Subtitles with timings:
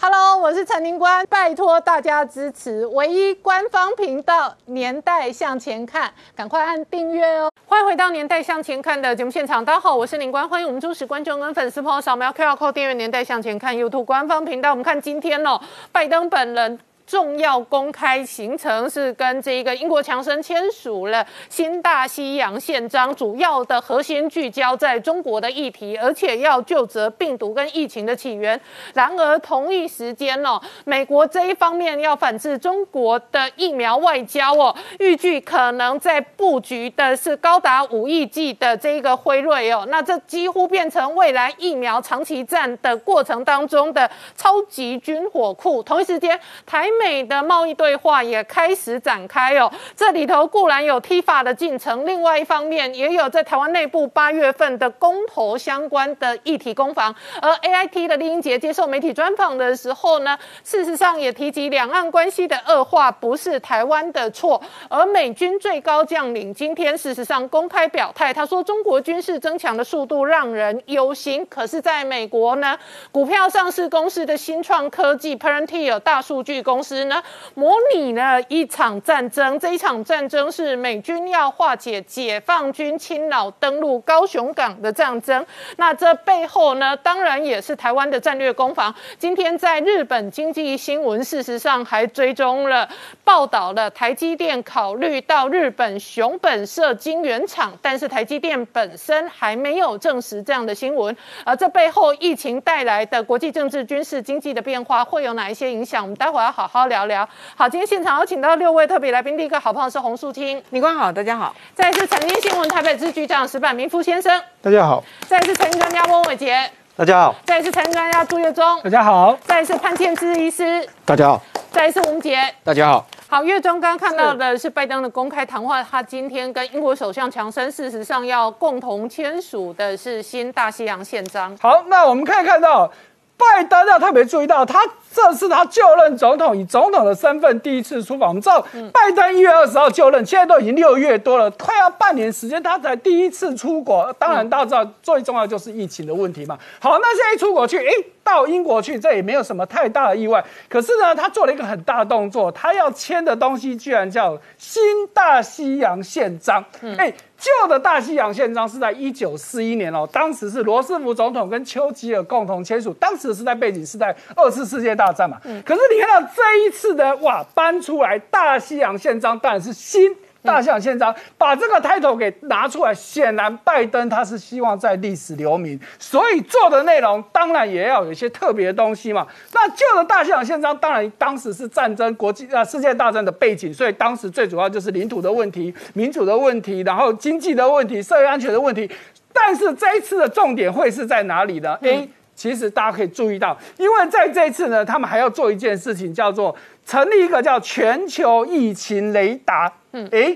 [0.00, 7.50] Hello，我是陈宁官，拜托大家支持唯一官方频道《年代向前看》，赶快按订阅哦！
[7.66, 14.70] 欢迎回到《年代向前看》的节目现场，大家好，我是宁官，欢迎我们忠实观众跟粉丝朋友扫描 QR Code 订阅《年代向前看》YouTube 官方频道。
[14.70, 16.78] 我们看今天哦，拜登本人。
[17.08, 28.60] 重要公开行程是跟这个英国强生签署了新大西洋宪章，主要的核心聚焦在中国的议题，而且要就责病毒跟疫情的起源。
[28.92, 45.82] 然而同一时间哦，美国这一方面要反制中国的疫苗外交哦，预计可能在布局的是高达五亿剂的这个辉瑞哦，那这几乎变成未来疫苗长期战的过程当中的超级军火库。
[45.82, 46.86] 同一时间，台。
[46.98, 57.14] 美的贸易对话也开始展开哦，这里头固然有 T 法的进程，另外一方面也有在台湾内部八月份的公投相关的议题攻防。
[57.40, 71.46] 而 A I T 的林英杰接受媒体专访的时候呢，事实上也提及两岸关系的恶化不是台湾的错，而美军最高将领今天事实上公开表态，他说中国军事增强的速度让人忧心。
[71.46, 72.76] 可是在美国呢，
[73.12, 76.87] 股票上市公司的新创科技 Parenteer 大数据公司。
[76.88, 77.22] 时呢，
[77.54, 79.58] 模拟了一场战争。
[79.58, 85.44] 这一场战争是美军要化解解放军侵扰登陆高雄港的战争。
[85.76, 88.94] 那这背后呢，当然也是台湾的战略攻防。
[89.18, 92.88] 今天在日本经济新闻，事实上还追踪了
[93.22, 101.14] 报道了台积电考虑到日本熊本设晶圆厂，但是台积电本身还没有证实这样的新闻。
[101.44, 106.02] 而这背后疫情带来的国际政治、军事、经济的变化会有哪一些影响？
[106.02, 106.77] 我们待会要好好。
[106.78, 111.52] 好聊聊，好，今天现场有请到六位特别来宾，第一个好朋友是洪树清，李官好，大家好。
[111.74, 115.02] 再是财经新闻台北支局长石板明夫先生，大家好。
[115.26, 117.34] 再是财经专家翁伟杰，大家好。
[117.44, 119.36] 再是财经专家朱月忠，大家好。
[119.42, 121.42] 再是潘建之医师，大家好。
[121.72, 123.04] 再是吴杰，大家好。
[123.28, 131.56] 好，月中刚刚看到的是拜登的公开谈话，他今天跟英国首相强生，事实上要共同签署的是新大西洋宪章。
[131.60, 132.88] 好，那我们可以看到。
[133.38, 134.80] 拜登要特别注意到，他
[135.14, 138.30] 这是他就任总统以总统的身份第一次出访。
[138.30, 138.60] 我们知道，
[138.92, 144.12] 拜登一月二十号就任，现在都已经六月多了，快要半年时间，他才第一次出国。
[144.18, 146.58] 当然，大家知道最重要就是疫情的问题嘛。
[146.80, 147.92] 好，那现在一出国去，哎，
[148.32, 150.44] 到英国去，这也没有什么太大的意外。
[150.68, 154.82] 可是呢，他做了一个很大的动作，他要签的东西居然叫新
[155.14, 156.64] 大西洋宪章。
[156.96, 157.12] 哎。
[157.38, 165.40] 旧的大西洋宪章是在一九四一年哦，当时是罗斯福总统跟丘吉尔共同签署，当时是在背景是在二次世界大战嘛。
[165.64, 170.12] 可是你看到这一次的哇，搬出来大西洋宪章当然是新。
[170.48, 179.26] 大象宪章把这个 title 给拿出来，显然拜登他是希望在历史留名，所以做的内容当然也要有一些特别的东西嘛。
[179.52, 188.90] 那旧的大西洋宪章当然当时是战争、国际啊世界大战的背景，所以当时最主要就是领土的问题、民主的问题，然后经济的问题、社会安全的问题。
[189.30, 196.54] 但是这一次的重点会是在哪里呢？A 其实大家可以注意到，因为在这一次呢，他们还要做一件事情，叫做。
[196.86, 200.34] 成立一个叫全球疫情雷达，嗯，哎，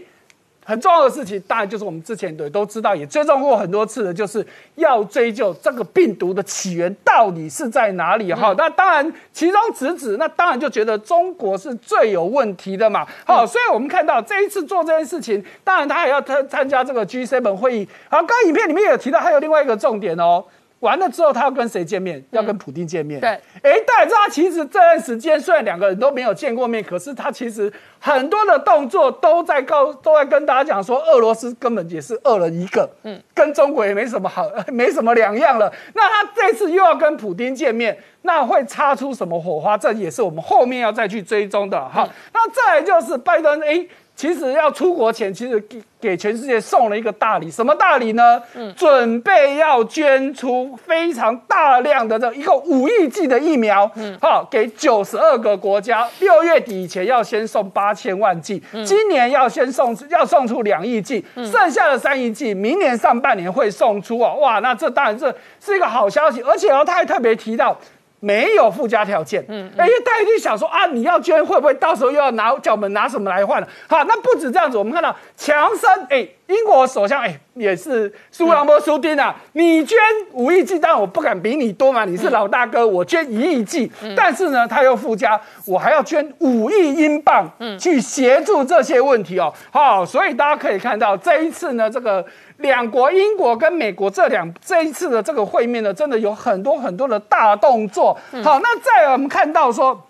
[0.67, 8.55] 很重要的事情，当然就是我们之前对都知道，也追踪过很多次的，就是要追究这个病毒的起源到底是在哪里哈。
[8.59, 13.07] 那当然，其中直指，那当然就觉得中国是最有问题的嘛。
[13.25, 17.89] 好，所以我们看到这一次做这件事情，当然他还要参参加这个 G7 会议。
[18.11, 20.45] 好，刚刚影片里面有提到，还有另外一个重点哦。
[20.83, 22.23] 完了之后，他要跟谁见面？
[22.33, 23.21] 要跟普京见面。
[23.21, 23.31] 对，
[23.63, 35.73] 哎，大家其实这段时间虽然两个人都没有见过面，可是他其实很多的动作都在告，都在跟大家讲说，俄罗斯根本也是饿了一个，嗯，跟中国也没什么好，没什么两样了。
[35.95, 39.79] 那他这次又要跟普京见面，那会擦出什么火花？
[39.79, 41.81] 这也是我们后面要再去追踪的。
[41.89, 43.87] 哈，那再来就是拜登，哎。
[44.15, 48.41] 其实要出国前，其实给给全世界送了一个大礼，什么大礼呢？
[48.55, 56.07] 嗯，准备要捐出非常大量的这一个五亿剂的疫苗，嗯，好，给九十二个国家。
[56.21, 64.37] 六月底以前要先送八千万剂，今年要先送要送出两亿剂，剩下的三亿剂明年上半年会送出哦。
[64.41, 67.77] 哇，那这当然这是一个好消息，而且哦，他还特别提到。
[68.25, 73.61] 没有附加条件，嗯，哎，大家一定想说啊，你要捐会不会到时候又要拿叫我们拿什么来换？
[73.61, 73.67] 了？
[73.89, 79.99] 好，那不止这样子，我们看到强生，哎，英国首相哎也是苏朗波苏丁啊，你捐
[80.35, 89.53] 五亿剂，但我不敢比你多嘛，你是老大哥，我捐一亿剂，但是呢，他又附加我还要捐五亿英镑，去协助这些问题哦。
[89.73, 92.25] 好，所以大家可以看到这一次呢，这个
[92.63, 98.19] 两国英国跟美国这两这一次的这个会面呢，真的有很多很多的大动作。
[98.43, 100.01] 好，那再我们看到说，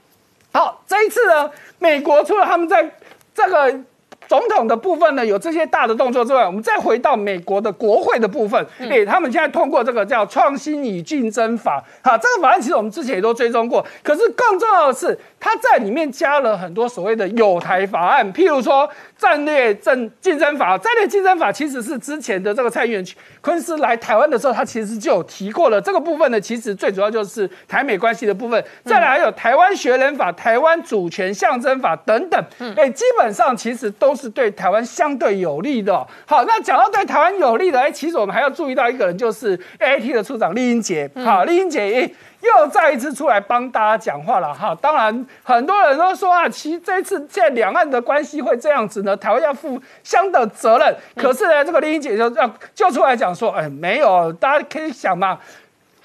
[0.53, 1.51] 好这一次呢，
[1.81, 2.89] 美国除了他们在
[3.35, 3.81] 这个。
[4.29, 23.07] 总统的部分呢，有这些大的动作之外，我们再回到美国的国会的部分，哎，他们现在通过这个叫创新与竞争法，哈，这个法案其实我们之前也都追踪过，可是更重要的是，它在里面加了很多所谓的有台法案，譬如说战略政竞争法，战略竞争法其实是之前的这个蔡英文
[23.43, 32.43] 昆斯来台湾的时候，他其实就有提过了这个部分呢，其实最主要就是台美关系的部分，再来还有台湾学人法、台湾主权象征法等等，
[32.77, 34.23] 哎，基本上其实都是。
[34.23, 35.93] 是对台湾相对有利的。
[36.25, 41.11] 好，那讲到对台湾有利的，哎，其实我们还要注意到一个人，就是 A T 的处长丽英杰。
[41.25, 42.09] 好，丽英杰
[42.43, 44.53] 又再一次出来帮大家讲话了。
[44.53, 50.97] 哈，当然很多人都说啊，其实这一次现在两岸的关系会这样子呢，台湾要负相等责任。
[51.17, 55.39] 可是呢，这个丽英姐就要就出来讲说，哎，没有，大家可以想嘛。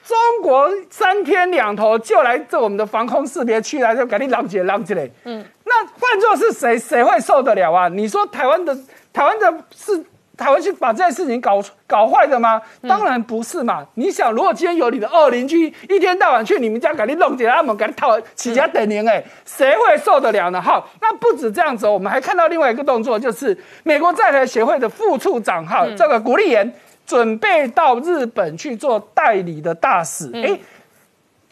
[0.06, 5.12] 中国三天两头就来这我们的防空识别区来，就赶紧拦截拦截嘞。
[5.26, 7.90] 嗯，那换作是谁，谁会受得了啊？
[7.90, 8.78] 你说台湾的
[9.12, 10.02] 台湾的是
[10.38, 12.62] 台湾去把这件事情搞搞坏的吗？
[12.88, 13.84] 当然不是嘛。
[13.96, 20.62] 你想，如果今天有你的二邻居一天到晚去你们家赶紧弄起来，他们赶紧讨起家等您，哎，谁会受得了呢？
[20.62, 26.74] 哈，那不止这样子，我们还看到另外一个动作，就是美国在台协会的副处长哈，这个古立言。
[27.08, 30.60] 准备到日本去做代理的大使，哎。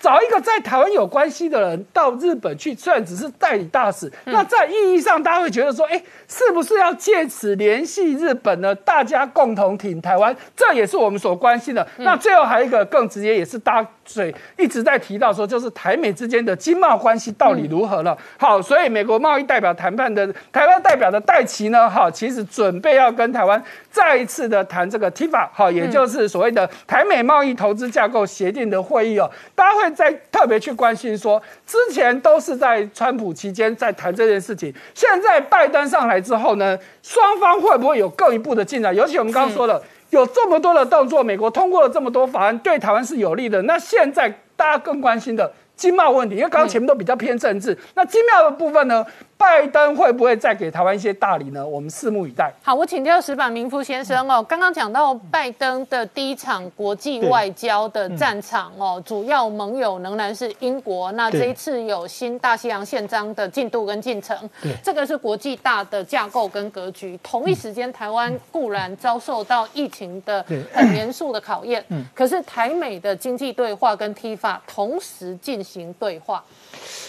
[0.06, 8.76] 找一个在台湾有关系的人到日本去，虽然只是代理大使，那在意义上，大家会觉得说，哎，是不是要借此联系日本呢？
[8.76, 11.88] 大家共同挺台湾，这也是我们所关心的。
[11.98, 18.16] 那最后还有一个更直接，也是大嘴一直在提到说，就是台美之间的经贸关系到底如何了？
[18.38, 23.60] 好，所以美国贸易代表谈判的台湾代表的戴奇呢，好，其实准备要跟台湾
[23.90, 29.95] 再一次的谈这个 TIFA，好，也就是所谓的台美贸易投资架构协定的会议哦，大家会。
[29.96, 38.94] 在特别去关心说，之前都是在川普期间在谈这件事情，现在拜登上来之后呢，双方会不会有更一步的进展？
[38.94, 43.62] 尤其我们刚刚说了，有这么多的动作，美国通过了这么多法案，对台湾是有利的。
[43.62, 49.06] 那现在大家更关心的经贸问题，因为刚刚前面都比较偏政治，那经贸的部分呢？
[49.38, 51.66] 拜登会不会再给台湾一些大礼呢？
[51.66, 52.54] 我们拭目以待。
[52.64, 54.42] 好，我请教石板明夫先生哦。
[54.42, 61.12] 刚刚讲到拜登的第一场国际外交的战场哦，主要盟友仍然是英国。
[61.12, 64.38] 那这一次有新大西洋宪章的进度跟进程，
[64.82, 67.20] 这个是国际大的架构跟格局。
[67.22, 70.44] 同一时间，台湾固然遭受到疫情的
[70.74, 71.84] 很严肃的考验，
[72.14, 76.44] 可是台美的经济对话跟 T 法同时进行对话。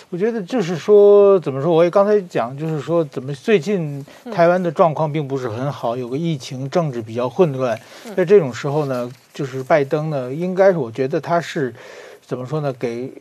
[0.08, 1.74] 我觉得就是说，怎么说？
[1.74, 7.76] 我也刚才讲，就是说，怎么最近台湾的状况并不是很好，有个疫情，政治比较混乱。
[8.16, 11.74] 在这种时候呢，就是拜登呢，应该是我觉得他是
[12.24, 12.72] 怎么说呢？
[12.74, 13.12] 给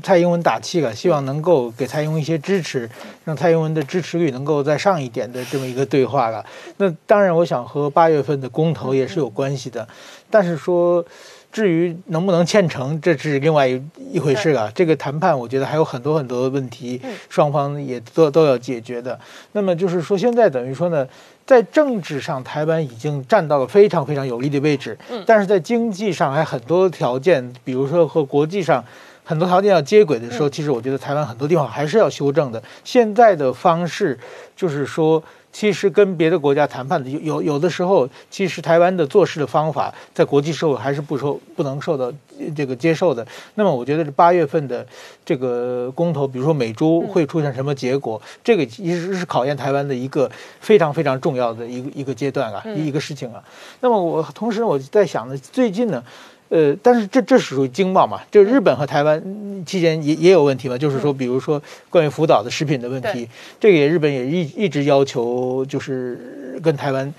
[0.00, 2.88] 蔡英文打气了，希望能够给蔡英文一些支持，
[3.24, 6.46] 让蔡英文的支持率能够再上一点的这么一个对话了。
[6.76, 9.88] 那当然，我想和八月份的公投也是有关系的，
[10.30, 11.04] 但是说。
[11.52, 13.82] 至于能不能建成，这是另外一
[14.12, 14.70] 一回事了。
[14.72, 19.18] 这个谈判，我觉得还有很多很多的问题，双方也都都要解决的。
[19.52, 21.06] 那么就是说，现在等于说呢，
[21.44, 24.96] 在政治上，台湾已经站到了非常非常有利的位置。
[25.10, 28.84] 嗯，但是在经济上还很多条件，比如说和国际上
[29.24, 32.62] 很多条件要接轨的时候，其实我觉得台湾很多地方还是要修正的。
[32.84, 34.18] 现在的方式
[34.54, 35.22] 就是说。
[35.52, 42.12] 其实跟别的国家谈判的有有有的时候，其实台湾的做事的方法在国际社会还是不受不能受到
[42.54, 43.26] 这个接受的。
[43.56, 44.86] 那么我觉得这八月份的
[45.24, 50.30] 这个公投，比如说美猪会出现什么结果，这个其实是考验台湾的一个
[50.60, 53.42] 非常非常重要的一个一个阶段啊，一个事情啊。
[53.80, 56.02] 那么我同时我在想呢，最近呢。
[56.50, 58.20] 呃，但是这这是属于经贸嘛？
[58.28, 59.22] 就日本和台湾
[59.64, 60.76] 期间也也有问题嘛？
[60.76, 63.28] 就是说，比如说关于福岛的食品的问题，
[63.60, 67.14] 这个也日本也一一直要求就是跟台湾，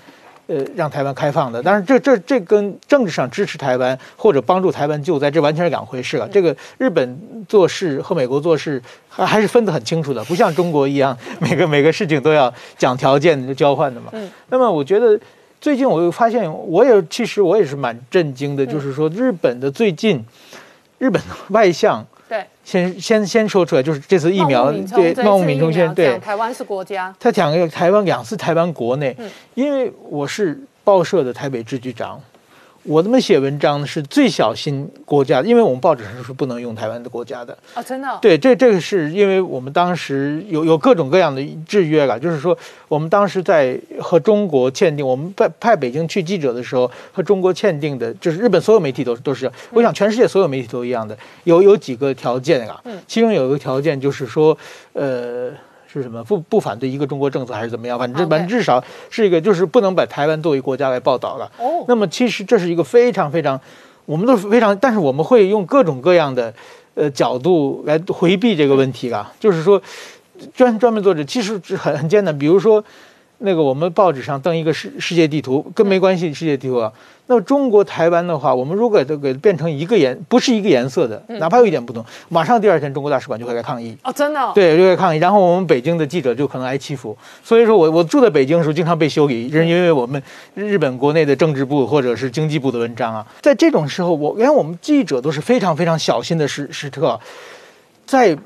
[0.48, 1.62] 呃，让台湾开放的。
[1.62, 6.28] 但是这这这跟政治上支持台湾或者帮助台湾救灾，这完全是两回事了。
[6.28, 14.10] 这个日本做事和美国做事还还是分得很清楚的，不像中国一样，每个每个事情都要讲条件交换的嘛。
[14.12, 14.30] 嗯。
[14.50, 15.18] 那么我觉得。
[15.62, 20.22] 最近我又发现，我也其实我也是蛮震惊的，就是说日本的最近，
[20.98, 29.30] 日本的外相对，先先先说出来，就是这次疫苗对这一次孟敏充先生对台湾是国家，他讲一个台湾两次台湾国内，嗯。
[29.54, 32.20] 因为我是报社的台北支局长，
[32.84, 33.86] 我这么写文章呢？
[33.86, 37.56] 是最小心国家，因为我们报纸上是不能用台湾的国家的。
[37.74, 38.08] 哦，真的？
[38.08, 42.56] 哦，对，这这个是因为我们当时有有各种各样的制约了，就是说
[42.88, 54.56] 我们当时在和中国签订，我们派派北京去记者的时候和中国签订的，就是日本所有媒体都都是，我想全世界所有媒体都一样的，有有几个条件啊，其中有一个条件就是说，
[54.94, 55.50] 呃。
[55.92, 57.98] 是什么不不反对一个中国政策还是怎么样？
[57.98, 61.50] 反正反正至少是一个，就是不能把台湾作为国家来报道了。
[61.58, 63.60] 哦，那么其实这是一个非常非常，
[64.06, 66.52] 我们都是非常，但是我们会用各种各样的
[66.94, 69.30] 呃角度来回避这个问题啊。
[69.38, 69.80] 就是说，
[70.54, 72.36] 专专门做这其实是很很艰难。
[72.38, 72.82] 比如说，
[73.42, 76.92] 那个我们报纸上登一个世世界地图，跟没关系，世界地图啊。
[77.26, 83.96] 那中国台湾的话，我们如果都给变成一个颜，不是一个颜色的，哪怕有一点不同，马上第二天中国大使馆就会来抗议。
[84.02, 87.16] 哦，真的哦，对，就会抗议，然后我们北京的记者就可能挨欺负。
[87.42, 90.20] 所以说我我住在北京的时候，经常被修理，是因为我们
[90.54, 93.26] 日本国内的政治部或者是经济部的文章啊。
[93.40, 97.18] 在这种时候，我连我们记者都是非常非常小心的时时刻，
[98.04, 98.36] 在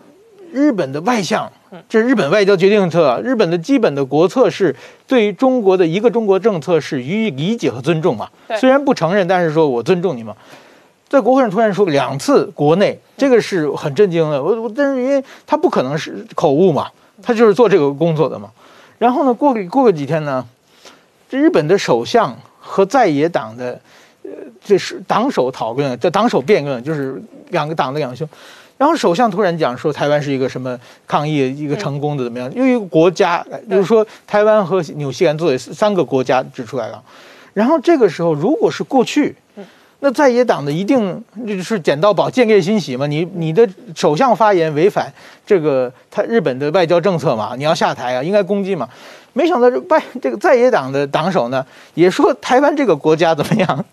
[0.56, 1.52] 日本的外相，
[1.86, 3.20] 这是日本外交决定策啊。
[3.22, 4.74] 日本的基本的国策是
[5.06, 8.56] 对于中国的一个中国政策是予以理解和尊重嘛对。
[8.56, 10.34] 虽然不承认，但是说我尊重你嘛。
[11.10, 14.42] 在国会上突然说两次国内，这个是很震惊的。
[14.42, 16.88] 我我但是因为他不可能是口误嘛，
[17.22, 18.48] 他就是做这个工作的嘛。
[18.96, 20.42] 然后呢，过个过个几天呢，
[21.28, 23.78] 这日本的首相和在野党的，
[24.22, 24.30] 呃，
[24.64, 28.26] 这是党首讨论，这党首辩论，就是两个党的两兄。
[28.78, 32.52] 然后首相突然讲说台湾是一个什么抗议一个成功的怎么样？
[32.54, 37.02] 因为一个国家，就是说台湾和纽西兰作为三个国家指出来了。
[37.54, 39.34] 然后这个时候，如果是过去，
[40.00, 43.06] 那在野党的一定就是捡到宝，见猎欣喜嘛。
[43.06, 45.10] 你你的首相发言违反
[45.46, 48.86] 这个他日本的外交政策嘛，你要下台啊，应该攻击嘛。
[49.32, 51.64] 没想到这外这个在野党的党首呢，
[51.94, 53.84] 也说台湾这个国家怎么样？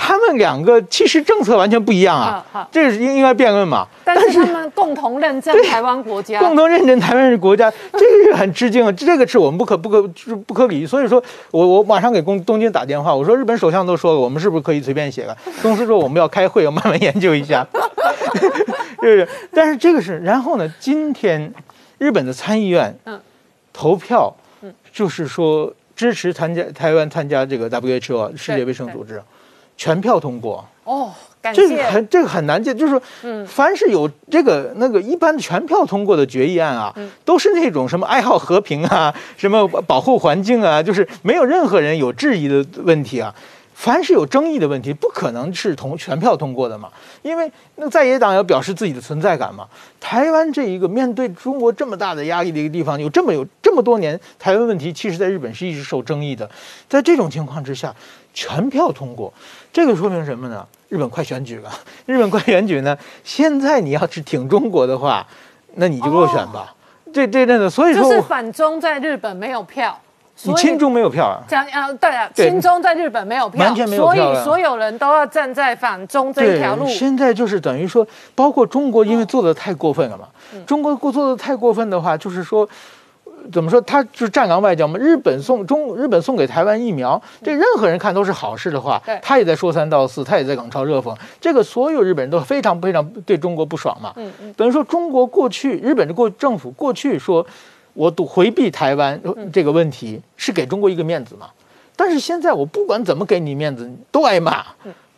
[0.00, 3.86] 他们两个其实政策完全不一样啊这个是应应该辩论嘛。
[4.04, 8.92] 但是他们共同认证台湾国家，共同认证台湾是国家， 这个是很吃惊啊！
[8.92, 10.86] 这个是我们不可不可就是不可理喻。
[10.86, 15.36] 所以说我我马上给东东京打电话，我说日本首相都说了，我们是不是可以随便写了？
[15.60, 17.66] 公司说我们要开会，要慢慢研究一下，
[18.32, 18.48] 是
[19.00, 19.28] 不是？
[19.52, 21.52] 但是这个是，然后呢，今天
[21.98, 23.20] 日本的参议院嗯
[23.72, 24.32] 投票，
[24.92, 29.20] 就是说支持参加台湾参加这个 WHO 啊世界卫生组织，
[29.78, 30.62] 全票通过。
[30.84, 43.34] 哦，感这个，很这个很难见，就是说，嗯凡是有这个那个一般全票通过的决议案啊，嗯都是那种什么爱好和平啊， 什么保护环境啊，就是没有任何人有质疑的问题啊。
[43.74, 46.88] 凡是有争议的问题，不可能是同全票通过的嘛，
[47.22, 49.68] 因为那在野党要表示自己的存在感嘛。
[50.00, 56.50] 台湾这一个面对中国这么大的压力的一个地方，有这么有这么多年，台湾问题其实在日本是一直受争议的。
[56.88, 57.94] 在这种情况之下，
[58.34, 59.32] 全票通过，
[59.72, 60.66] 这个说明什么呢？
[60.88, 61.70] 日本快选举了，
[62.06, 65.26] 日本快选举呢，现在你要是挺中国的话，
[65.74, 66.74] 那你就落选吧。
[67.12, 69.98] 这这真的，所以说就是反中在日本没有票，
[70.42, 71.40] 你亲中没有票啊。
[71.48, 76.86] 这样啊，对啊，亲中在日本没有票，完全没有所票啊以所有人都要站在反中这一条路。
[76.86, 80.28] 现在就是等于说，包括中国，因为做的太过分了嘛。
[80.66, 82.68] 中国过做的太过分的话，就是说，呃
[83.52, 83.80] 怎么说？
[83.80, 84.98] 他就是战狼外交嘛。
[84.98, 91.14] 日本送中，日本送给台湾疫苗，这任何人看都是好事的话，他也在说三道四，他也在冷嘲热讽。
[91.40, 94.12] 这个所有日本人都非常非常对中国不爽嘛。
[94.16, 97.46] 嗯嗯，等于说中国过去，日本的过政府过去说，
[97.94, 99.20] 我都回避台湾
[99.52, 101.48] 这个问题，是给中国一个面子嘛。
[101.96, 104.64] 但是现在我不管怎么给你面子，都挨骂。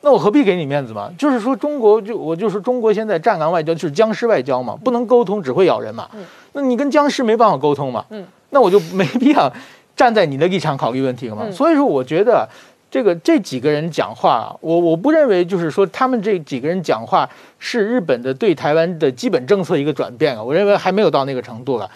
[0.02, 1.10] 那我何必给你面子嘛？
[1.18, 6.08] 就是说中国就我就说中国现在战狼外交就是僵尸外交嘛，不能沟通，只会咬人嘛。
[6.52, 8.04] 那你跟僵尸没办法沟通嘛。
[8.10, 9.52] 嗯那我就没必要
[9.94, 11.42] 站在你的立场考虑问题了嘛。
[11.44, 12.48] 嗯所以说，我觉得
[12.90, 17.28] 这个这几个人讲话啊，我我不认为就是说他们这几个人讲话
[17.60, 21.88] 是日本的对台湾的基本政策一个转变啊，我认为还没有到那个程度了。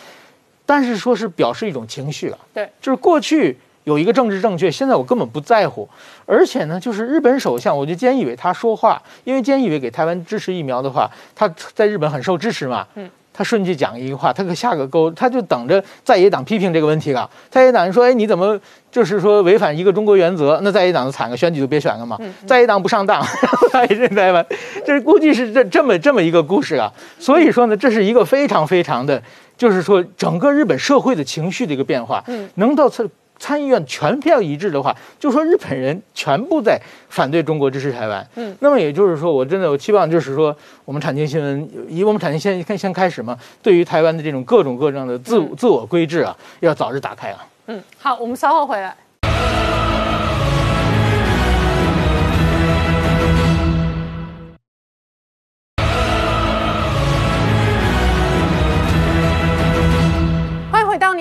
[0.64, 5.88] 但是说是表示一种情绪了，对，就是过去有一个政治正确，现在我根本不在乎。
[6.25, 13.11] 而且呢，就是日本首相，我就菅义伟他说话，因为菅义伟给台湾支持疫苗的话，他在日本很受支持嘛，嗯。
[13.37, 17.29] 他顺序讲一句话，他可下个钩，他就等着在野党批评这个问题了。
[17.50, 18.59] 在野党人说：“哎，你怎么
[18.93, 22.17] 就是说违反一个中国原则？”那在野党就惨了，选举就别选了嘛。
[22.47, 24.47] 在野党不上当，然后他也认台湾，
[24.87, 26.93] 这估计是这这么这么一个故事啊。
[27.19, 29.21] 所以说呢，这是一个非常非常的，
[29.59, 32.23] 就是说整个日本社会的情绪的一个变化。
[32.29, 33.11] 嗯能到此
[33.44, 38.26] 参议院全票一致的话，就说日本人全部在反对中国支持台湾。
[38.36, 47.46] 嗯，那么也就是说，我真的我期望就是说，我们产经新闻以我们产经先先先开始嘛，对于台湾的这种各种各样的自自我规制啊，要早日打开啊。
[47.66, 48.96] 嗯，好，我们稍后回来。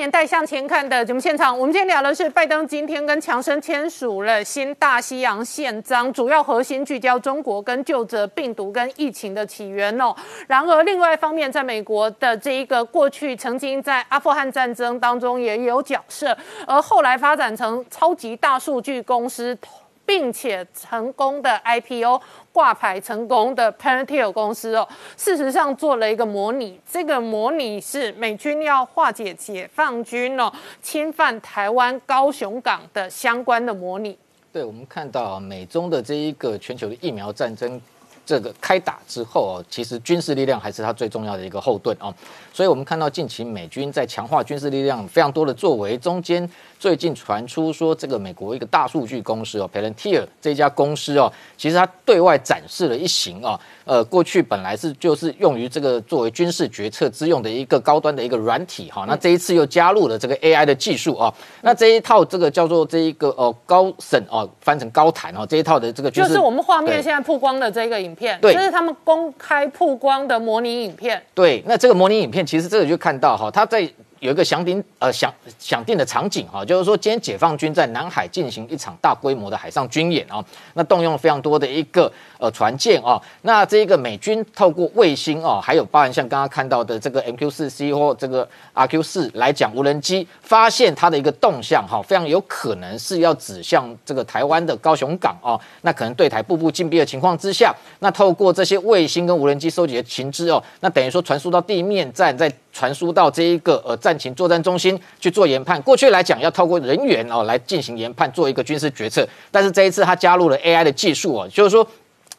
[0.04, 10.14] 年代向前看的节目现场，我们今天聊的是拜登今天跟强生签署了新大西洋宪章，主要核心聚焦中国跟就责病毒跟疫情的起源哦。
[10.46, 19.58] 然而，另外一方面，在美国的这一个过去曾经在阿富汗战争当中也有角色，而后来发展成超级大数据公司。
[20.06, 34.18] 并且成功的 IPO 挂牌成功的 Palantir 公司哦，事实上做了一个模拟，这个模拟是美军要化解解放军哦侵犯台湾高雄港的相关的模拟。
[34.52, 37.82] 对，我们看到美中的这一个全球的疫苗战争。
[38.26, 42.08] 这个开打之后哦，其实军事力量还是它最重要的一个后盾哦，
[42.54, 46.50] 所以我们看到近期美军在强化军事力量非常多的作为，中间
[46.84, 53.58] 最近传出说这个美国一个大数据公司哦，Palantir 这家公司哦，其实它对外展示了一型哦。
[53.86, 71.24] 呃，过去本来是就是用于这个作为军事决策之用的一个高端的一个软体哈，那这一次又加入了这个 AI 的技术啊，那这一套这个叫做这一个哦高审哦翻成高谈哦这一套的这个就是我们画面现在曝光的这个影片，对，这是他们公开曝光的模拟影片。
[71.34, 73.90] 对，那这个模拟影片其实这个就看到哈，它在。
[74.24, 80.44] 有一个想定呃想想定的场景哈，就是说今天解放军在南海进行一场大规模的海上军演啊，
[80.76, 102.50] 那动用了非常多的一个呃船舰啊，那这一个美军透过卫星啊，还有包含像刚刚看到的这个 MQ 四 C 或这个 RQ 四来讲无人机，发现它的一个动向哈，非常有可能是要指向这个台湾的高雄港啊，那可能对台步步紧逼的情况之下，那透过这些卫星跟无人机收集的情资哦，那等于说传输到地面站再。
[102.76, 105.82] 传输到这一个呃在请作战中心去做研判。
[105.82, 109.28] 过去来讲，要透过人员哦来进行研判，做一个军事决策。
[109.52, 111.88] 但是这一次，他加入了 AI 的技术哦，就是说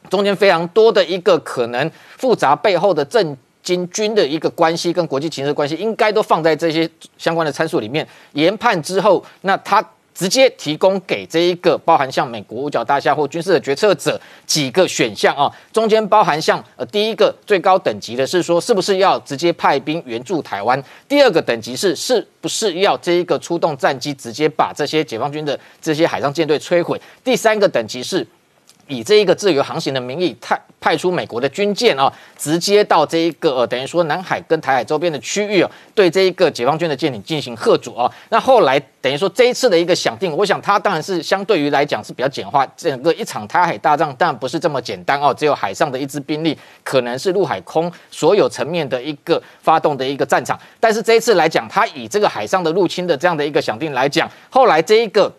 [0.09, 6.89] 中间非常多的一个可能复杂背后的政经军的一个关系跟国际情势关系，应该都放在这些
[7.19, 9.85] 相关的参数里面研判之后，那他。
[10.15, 28.27] 直接提供给这一个包含像美国五角大厦或军事的决策者几个选项啊，中间包含像呃第一个最高等级的是说是不是要直接派兵援助台湾，第二个等级是是不是要这一个出动战机直接把这些解放军的这些海上舰队摧毁，第三个等级是。
[28.89, 38.11] 以这一个自由航行的名义，派派出美国的军舰啊，直接到这一个呃，等于说南海跟台海周边的区域啊，对这一个解放军的舰艇进行贺阻啊。
[38.29, 50.59] 那后来等于说这一次的一个想定，我想它当然是相对于来讲是比较简化，整个一场台海大战当然不是这么简单哦，只有海上的一支兵力，可能是陆海空所有层面的一个发动的一个战场。
[50.79, 55.33] 但是这一次来讲，它以这个海上的入侵的这样的一个想定来讲，后来这一个。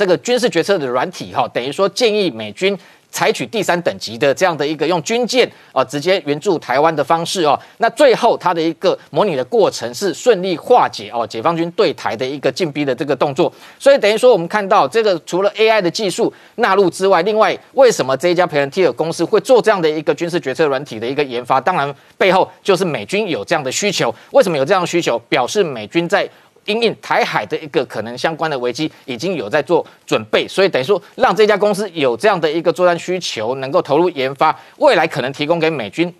[0.00, 2.74] 这个军事决策的软体哈，等于说建议美军
[3.10, 7.58] 采取第三等级的这样的一个用军舰啊直接援助台湾的方式哦。
[7.76, 13.52] 那最后它的一个模拟的过程是顺利化解哦解放军对台的一个进逼的这个动作。
[13.78, 21.60] 所以等于说我们看到这个除了 AI 的技术纳入之外，另外为什么这一家培仁 T 尔公司会做这样的一个军事决策软体的一个研发？
[21.60, 24.14] 当然背后就是美军有这样的需求。
[24.30, 25.18] 为什么有这样的需求？
[25.28, 26.26] 表示美军在。
[26.66, 36.12] 因应台海的一个可能相关的危机，已经有在做准备，所以等于说让这家公司有这样的一个作战需求，能够投入研发，未来可能提供给美军。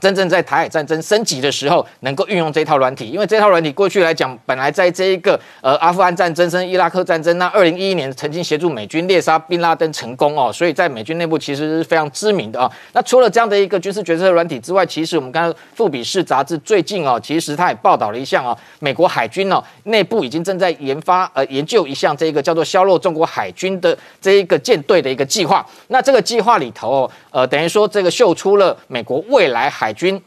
[0.00, 12.70] 真正在台海战争升级的时候，能够运用这套软体，因为这套软体过去来讲，本来在这一个呃阿富汗战争、跟伊拉克战争，那二零一一年曾经协助美军猎杀宾拉登成功哦，所以在美军内部其实是非常知名的啊。
[12.92, 25.64] 那除了这样的一个军事决策软体之外，其实我们刚刚富比士杂志最近哦，其实它也报道了一项哦，美国海军哦内部已经正在研发呃研究一项这个叫做削弱中国海军的这一个舰队的一个计划。
[25.88, 30.20] 那这个计划里头哦，呃，等于说这个秀出了美国未来海海军，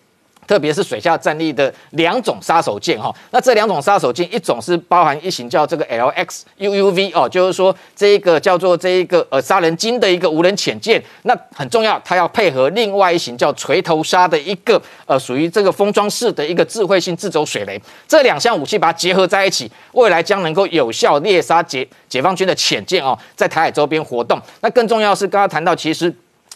[0.47, 24.41] 特别是水下战力的两种杀手锏哈，那这两种杀手锏，一种是包含一型叫这个 LX UUV 哦，就是说这一个叫做这一个呃杀人鲸的一个无人潜舰，那很重要，它要配合另外一型叫锤头鲨的一个呃属于这个封装式的一个智慧性自走水雷，这两项武器把它结合在一起，未来将能够有效猎杀解解放军的潜舰哦，在台海周边活动。
[24.61, 26.11] 那更重要是刚刚谈到，其实。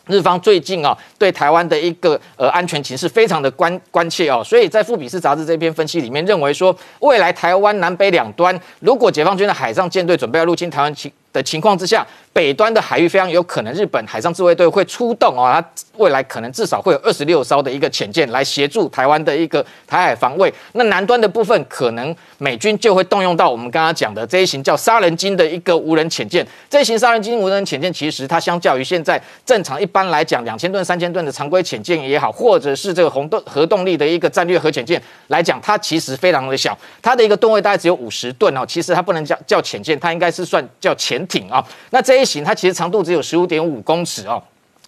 [0.07, 20.52] 日方最近啊，对台湾的一个呃安全情势非常的关关切哦，所以在富比士杂志这篇分析里面认为说，未来台湾南北两端，如果解放军的海上舰队准备要入侵台湾情的情况之下，北端的海域非常有可能日本海上自卫队会出动哦，它未来可能至少会有二十六艘的一个潜舰来协助台湾的一个台海防卫。
[20.74, 26.46] 那南端的部分，可能美军就会动用到我们刚刚讲的这一型叫杀人鲸的一个无人潜舰。
[26.69, 38.65] 这一型杀人鲸无人潜舰，其实它相较于现在正常一般来讲两千吨、三千吨的常规潜舰也好，或者是这个红动核动力的一个战略核潜舰来讲，它其实非常的小，它的一个吨位大概只有五十吨哦。
[38.67, 41.65] 其实它不能叫叫潜舰，它应该是算叫潜艇啊。
[41.91, 44.41] 那这一型它其实长度只有十五点五公尺哦。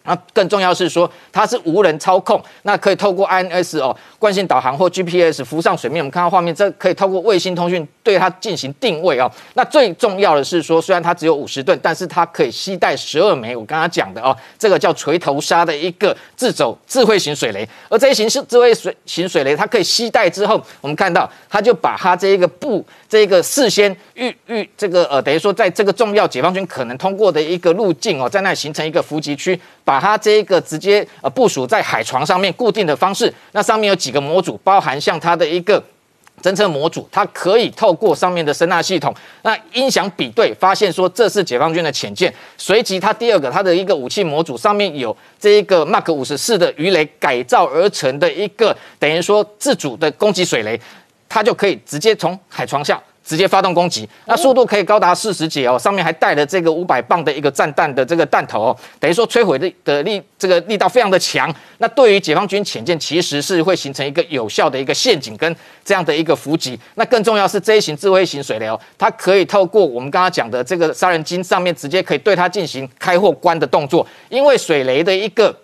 [0.05, 6.01] 那更重要是说，它是无人操控，那可以透过 INS 哦惯性导航或 GPS 浮上水面。
[6.01, 9.31] 我们看到画面，这可以透过卫星通讯对它进行定位哦。
[9.55, 17.67] 那最重要的是说，虽然它只有五十吨，但是它可以携带十二枚我刚刚讲的哦，这个叫锤头鲨的一个自走智慧型水雷。
[17.89, 33.33] 而这一型是智慧水型水雷，它可以携带之后，我们看到它就把它这一个布这一个事先预预这个呃，等于说在这个重要解放军可能通过的一个路径哦，在那形成一个伏击区，把它这个直接呃部署在海床上面固定的方式。
[33.53, 35.81] 那上面有几个模组，包含像它的一个
[36.41, 42.33] 侦测模组，它可以透过上面的声纳系统，那音响比对，发现说这是解放军的潜舰。
[42.57, 50.79] 随即它第二个它的一个武器模组上面有这一个 Mark 五十四的鱼雷改造而成的一个等于说自主的攻击水雷，
[51.29, 53.01] 它就可以直接从海床下。
[53.25, 61.53] 直接发动攻击，那速度可以高达四十节哦，上面还带了这个五百磅的一个战弹的这个弹头哦，等于说摧毁力的力这个力道非常的强。
[61.79, 66.79] 那对于解放军潜舰其实是会形成一个有效的一个陷阱跟这样的一个伏击。
[66.93, 75.55] 那更重要是这一型智慧型水雷哦，它可以透过我们刚刚讲的这个杀人鲸上面直接可以对它进行开或关的动作，因为水雷的一个。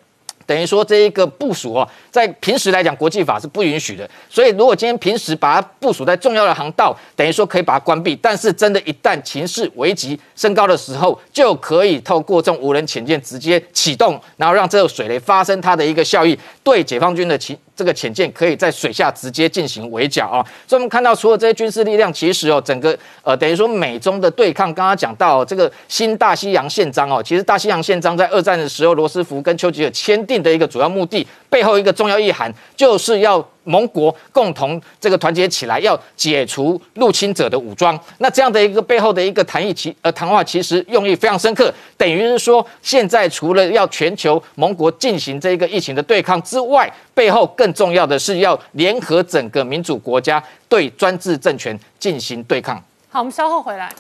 [0.45, 4.09] 等于说这一个部署哦，在平时来讲，国际法是不允许的。
[4.29, 8.15] 所以如果今天平时把它部署在重要的航道，等于说可以把它关闭。
[8.21, 20.45] 但是真的，一旦情势危急升高的时候，就可以透过这种无人潜舰直接启动，然后让这个水雷发生它的一个效益，对解放军的潜这个潜舰可以在水下直接进行围剿啊。
[20.67, 37.99] 所以我们看到，除了这些军事力量，其实哦，整个呃，等于说美中的对抗，刚刚讲到这个新大西洋宪章哦，其实大西洋宪章在二战的时候，罗斯福跟丘吉尔签订定的一个主要目的，背后一个重要意涵，就是要盟国共同这个团结起来，要解除入侵者的武装。
[38.19, 52.81] 那这样的一个背后的一个谈议，其呃谈话其实用意非常深刻，等于是说，现在除了要全球盟国进行这个疫情的对抗之外，背后更重要的是要联合整个民主国家对专制政权进行对抗。
[53.09, 53.91] 好，我们稍后回来。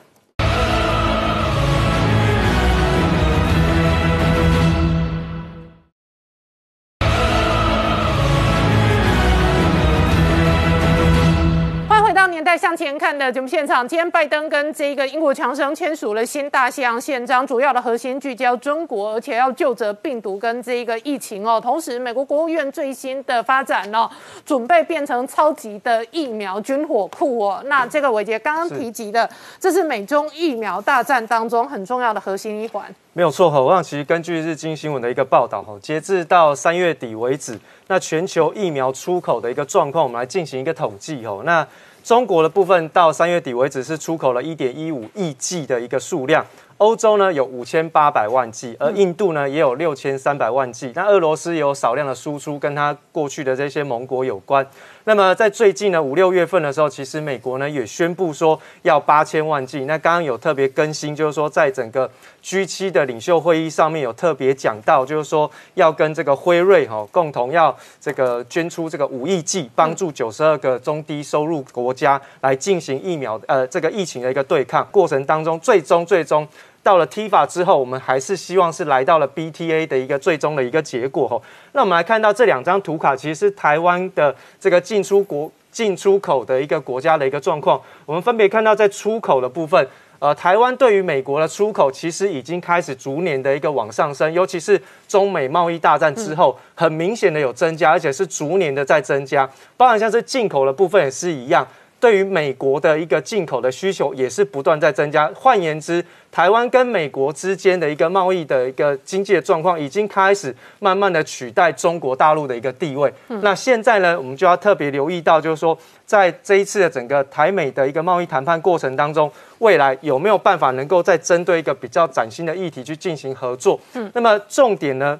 [12.41, 13.87] 欢迎回到年代向前看的节目现场。
[13.87, 21.61] 今天拜登跟这个英国强生签署了新大西洋宪章，主要的核心聚焦中国，而且要就责病毒跟这一个疫情哦。
[21.61, 24.09] 同时，美国国务院最新的发展哦，
[24.43, 27.61] 准备变成超级的疫苗军火库哦。
[27.67, 32.83] 那这个伟杰刚刚提及的，这是美中疫苗大战当中很重要的核心一环。
[33.13, 41.41] 没有错哈，我想其实根据日经新闻的一个报道哈，截至到三月底为止，那全球疫苗出口的一个状况，我们来进行一个统计哦。
[41.45, 41.67] 那
[42.03, 46.45] 中国的部分到三月底为止是出口了一点一五亿剂的一个数量，
[46.77, 50.91] 欧洲呢有五千八百万剂，而印度呢也有六千三百万剂。
[50.95, 54.65] 那俄罗斯也有少量的输出，跟它过去的这些盟国有关。
[55.03, 59.85] 那么在最近呢五六月份的时候，其实美国呢也宣布说要八千万剂。
[59.85, 62.09] 那刚刚有特别更新，就是说在整个
[62.41, 76.47] G 七的领袖会议上面有特别讲到，就是说要跟这个辉瑞哈共同要这个捐出这个五亿剂，帮助九十二个中低收入国家来进行疫苗呃这个疫情的一个对抗过程当中，最终最终。
[76.83, 81.39] 到了 T 法之后，我们还是希望是来到了 BTA 的一个最终的一个结果吼。
[81.73, 87.79] 那我们来看到这两张图卡，其实是台湾的这个进出国进出口的一个国家的一个状况。
[88.07, 89.87] 我们分别看到在出口的部分，
[90.21, 99.49] 呃，台湾对于美国的出口其实已经开始逐年的一个往上升，尤其是中美贸易大战之后，很明显的有增加，而且是逐年的在增加。
[99.75, 101.67] 包含像是进口的部分也是一样。
[102.01, 105.31] 对于美国的一个进口的需求也是不断在增加。
[105.35, 113.13] 换言之，台湾跟美国之间的一个贸易的一个经济的状况，已经开始慢慢的取代中国大陆的一个地位。
[113.27, 123.79] 那现在呢，我们就要特别留意到，就是说，在这一次的整个台美的一个贸易谈判过程当中，未来有没有办法能够再针对一个比较崭新的议题去进行合作？
[123.93, 125.19] 嗯，那么重点呢？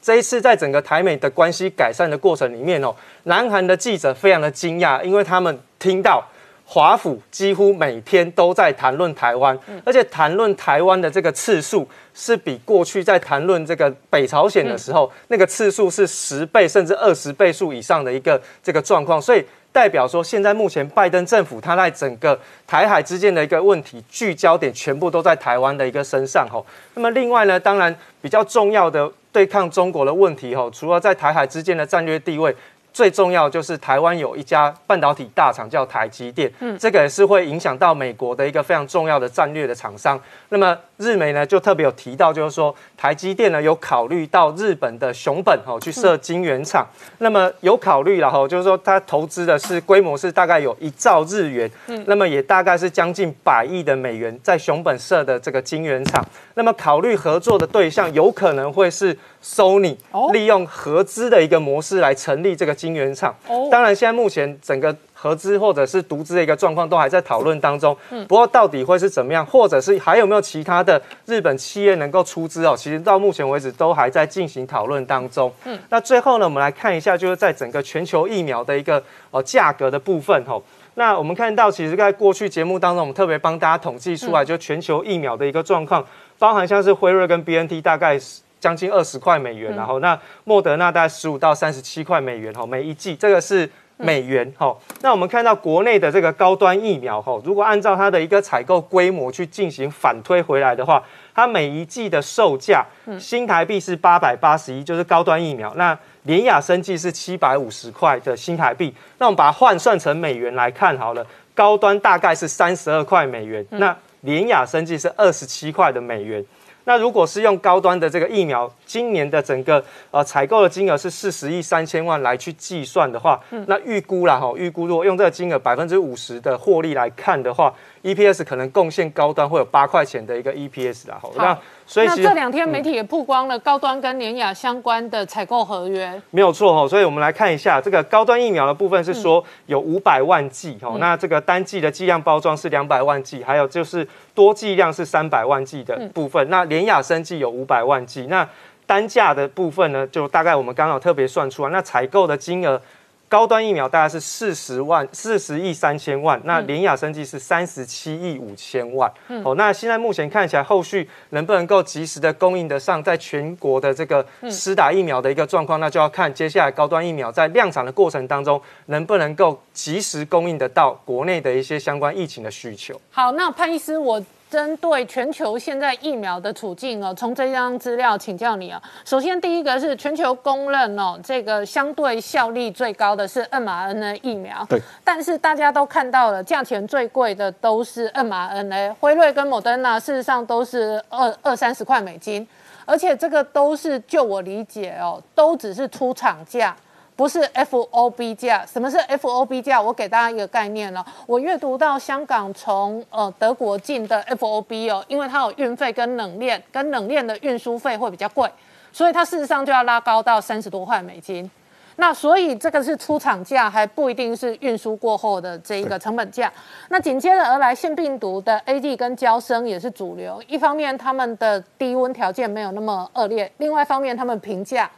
[0.00, 6.24] 这一次在整个台美的关系改善的过程里面哦，南韩的记者非常的惊讶，因为他们听到
[6.64, 26.64] 华府几乎每天都在谈论台湾，而且谈论台湾的这个次数是比过去在谈论这个北朝鲜的时候，那个次数是十倍甚至二十倍数以上的一个这个状况，所以代表说现在目前拜登政府他在整个台海之间的一个问题聚焦点全部都在台湾的一个身上吼。
[26.94, 32.56] 那么另外呢，当然比较重要的对抗中国的问题吼，除了在台海之间的战略地位。
[32.96, 40.18] 最重要就是台湾有一家半导体大厂叫台积电，嗯，这个也是会影响到美国的一个非常重要的战略的厂商。
[40.48, 46.86] 那么日媒呢就特别有提到，就是说台积电呢有考虑到日本的熊本哦去设晶圆厂，
[47.18, 56.24] 那么有考虑了哈，就是说它投资的是规模是大概有一兆日元，嗯，那么也大概是将近百亿的美元在熊本设的这个晶圆厂，
[56.56, 59.96] 那么考虑合作的对象有可能会是 Sony，
[60.32, 63.34] 利用合资的一个模式来成立这个晶圆厂。
[63.46, 64.94] 哦，当然现在目前整个。
[65.18, 72.76] 合资或者是独资的一个状况都还在讨论当中，嗯，不过到底会是怎么样，或者是还有没有其他的日本企业能够出资哦？
[72.76, 75.50] 其实到目前为止都还在进行讨论当中。
[75.64, 80.62] 嗯，那最后呢，我们来看一下，就是在整个全球疫苗的一个呃价格的部分吼。
[80.94, 86.04] 那我们看到，其实在过去节目当中，我们特别帮大家统计出来，就全球疫苗的一个状况，
[86.38, 93.70] 包含像是辉瑞跟 B N T 大概是将近二十块美元，然后那莫德纳大概十五到三十七块美元哈，每一剂这个是。
[93.98, 101.02] 美元哈，那我们看到国内的这个高端疫苗哈，如果按照它的一个采购规模去进行反推回来的话，
[101.34, 102.84] 它每一季的售价
[103.18, 105.72] 新台币是八百八十一，就是高端疫苗。
[105.76, 116.44] 那联雅生技是七百五十块的新台币，那我们把它换算成美元来看好了，高端大概是三十二块美元，那联雅生技是二十七块的美元。
[116.88, 131.18] 那如果是用高端的这个疫苗，今年的整个呃采购的金额是四十亿三千万来去计算的话，那预估啦哈，预估如果用这个金额百分之五十的获利来看的话，EPS 可能贡献高端会有八块钱的一个 EPS 啦。
[131.20, 136.86] 哈，那所以那这两天媒体也曝光了高端跟联雅相关的采购合约，没有错哈。
[136.86, 146.66] 所以我们来看一下这个高端疫苗的部分是说有五百万剂哈，那这个单剂的剂量包装是两百万剂，还有就是多剂量是三百万剂的部分，那。
[146.66, 148.44] 联雅生剂有五百万剂，那
[148.86, 152.82] 单价的部分呢，就大概我们刚好特别算出来，那采购的金额，
[153.28, 159.10] 高端疫苗大概是四十万四十亿三千万，那联雅生技是三十七亿五千万。
[159.44, 173.00] 哦，那现在目前看起来，后续能不能够及时的供应得上，在全国的这个施打疫苗的一个状况，那就要看接下来高端疫苗在量产的过程当中，能不能够及时供应得到国内的一些相关疫情的需求。
[173.10, 174.22] 好，那潘医师我。
[174.48, 178.80] 针对全球现在疫苗的处境哦，从这张资料请教你啊。
[179.04, 184.64] 首先，第一个是全球公认哦，这个相对效力最高的是 mRNA 疫苗。
[184.68, 184.80] 对。
[185.02, 192.46] 但是大家都看到了，价钱最贵的都是 mRNA，辉瑞跟莫德纳事实上都是二二三十块美金，
[192.84, 196.76] 而且这个都是就我理解哦，都只是出厂价。
[197.16, 199.80] 不是 FOB 价，什么是 FOB 价？
[199.80, 201.04] 我给大家一个概念了。
[201.26, 208.46] 我阅读到香港从呃德国进的 FOB 哦，因为它有运费跟冷链，跟冷链的运输费会比较贵，
[208.92, 211.50] 所以它事实上就要拉高到三十多块美金。
[211.98, 216.52] 那所以这个是出厂价，还不一定是运输过后的这一个成本价。
[216.90, 220.38] 那紧接着而来，腺病毒的 AD 跟胶生也是主流。
[220.46, 224.90] 一方面他们的低温条件没有那么恶劣，另外一方面他们平价。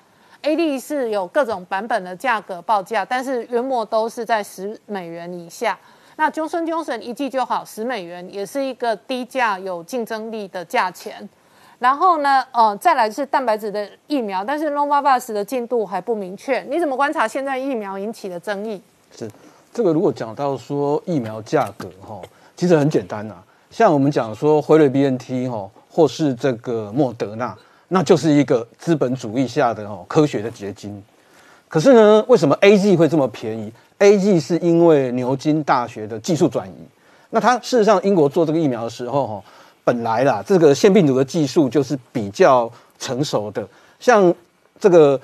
[0.42, 5.79] A D 是有各种版本的价格报价，但是约莫都是在十美元以下。
[6.16, 11.29] 那 Johnson Johnson 一季就好十美元，也是一个低价有竞争力的价钱。
[11.79, 16.61] 然后呢，呃，再来是蛋白质的疫苗，但是 Novavax 的进度还不明确。
[16.62, 18.83] 你怎么观察现在疫苗引起的争议？
[19.16, 19.31] 是
[19.72, 22.20] 这个，如果讲到说疫苗价格哈，
[22.57, 23.37] 其实很简单呐。
[23.70, 27.57] 像我们讲说辉瑞 B N T 哈，或是这个莫德纳。
[27.90, 31.03] 那就是一个资本主义下的哦科学的结晶，
[31.68, 36.74] 可是呢，为什么 A G 会这么便宜？A G 是因为牛津大学的技术转移。
[37.31, 39.42] 那它事实上，英国做这个疫苗的时候，哈，
[39.85, 43.66] 本来啦，这个腺病毒的技术就是比较成熟的。
[43.98, 44.35] 像
[44.79, 45.18] 这个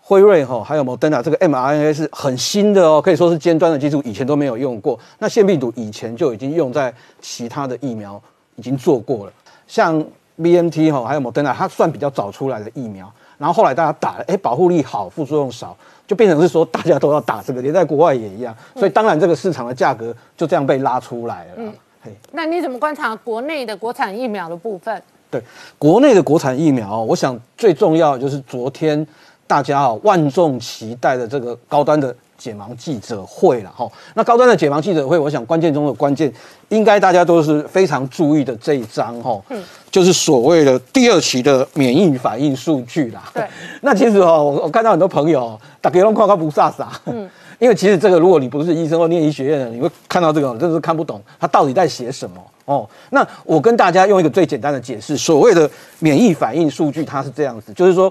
[0.00, 4.96] 辉瑞哈，还有 Moderna 这个 mRNA 是很新的哦，可以说是尖端的技术，以前都没有用过。
[5.18, 8.22] 那腺病毒以前就已经用在其他的疫苗，
[8.54, 9.32] 已经做过了，
[9.66, 10.04] 像。
[10.42, 15.76] B M T 哈，还有 Moderna，它算比较早出来的疫苗，然后后来大家打了，哎，保护力好，副作用少，
[16.06, 21.72] 就变成是说大家都要打这个，连在国外也一样，所以当然这个市场的价格就这样被拉出来了。
[22.02, 25.02] 嘿，那你怎么观察国内的国产疫苗的部分？
[25.30, 25.42] 对，
[25.78, 29.06] 国内的国产疫苗，我想最重要就是昨天
[29.46, 33.86] 大家啊万众期待的这个高端的解盲记者会了哈。
[34.14, 36.32] 那高端的解盲记者会，我想关键中的关键，
[36.70, 43.30] 应该大家都是非常注意的这一章哈，嗯就是所谓的第二期的免疫反应数据啦。
[43.34, 43.46] 对，
[43.82, 47.28] 那其实哦，我我看到很多朋友打给龙夸夸不飒飒，嗯。
[47.60, 52.88] 因为其实这个，如果你不是医生或念医学院的，你会看到这个，真是看不懂他到底在写什么哦。
[53.10, 58.10] 那我跟大家用一个最简单的解释，所谓的免疫反应数据，它是这样子，就是说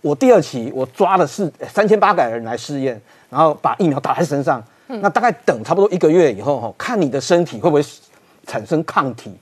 [0.00, 7.84] 我第二期我抓了是三千八百人来试验，然后把疫苗打在身上，那大概等差不多一个月以后哈，看你的身体会不会
[8.46, 9.32] 产生抗体。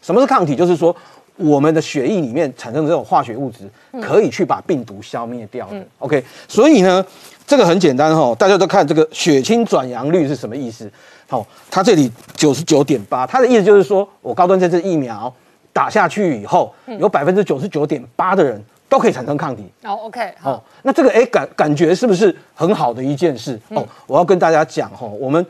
[0.00, 0.54] 什么是抗体？
[0.54, 0.94] 就是说
[1.36, 3.68] 我们的血液里面产生的这种化学物质，
[4.00, 5.84] 可以去把病毒消灭掉的。
[5.98, 7.04] OK，所以呢。
[7.46, 10.90] 这个很简单哈，大家都看这个血清转阳率是什么意思？
[11.28, 15.30] 好，它这里九十九点八，它的意思就是说我高端这支疫苗
[15.70, 18.58] 打下去以后，有百分之九十九点八的人
[18.94, 19.64] 都可以产生抗体。
[19.82, 23.60] 哦，OK，好，那这个哎感感觉是不是很好的一件事？
[23.70, 25.44] 哦，我要跟大家讲哈，我们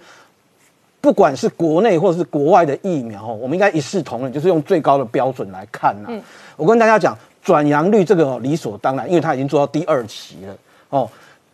[0.98, 6.09] 不管是国内或者是国外的疫苗，我们应该一视同仁，就是用最高的标准来看呐。
[6.57, 10.57] 我跟大家讲，转阳率这个理所当然，因为它已经做到第二期了
[10.88, 11.07] 哦。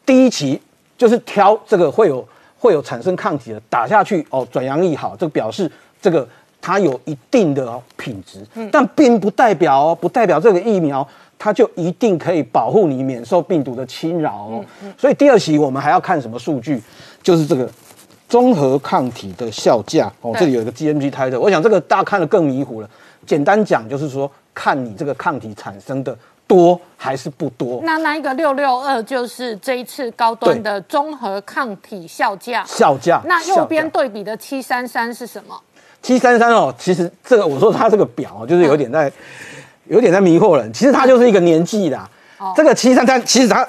[0.07, 0.62] 第一期
[0.96, 2.24] 就是挑这个会有
[2.57, 5.68] 会有产生抗体的打下去哦，转阳力好，这个表示
[6.00, 6.24] 这个
[6.61, 11.05] 它有一定的品质，但并不代表哦，不代表这个疫苗
[11.40, 14.64] 它就一定可以保护你免受病毒的侵扰哦。
[14.96, 16.81] 所以第二期我们还要看什么数据？
[17.22, 17.68] 就是这个
[18.29, 22.90] 综合抗体的效价哦，这里有一个 GMG 胎的，我想这个大家看得更迷糊了。
[23.26, 26.14] 简单讲就是说，看你这个抗体产生的。
[26.50, 27.81] 多还是不多？
[27.85, 32.64] 那那一个六六二就是这一次高端的综合抗体效价。
[32.66, 33.22] 效价。
[33.24, 35.55] 那右边对比的七三三是什么？
[36.03, 39.09] 七三三哦，其实这个我说它这个表就是有点在，
[39.90, 40.72] 有点在迷惑人。
[40.72, 42.09] 其实它就是一个年纪啦。
[42.38, 42.53] 哦。
[42.57, 43.66] 这个七三三其实它，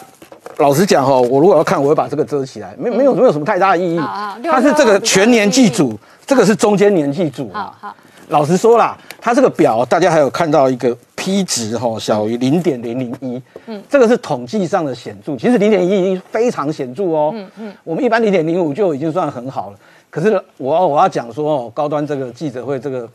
[0.57, 3.97] 老实讲哈，我如果要看，我会把这个遮起来，没没有没有什么太大的意义。
[3.97, 7.49] 啊它是这个全年记组，这个是中间年纪组。
[7.51, 7.95] 好好。
[8.29, 19.77] 老实说啦，它这个表大家还有看到一个 P 值哈，小于零点零零一，嗯，这个是统计上的显著，其实零点一已经非常显著哦，嗯嗯，我们一般零点零五就已经算很好了，
[20.09, 23.05] 可是我要我要讲说哦，高端这个记者会这个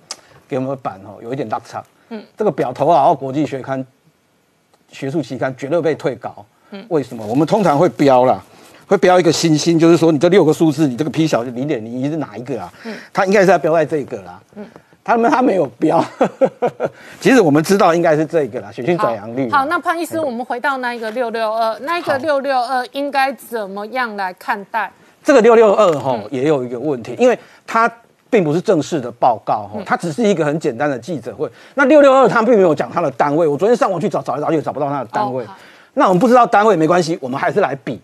[0.47, 3.85] 给我们的版哦，有一点落差，嗯，这个表头啊，国际学刊、
[4.91, 7.27] 学术期刊绝对被退稿，嗯，为什么？
[7.27, 8.43] 我们通常会标啦，
[8.87, 12.73] 会标一个星星，就是说你这六个数字，你这个 P 小于零点零一是哪一个啊？
[12.85, 14.67] 嗯，它应该是要标在这个啦，嗯。
[15.09, 16.05] 他们他没有标，
[17.21, 19.49] 其实我们知道应该是这个啦，血清转阳率。
[19.53, 24.91] 好，那潘医师，我们回到那一个六六二，那一个六六二应该怎么样来看待？
[25.23, 27.89] 这个六六二哈也有一个问题，因为它
[28.31, 31.51] 并不是正式的报告哈，它只是一个很简单的记者会。
[31.75, 35.45] 那六六二他并没有讲他的单位，我昨天上网去找找来找去找不到他的单位。
[35.95, 38.01] 那我们不知道单位没关系，我们还是来比。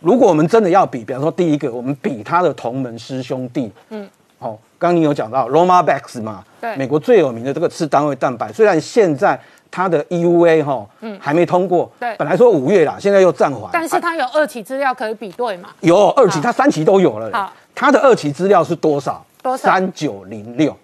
[0.00, 3.70] 如果我们真的要比，比方说第一个，我们比他的同门师兄弟。
[3.90, 4.08] 嗯。
[4.38, 4.58] 好。
[4.80, 6.44] 刚你有讲到 Roma Bex 嘛？
[6.60, 9.36] 对，美国最有名的这个次单位蛋白，虽然现在
[9.72, 11.90] 它的 EUA 哈，嗯，还没通过。
[11.98, 13.68] 对，本来说五月啦，现在又暂缓。
[13.72, 15.70] 但是它有二期资料可以比对嘛？
[15.80, 17.28] 有二期，它三期都有了。
[17.32, 19.20] 好，它的二期资料是多少？
[19.48, 19.68] 多少？
[19.68, 20.76] 三九零六。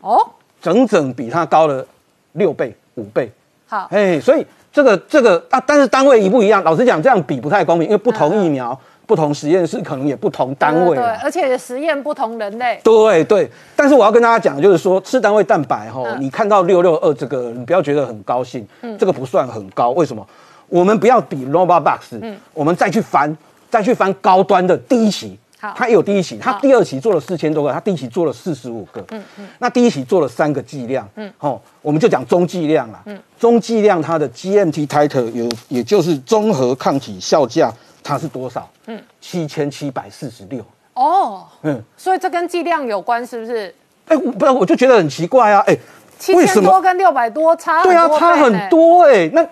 [0.00, 0.18] 哦，
[0.62, 1.84] 整整比它高了
[2.32, 3.30] 六倍、五倍。
[3.66, 6.62] 好，哎，所以这个这个啊，但是单位一不一样。
[6.64, 8.78] 老实讲，这样比不太公平，因为不同疫苗。
[9.06, 13.46] 不同实验室可能也不同单位，对，而且实验不同人类，对对。
[13.76, 20.26] 但是我要跟大家讲，就是说吃单位蛋白哈，你看到六六二这个，你不要觉得很高兴，嗯，这个不算很高，为什么？
[20.70, 23.36] 我们不要比 Nova Box，嗯，我们再去翻，
[23.68, 37.72] 再去翻高端的第一期，好，它有第一期，他第二期做了四千多个，他第一期做了四十五个，嗯嗯，那第一期做了三个剂量，嗯，哦，我们就讲中剂量了，嗯，中剂量它的 GMT title 有，也就是综合抗体效价。
[38.06, 38.68] 它是多少？
[38.86, 40.62] 嗯，七千七百四十六。
[40.92, 43.74] 哦，嗯，所以这跟剂量有关，是不是？
[44.08, 45.64] 哎，不然我就觉得很奇怪啊！
[45.66, 45.74] 哎，
[46.18, 49.30] 七千多跟六百多差，对啊，差很多哎。
[49.32, 49.42] 那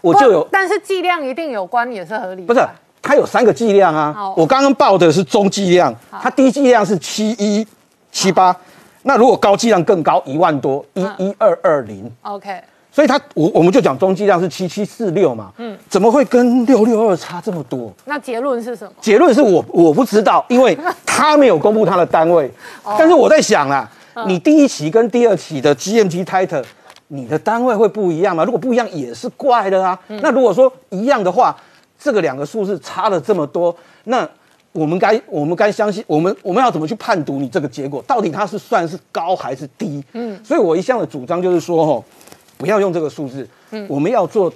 [0.00, 2.42] 我就有，但是剂量一定有关，也是合理。
[2.42, 2.66] 不是，
[3.08, 4.14] 它有三个剂量啊。
[4.36, 7.66] 我刚刚报的是中剂量，它低剂量是七一
[8.12, 8.54] 七八。
[9.04, 12.12] 那如果高剂量更高，一万多，一一二二零。
[12.20, 12.60] OK。
[12.92, 17.90] 所以它我我们就讲中剂量是七七四六嘛，嗯，怎么会跟六六二差这么多？
[18.04, 18.92] 那结论是什么？
[19.00, 22.50] 结论是我我不知道，因为他没有公布他的单位。
[22.98, 23.90] 但是我在想啊，
[24.26, 26.64] 你第一期跟第二期的 GMG title，
[27.06, 28.44] 你的单位会不一样吗？
[28.44, 29.98] 如果不一样也是怪的啊。
[30.20, 31.56] 那如果说一样的话，
[31.98, 34.28] 这个两个数字差了这么多，那
[34.72, 38.02] 我们该我们该相信我们我们要怎么去判读你这个结果？
[38.06, 40.04] 到底它是算是高还是低？
[40.12, 42.04] 嗯，所以我一向的主张就是说，哦。
[42.56, 44.52] 不要用这个数字，嗯，我们要做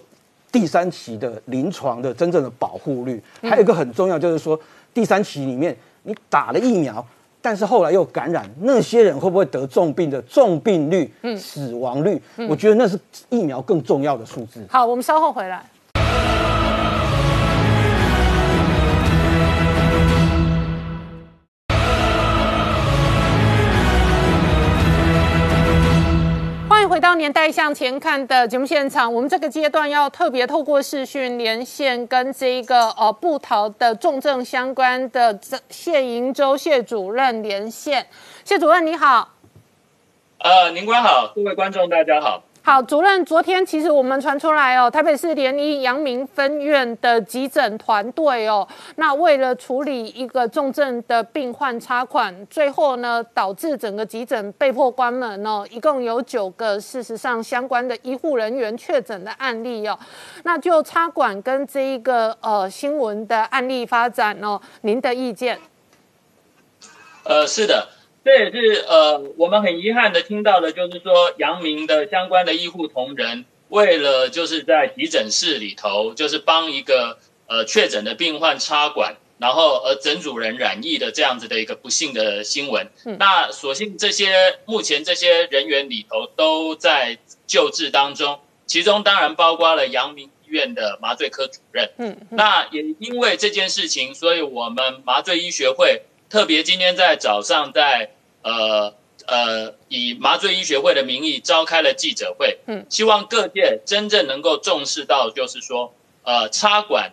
[0.50, 3.22] 第三期的临床的真正的保护率。
[3.42, 4.58] 还有一个很重要，就是说
[4.92, 7.06] 第三期里面你打了疫苗，
[7.40, 11.08] 但是后来又感染，那些人会不会得重病的重病率、
[11.38, 12.20] 死亡率？
[12.48, 12.98] 我觉得那是
[13.28, 14.66] 疫苗更重要的数字。
[14.68, 15.64] 好，我们稍后回来。
[26.92, 29.10] 回到年代向前看的节目现场。
[29.10, 35.40] 我们这个阶段要特别透过视讯连线，跟这一个呃布桃的重症相关的
[35.70, 38.06] 谢银洲谢主任连线。
[38.44, 39.30] 谢主任你好。
[40.40, 42.42] 呃，您官好，各位观众大家好。
[42.64, 59.98] 好，主任，昨天其实我们传出来哦，台北市联医阳明分院的急诊团队哦，那为了处理一个重症的病患插管，最后呢导致整个急诊被迫关门哦，一共有九个事实上相关的医护人员确诊的案例哦，
[60.44, 65.58] 那就插管跟这一个呃新闻的案例发展哦，您的意见？
[67.24, 67.88] 呃，是的。
[68.24, 77.18] 这也是呃，我们很遗憾的听到的，就是说阳明的相关的医护同仁，为了就是在急诊室里头，就是帮一个
[77.48, 82.86] 呃确诊的病患插管，然后而整组人染疫的这样子的一个不幸的新闻。
[83.04, 87.18] 嗯那所幸这些目前这些人员里头都在
[87.48, 91.90] 救治当中，其中当然包括了阳明医院的麻醉科主任。
[91.98, 96.02] 嗯，那也因为这件事情，所以我们麻醉医学会。
[96.32, 98.08] 特别今天在早上，在
[98.40, 98.94] 呃
[99.26, 107.12] 呃以麻醉医学会的名义召开了记者会，嗯，希望各界真正能够重视到，就是说，呃，插管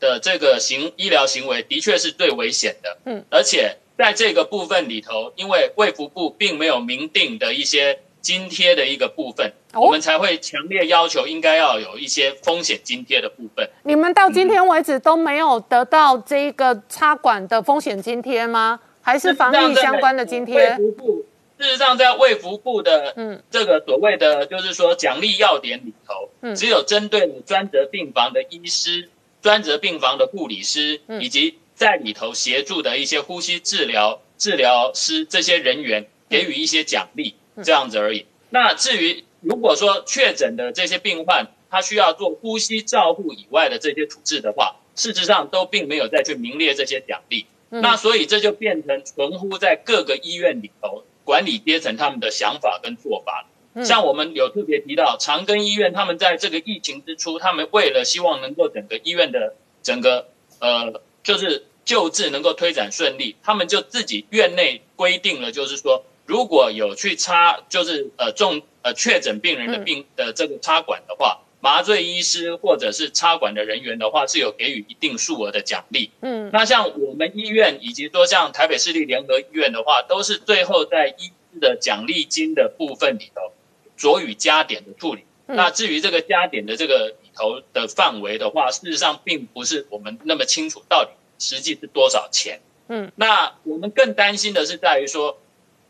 [0.00, 13.70] 的这个行医疗行为的确是最危险的，嗯，而且在这个部分里头，因为卫福部并没有明定的一些津贴的一个部分，我们才会强烈要求应该要有一些风险津贴的部分。
[13.84, 18.80] 你们到今天为止都没有得到这个插管的风险津贴吗？
[19.00, 20.76] 还是防疫相关的津贴？
[21.56, 29.08] 事实上在卫福部的嗯这个所谓的就是说奖励要点里头，嗯，只有针对专责病房的医师、
[29.40, 37.36] 专责病房的护理师以及在里头协助的一些呼吸治疗治疗师这些人员给予一些奖励。
[37.64, 38.26] 这样子而已。
[38.50, 47.46] 那至于如果说确诊的这些病患，他需要做呼吸照护以外的这些处置的话，事实上都并没有再去名列这些奖励。
[47.68, 53.44] 那所以这就变成存乎在各个医院里头管理阶层他们的想法跟做法
[53.84, 60.28] 像我们有特别提到长庚医院，他们在这个疫情之初，他们为了希望能够整个医院的整个
[60.60, 66.04] 呃就是救治能够推展顺利，他们就自己院内规定了，就是说。
[66.26, 76.10] 如果有去插，就是呃重呃确诊病人的病的这个插管的话，麻醉医师或者是插管的人员的话，是有给予一定数额的奖励。
[76.20, 83.52] 嗯，那像我们医院以及说像台北市立联合医院的话，都是最后在医师的奖励金的部分里头，
[83.96, 85.22] 酌予加点的处理。
[85.46, 92.60] 那至于这个加点的这个里头的范围的话，事实上并不是我们那么清楚到底实际是多少钱。
[92.88, 95.38] 嗯，那我们更担心的是在于说。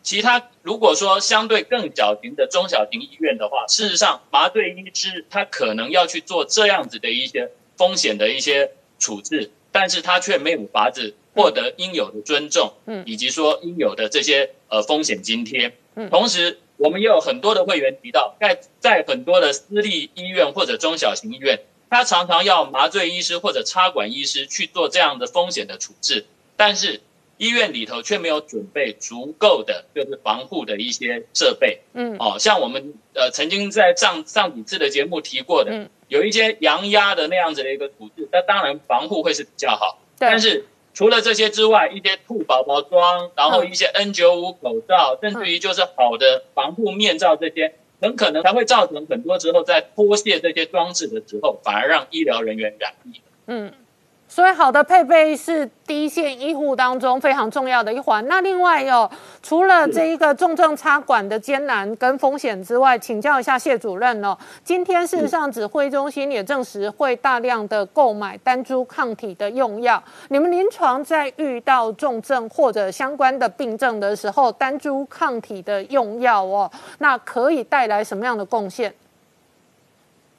[0.07, 15.77] 其他如果说相对更小型的中小型医院的话，事实上麻醉医师他可能要去做这样子的一些风险的一些处置，但是他却没有法子获得应有的尊重，嗯，以及说应有的这些呃风险津贴。
[15.97, 26.27] 嗯，同时我们也有很多的会员提到，在在很多的私立医院或者中小型医院，他常常要麻醉医师或者插管医师去做这样的风险的处置，
[26.57, 27.01] 但是。
[27.39, 40.65] 医院里头却没有准备足够的就是防护的一些设备，嗯，哦，像我们呃曾经在上上几次的节目提过的，有一些阳压的那样子的一个处置，那当然防护会是比较好，但是
[40.95, 53.21] 除了这些之外，一些兔宝宝装，然后一些 N95 口罩，甚至于就是好的防护面罩这些，很可能才会造成很多时候在脱卸这些装置的时候，反而让医疗人员染疫。
[53.47, 53.73] 嗯。
[54.37, 58.23] 所以，好的配备是第一线医护当中非常重要的一环。
[58.29, 59.11] 那另外哟，
[59.43, 64.37] 除了这一个重症插管的艰难跟风险之外，请教一下谢主任哦。
[64.63, 70.05] 今天事实上指挥中心也证实会大量的购买单株抗体的用药。
[70.29, 78.95] 你们临床在遇到重症或者相关的病症的时候，单株抗体的用药哦，那可以带来什么样的贡献？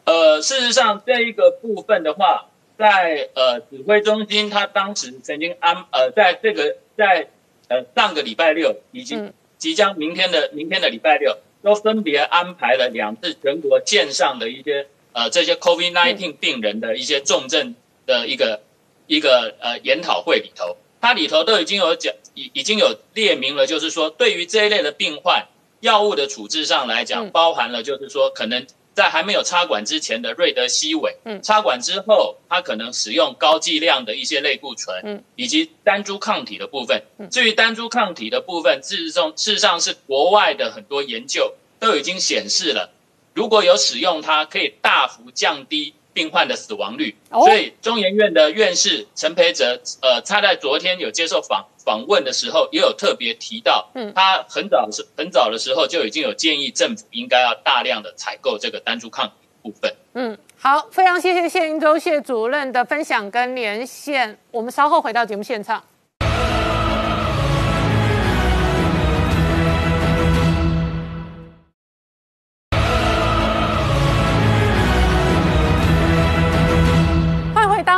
[0.06, 2.45] 呃，事实上这一个部分的话。
[2.78, 7.28] 在呃指挥中心，他当时曾经安呃在这个在
[7.67, 17.73] 呃上个礼拜六以及即将明天的明天的礼拜六，都分别安排了两次全国线上的一些呃这些 COVID-19 病人的一些重症
[18.05, 18.61] 的一个
[19.07, 25.47] 一个呃研讨会里头，它里头都已经有讲已已经有列明了，就是说对于这一类的病患，
[25.80, 28.67] 药物的处置上来讲，包含了就是说可能。
[28.98, 37.04] 在还没有插管之前的瑞德西韦，嗯，插管之后，它可能使用高剂量的一些类固醇，嗯，以及单株抗体的部分。
[37.30, 42.89] 至于单株抗体的部分，事实上，事实上是国外的很多研究都已经显示了，
[43.36, 45.93] 如果有使用它，可以大幅降低。
[46.18, 59.93] 病患的死亡率，所以中研院的院士陈培哲，呃，他在昨天有接受访访问的时候，也有特别提到，嗯，他很早是很早的时候就已经有建议政府应该要大量的采购这个单株抗体部分。
[60.15, 65.84] 嗯，好，非常谢谢谢云洲谢主任的分享跟连线，我们稍后回到节目现场。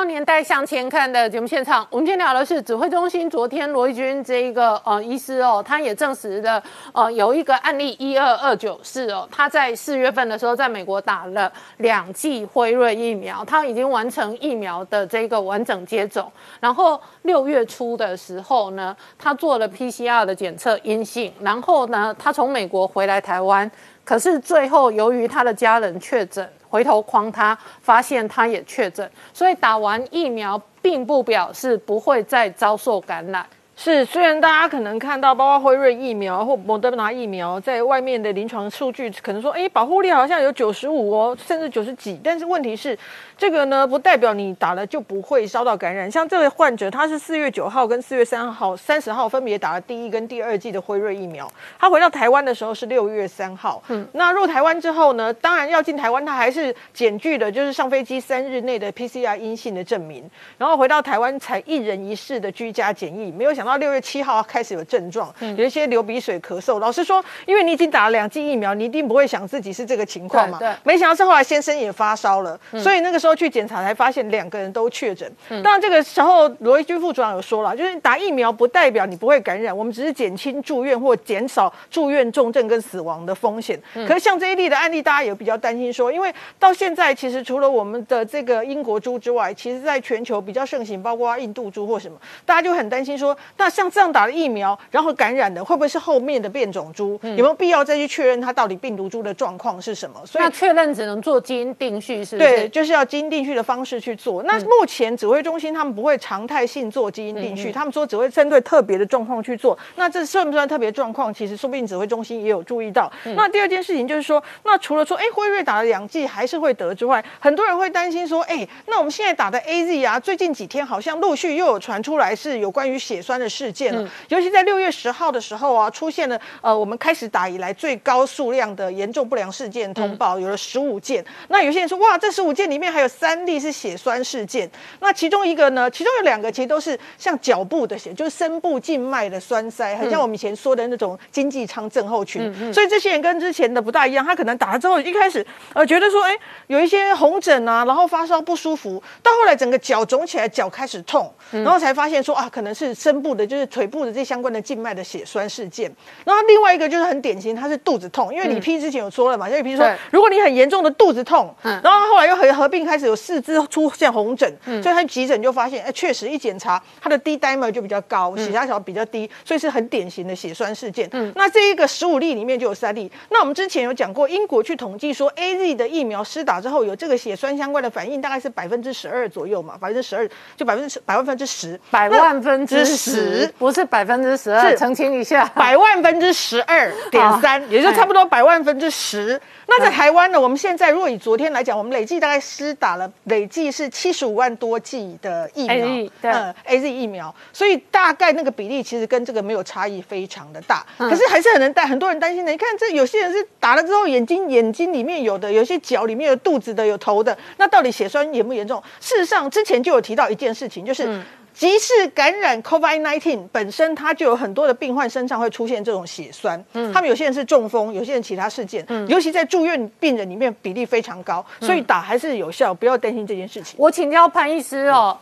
[0.10, 3.30] 年代向前看的节目现场，我们今天聊的是指挥中心。
[3.30, 16.30] 昨天罗毅军这一个呃医师哦，他也证实了呃有一个案例一二二九四哦，他在四月份的时候在美国打了两剂辉瑞疫苗，他已经完成疫苗的这个完整接种。
[16.60, 23.70] 然后六月初的时候呢，他做了 PCR 的检测阴性，然后呢，他从美国回来台湾，
[24.04, 26.50] 可是最后由于他的家人确诊。
[26.70, 33.46] 回头框他，发现他也确诊，所以打完疫苗并不表示不会再遭受感染。
[33.76, 42.98] 是，虽然大家可能看到，包括辉瑞疫苗或莫德纳疫苗在外面的临床数据，可能说，哎，保护力好像有九十五哦，甚至九十几，但是问题是。
[43.40, 46.12] 这个呢，不代表你打了就不会烧到感染。
[46.12, 51.50] 像这位患者，他是四月九号跟四月三号、三十号分别打了第一跟第二剂的辉瑞疫苗。
[51.80, 53.82] 他回到台湾的时候是六月三号。
[53.88, 60.30] 嗯，那入台湾之后呢，当然要进台湾，他还是检具的，就是上飞机三日内的 PCR 阴性的证明。
[60.58, 63.32] 然后回到台湾才一人一室的居家检疫。
[63.32, 66.80] 没有想到六月七号开始有症状，有一些流鼻水、咳嗽。
[66.80, 70.60] 老实说，因为你已经打了两剂疫苗，你一定不会想自己是这个情况嘛。
[70.60, 70.70] 对。
[70.84, 73.29] 没想到是后来先生也发烧了，所以那个时候。
[73.30, 75.32] 都去检查才发现两个人都确诊。
[75.48, 83.80] 当然这个时候罗毅军副组长有说了，就是打疫苗不代表你不会感染，我们只是减轻住院或减少住院重症跟死亡的风险。
[84.08, 97.20] 可是像这一例的案例，大家也比较担心说，因为到现在其实除了我们的这个英国猪之外，其实在全球比较盛行，包括印度猪或什么，大家就很担心说，那像这样打了疫苗然后感染的，会不会是后面的变种猪？
[97.22, 100.20] 有没有必要再去确认它到底病毒株的状况是什么？
[100.26, 102.38] 所以确认只能做基因定序，是？
[102.38, 104.42] 对，就是要基因定序的方式去做。
[104.44, 109.78] 那目前指挥中心他们不会常态性做基因定序，他们说只会针对特别的状况去做。
[109.96, 111.34] 那这算不算特别状况？
[111.34, 113.12] 其实说不定指挥中心也有注意到。
[113.36, 124.10] 那第二件事情就是说，那除了说哎辉瑞打了两剂还是会得之外，很多人会担心说，哎，那我们现在打的 A Z 啊，最近几天好像陆续又有传出来是有关于血栓的事件了。
[124.30, 131.24] 尤其在六月十号的时候啊，出现了呃我们开始打以来最高数量的严重不良事件通报，有了十五件。
[131.50, 134.70] 那有些人说，哇，这十五件里面还有三例是血栓事件。
[135.00, 142.40] 那其中一个呢，其中有两个其实都是像脚部的血，就是深部静脉的栓塞，很像我们以前说的那种经济舱症候群。
[142.72, 146.38] 所以这些人跟之前的不大一样，他可能打了之后一开始呃觉得说，哎，
[146.68, 155.92] 有一些红疹啊，然后发烧不舒服，到后来整个脚肿起来，脚开始痛，然后才发现说啊，可能是深部的，就是腿部的这相关的静脉的血栓事件。
[156.24, 171.08] 然后另外一个就是很典型，他是肚子痛，因为你批之前有说了嘛，就比如说如果你很严重的肚子痛，然后后来又合合并开始有四肢出现红疹，所以他急诊就发现，哎，确实一检查他的 D dimer 就比较高，血压小比较低，所以是很典型的血栓事件。
[171.12, 173.12] 嗯那这一个十五例里面就有三例。
[173.30, 180.28] 那我们之前有讲过，英国去统计说，A Z 的疫苗施打之后有这个血栓相关的反应，大概是百分之十二左右嘛，百分之十二
[180.58, 189.40] 就百分之百万分之十，百万分之十不是百分之十二，澄清一下，百万分之十二点三， 也就差不多百万分之十。
[189.70, 190.42] 那在台湾呢？
[190.42, 195.86] 我们现在如果以昨天来讲，我们累计大概施打了累计是七十五万多剂的疫苗，
[196.22, 200.86] 嗯，A Z 疫苗，所以大概那个比例其实跟这个没有差异非常的大。
[200.98, 202.52] 可是还是很能带很多人担心的。
[202.52, 208.82] 你看这有些人是打了之后眼睛眼睛里面有的，有些脚里面有肚子的，有头的，那到底血栓严不严重？
[209.00, 211.22] 事实上之前就有提到一件事情，就是。
[211.60, 216.64] 即使感染 COVID-19 本身，它就有很多的病患身上会出现这种血栓。
[216.72, 218.82] 嗯，他们有些人是中风，有些人其他事件。
[218.88, 223.76] 嗯，尤其在住院病人里面比例非常高，所以打还是有效，不要担心这件事情。
[223.78, 225.18] 我请教潘医师哦。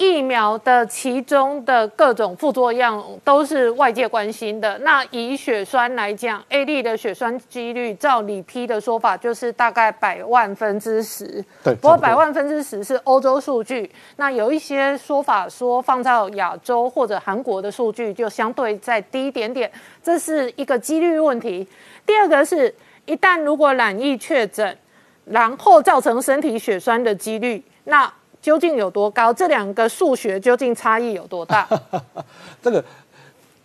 [0.00, 4.78] 疫苗的其中的各种副作用都是外界关心的。
[4.78, 11.44] 那以血栓来讲，A D 的血栓几率，照李批的说法，就是大概百万分之十。
[11.62, 13.92] 对，不过百万分之十是欧洲数据。
[14.16, 19.70] 那有一些说法说，放到亚洲或者韩国的数据就相对再低一点点，
[20.02, 21.68] 这是一个几率问题。
[22.06, 22.74] 第二个是，
[23.04, 24.78] 一旦如果染疫确诊，
[25.26, 28.10] 然后造成身体血栓的几率，那
[28.42, 29.32] 究竟有多高？
[29.32, 31.68] 这两个数学究竟差异有多大？
[32.62, 32.82] 这个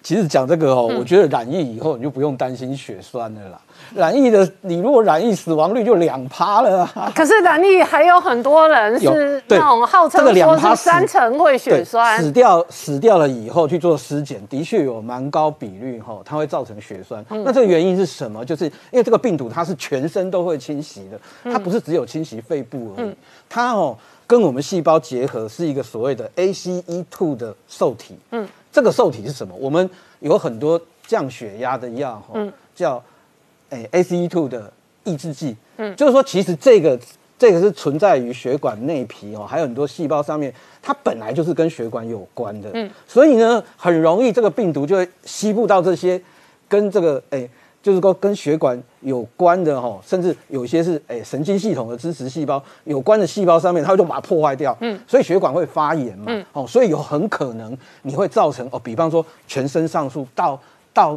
[0.03, 3.59] 其实讲这个哦，我觉得染疫以后你就不用担心血栓了啦。
[3.95, 7.11] 染疫的，你如果染疫死亡率就两趴了啊。
[7.15, 17.23] 可是染疫还有很多人是那种号称说是三成会血栓，死掉死掉了以后去做尸检，的确有蛮高比率哈，它会造成血栓。
[17.29, 18.45] 那这个原因是什么？
[18.45, 21.19] 就是因为这个病毒它是全身都会侵袭的，
[21.51, 23.15] 它不是只有侵袭肺部而已，
[23.49, 23.97] 它哦
[24.27, 28.15] 跟我们细胞结合是一个所谓的 ACE2 的受体。
[28.31, 29.55] 嗯，这个受体是什么？
[29.55, 32.39] 我们有很多降血压的药哈，
[32.75, 33.03] 叫。
[33.71, 34.71] 哎，ACE2 的
[35.05, 36.97] 抑制剂，嗯，就是说，其实这个
[37.37, 40.53] 这个是存在于血管内皮哦，还有很多细胞上面，
[40.83, 46.21] 它本来就是跟血管有关的，嗯，所以呢，很容易这个病毒就会吸附到这些
[46.69, 47.49] 跟这个哎，
[47.85, 60.59] 就是说跟血管有关的哈，甚至有些是哎神经系统的支持细胞有关的细胞上面，它就把它破坏掉，嗯，所以血管会发炎嘛，嗯，哦，所以有很可能你会造成哦，比方说全身上述到
[60.91, 61.15] 到。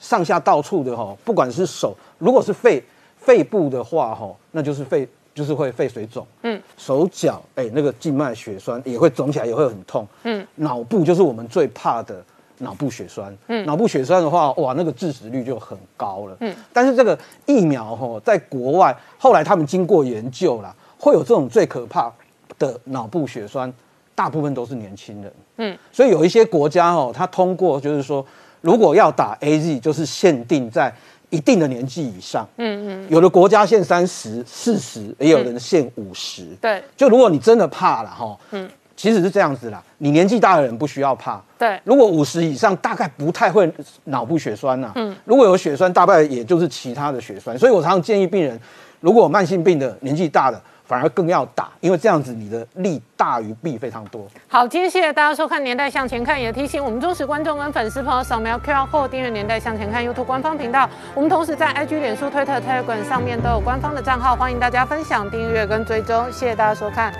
[0.00, 2.82] 上下到处的哈，不管是手，如果是肺
[3.16, 6.26] 肺部的话哈，那就是肺就是会肺水肿。
[6.42, 10.06] 嗯，手脚哎，那个静脉血栓也会肿起来，也会很痛。
[10.24, 12.22] 嗯，脑部就是我们最怕的
[12.58, 13.36] 脑部血栓。
[13.48, 16.36] 嗯，脑部血栓的话，哇，那个致死率就很高了。
[16.40, 22.12] 嗯，但是这个疫苗哈，在国外后来他们经过研究啦，会有这种最可怕
[22.58, 23.72] 的脑部血栓，
[24.14, 25.32] 大部分都是年轻人。
[25.56, 28.24] 嗯，所以有一些国家哦，它通过就是说。
[28.64, 30.90] 如果要打 A Z，就是限定在
[31.28, 32.48] 一定的年纪以上。
[32.56, 36.46] 嗯嗯，有的国家限三十、四十，也有人限五十。
[36.62, 38.66] 对，就如果你真的怕了哈，嗯，
[38.96, 39.82] 其实是这样子啦。
[39.98, 41.40] 你年纪大的人不需要怕。
[41.58, 43.72] 对，如果五十以上，大概不太会
[44.04, 44.92] 脑部血栓呐。
[44.94, 47.58] 嗯，如果有血栓，大概也就是其他的血栓。
[47.58, 48.58] 所以我常常建议病人，
[49.00, 50.60] 如果有慢性病的、年纪大的。
[50.86, 54.26] 反而更要打，因为这样子你的利大于弊非常多。
[54.46, 60.86] 好，今天谢谢大家收看《年代向前看》，也提醒我们忠实观众跟粉丝朋友扫描 QR Code 订阅《年代向前看》YouTube 官方频道。
[61.14, 66.30] 我们同时在 IG、脸书、推特、Telegram 上面都有官方的账号，欢迎大家分享、订阅跟追踪。
[66.30, 67.10] 谢谢大家收看，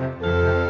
[0.00, 0.69] Thank you.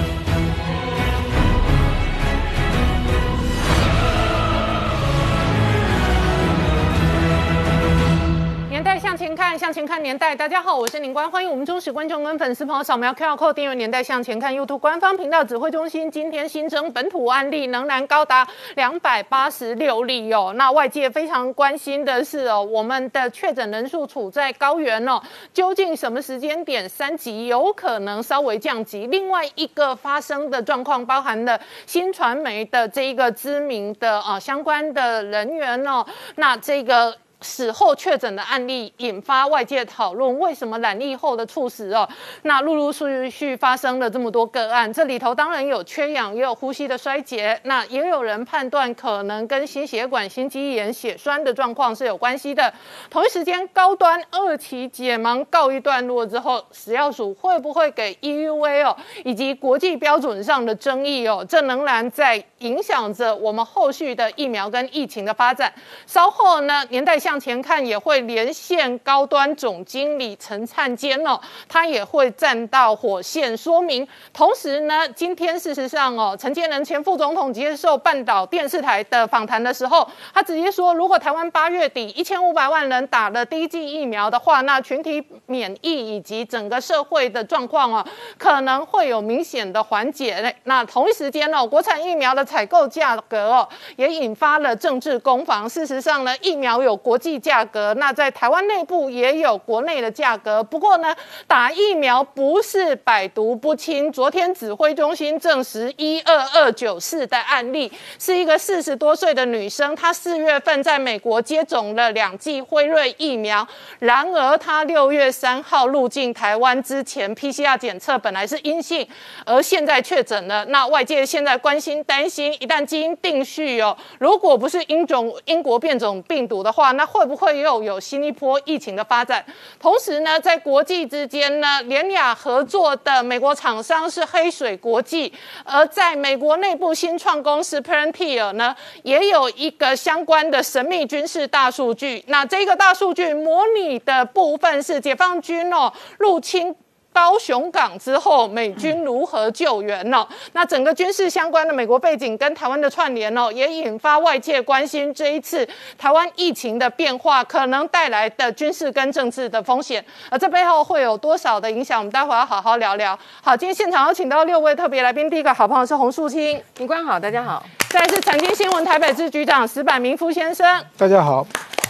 [8.81, 10.35] 年代向前看，向前看年代。
[10.35, 15.43] 大家好，我是林官，欢迎我们忠实观众跟粉丝朋友扫描 QR Code 订阅《年代向前看》YouTube 官方频道。
[15.43, 20.51] 指挥中心今天新增本土案例仍然高达两百八十六例哦。
[20.55, 25.21] 那外界非常关心的是哦，我们的确诊人数处在高原哦，
[25.53, 29.05] 究竟什么时间点三级有可能稍微降级？
[29.05, 36.03] 另外一个发生的状况，包含了新传媒的这一个知名的啊相关的人员哦，
[36.37, 37.15] 那这个。
[37.41, 42.07] 死后确诊的案例引发外界讨论，为什么染疫后的猝死哦？
[42.43, 52.71] 那陆陆续续发生了这么多个案，这里头当然有缺氧，也有呼吸的衰竭，那也有人判断可能跟心血管、心肌炎、血栓的状况是有关系的。
[53.09, 58.95] 同一时间，高端二期解盲告一段落之后，食药署会不会给 EUA 哦？
[59.25, 65.73] 以及国际标准上的争议哦，这仍然在影响着我们后续的疫苗跟疫情的发展。
[66.05, 67.30] 稍后呢，年代下。
[67.31, 74.05] 向前看也会连线高端总经理陈灿坚哦，他也会站到火线说明。
[74.33, 88.05] 同时呢，今天事实上哦，陈建仁前副总统接受半岛电视台的访谈的时候，他直接说，如果台湾八月底一千五百万人打了第一剂疫苗的话，那群体免疫以及整个社会的状况哦，
[88.37, 90.53] 可能会有明显的缓解。
[90.65, 95.65] 那同一时间哦，国产疫苗的采购价格哦，也引发了政治攻防。
[95.69, 100.63] 事实上呢，疫苗有国际价格，那在台湾内部也有国内的价格。
[100.63, 101.15] 不过呢，
[101.47, 104.11] 打疫苗不是百毒不侵。
[104.11, 113.65] 昨天指挥中心证实，一二二九四的案例是一个四十多岁的女生，她四月份在美国接种了两剂辉瑞疫苗，
[113.99, 119.07] 然而她六月三号入境台湾之前，PCR 检测本来是阴性，
[119.45, 120.65] 而现在确诊了。
[120.65, 129.43] 那外界现在关心担心，一旦基因定序哦，如果不是英种英国变种病毒的话，那会不会又有新一波疫情的发展？
[129.79, 135.31] 同时呢，在国际之间呢，联雅合作的美国厂商是黑水国际，
[135.65, 142.23] 而在美国内部新创公司 Palantir 呢，也有一个相关的神秘军事大数据。
[142.27, 146.73] 那这个大数据模拟的部分是解放军哦入侵。
[147.13, 150.25] 高雄港之后，美军如何救援呢？
[150.53, 161.99] 那整个军事相关的美国背景跟台湾的串联哦，也引发外界关心这一次台湾疫情的变化可能带来的军事跟政治的风险，而这背后会有多少的影响？
[161.99, 163.17] 我们待会要好好聊聊。
[163.41, 167.63] 好，今天现场有请到六位特别来宾，第一个好朋友是洪树清，警官好，大家好。
[167.89, 171.45] 再来是财经新闻台北支局长石柏明夫先生，大家好。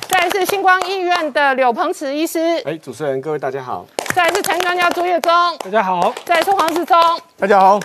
[0.10, 3.86] 再来是星光医院的柳鹏慈医师，哎，主持人各位大家好。
[4.14, 6.14] 再来是陈专家朱月忠，大家好。
[6.26, 6.98] 再来是黄世聪，
[7.38, 7.80] 大家好。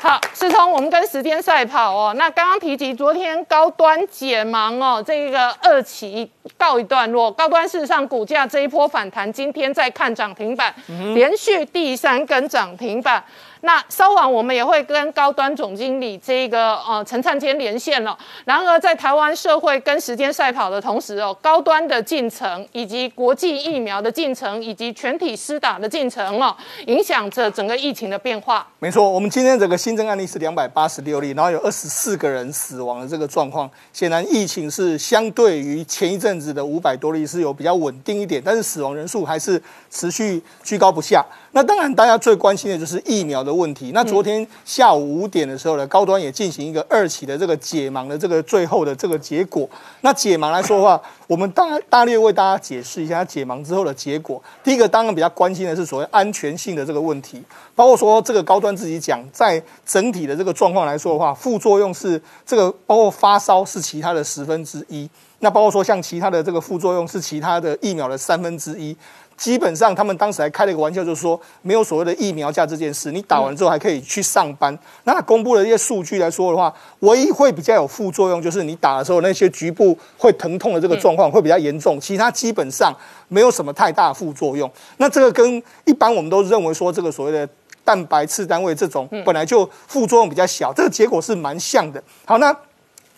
[0.00, 2.14] 好，世聪，我们跟时间赛跑哦。
[2.16, 7.32] 那刚刚提及昨天高端解盲哦，这个二期告一段落。
[7.32, 10.72] 高端事实上股价这一波反弹，今天在看涨停板，
[11.14, 13.22] 连续第三根涨停板。
[13.62, 18.16] 那稍晚我们也会跟高端总经理这个呃陈灿坚连线了。
[18.44, 26.54] 然而在台湾社会跟时间赛跑的同时哦，高端的进程以及国际疫苗的进程以及全体施打的进程哦，
[26.86, 28.66] 影响着整个疫情的变化。
[28.80, 33.70] 没错，我们今天整个新增案例是两百八十六例，然后有二十四个人死亡的这个状况。
[33.92, 41.24] 显然疫情是相对于前一阵子的五百多例是有比较稳定一点，但是死亡人数还是持续居高不下。
[41.52, 43.92] 那当然，大家最关心的就是疫苗的问题。
[43.92, 49.68] 那昨天下午五点的时候呢，高端也进行一个二期的这个解盲的这个最后的这个结果。
[50.00, 54.42] 那解盲来说的话，我们大大略为大家解释一下解盲之后的结果。
[54.64, 57.42] 第一个当然比较关心的是所谓安全性的这个问题，
[57.74, 65.08] 包括说这个高端自己讲，在整体的这个状况来说的话，副作用是这个包括发烧是其他的十分之一，
[65.40, 68.96] 那包括说像其他的这个副作用是其他的疫苗的三分之一。
[69.36, 73.10] 基本上，他们当时还开了一个玩笑，就是说没有所谓的疫苗价这件事。
[73.10, 74.76] 你打完之后还可以去上班。
[75.04, 82.00] 那他公布的一些数据来说的话，唯一会比较有副作用，就是你打的时候那些局部会疼痛的这个状况会比较严重。
[82.00, 82.94] 其他基本上
[83.28, 84.70] 没有什么太大副作用。
[84.98, 87.48] 那这个跟一般我们都认为说这个所谓的
[87.84, 92.02] 蛋白次单位这种本来就副作用比较小，这个结果是蛮像的。
[92.24, 92.56] 好，那。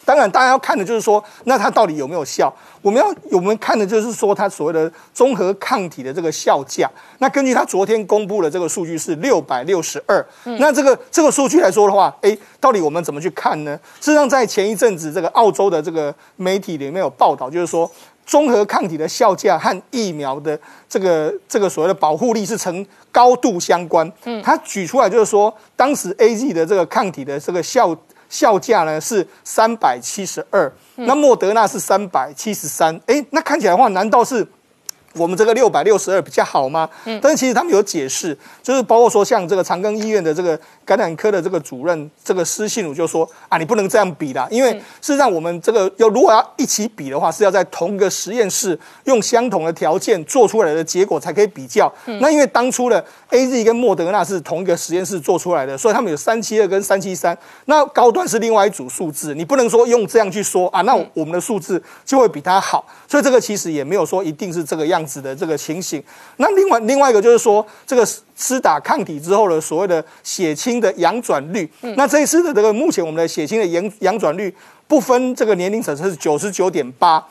[0.04, 2.54] 当然，大家要看的就是说，那它到底有没有效？
[2.82, 6.90] 我们要我们看的就是说，它所谓的综合抗体的这个效价。
[7.18, 10.24] 那根据它昨天公布的这个数据是六百六十二。
[10.58, 13.78] 那这个这个数据来说的话，哎，到底我们怎么去看呢？
[14.00, 17.90] 事实上，在前一阵子，这个澳洲的这个媒体里面有报道，就是说
[18.26, 24.10] 综合抗体的效价和疫苗的这个这个所谓的保护力是成高度相关。
[24.24, 27.96] 嗯，他举出来就是说，当时 A Z 的这个抗体的这个效。
[28.28, 34.46] 效价呢是三百七十二，那莫德纳是三百七十三，哎，那看起来的话，难道是？
[35.16, 36.88] 我们这个六百六十二比较好吗？
[37.04, 51.92] 嗯，但是其实他们有解释，就是包括说像这个长庚医院的这个感染科的这个主任这个施信武就说啊，你不能这样比的，因为事实上我们这个要如果要一起比的话，是要在同一个实验室用相同的条件做出来的结果才可以比较。
[52.20, 57.36] 那因为当初的 A Z 跟莫德纳是同一个实验室做出来的，所以他们有三七二跟三七三，
[57.66, 65.03] 那高端是另外一组数字，你不能说用这样去说啊，那我们的数字就会比它好，所以这个其实也没有说一定是这个样。
[65.06, 66.02] 子的这个情形，
[66.36, 74.54] 那另外另外一个就是说，这个施打抗体之后的所谓的血清的阳转率，那这一次的这个目前我们的血清的阳阳转率
[74.86, 77.24] 不分这个年龄层是九十九点八，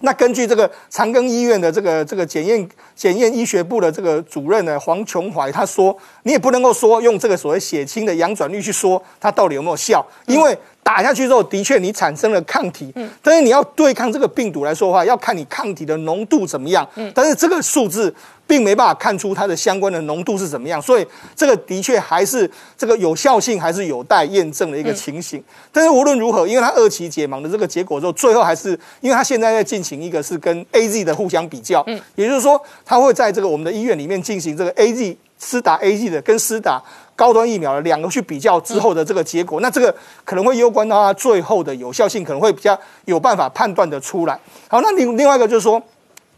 [0.00, 12.92] 那根据这个长庚医院的这个这个检验检验医学部的这个主任呢黄琼怀他说，你也不能够说用这个所谓血清的阳转率去说它到底有没有效，因为打下去之后的确你产生了抗体，
[13.22, 18.14] 但是你要对抗这个病毒来说的话，要看你抗体的浓度怎么样，但是这个数字。
[18.50, 25.40] 并没办法看出它的相关的浓度是怎么样，所以这个的确还是这个有效性还是有待验证的一个情形。
[25.70, 28.70] 但是无论如何，因为它二期解盲的这个结果之后，最后还是
[29.00, 36.82] 因为它现在在进行一个是跟 A Z 的互相比较，嗯，也就是说，它会在这个我们的医院里面进行这个 A Z 施打 A Z 的跟施打
[37.14, 39.94] 高端疫苗的两个去比较之后的这个结果，那这个
[40.24, 44.36] 可能会攸关到它最后的有效性，可能会比较有办法判断的出来。
[44.66, 45.80] 好，那另另外一个就是说，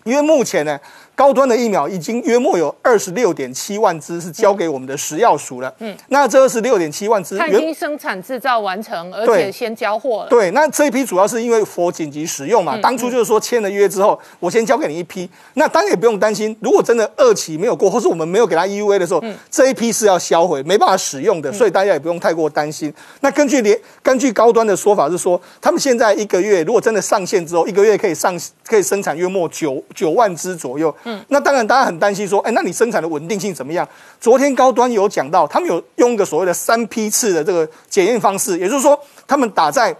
[0.05, 0.79] 因为目前呢。
[1.15, 5.73] 高端的疫苗已经约莫有二十六点七万支是交给我们的食药署了。
[5.79, 10.31] 嗯，那这二十六点七万支，它已经生产制造完成，而且先交货了。
[10.31, 12.79] 对，那这一批主要是因为佛紧急使用嘛。
[12.79, 15.29] 当初就是说签了约之后，我先交给你一批。
[15.55, 22.93] 那当然也不用担心，如果真的二期没有过，或是我们没有给他 EUA 的时候，这一批是要销毁，没办法使用的，所以大家也不用太过担心。
[23.21, 28.35] 那根据连根据高端的说法是说，他们现在一个月如果真的上线之后，一个月可以上
[28.65, 30.95] 可以生产约莫九九万只左右。
[31.05, 33.89] 嗯，那当然大家很担心说，哎，那你生产的稳定性怎么样？
[34.21, 39.97] 昨天高端有讲到，他们有用一个所谓的三批次的这个检验方式，也就是说，他们打在。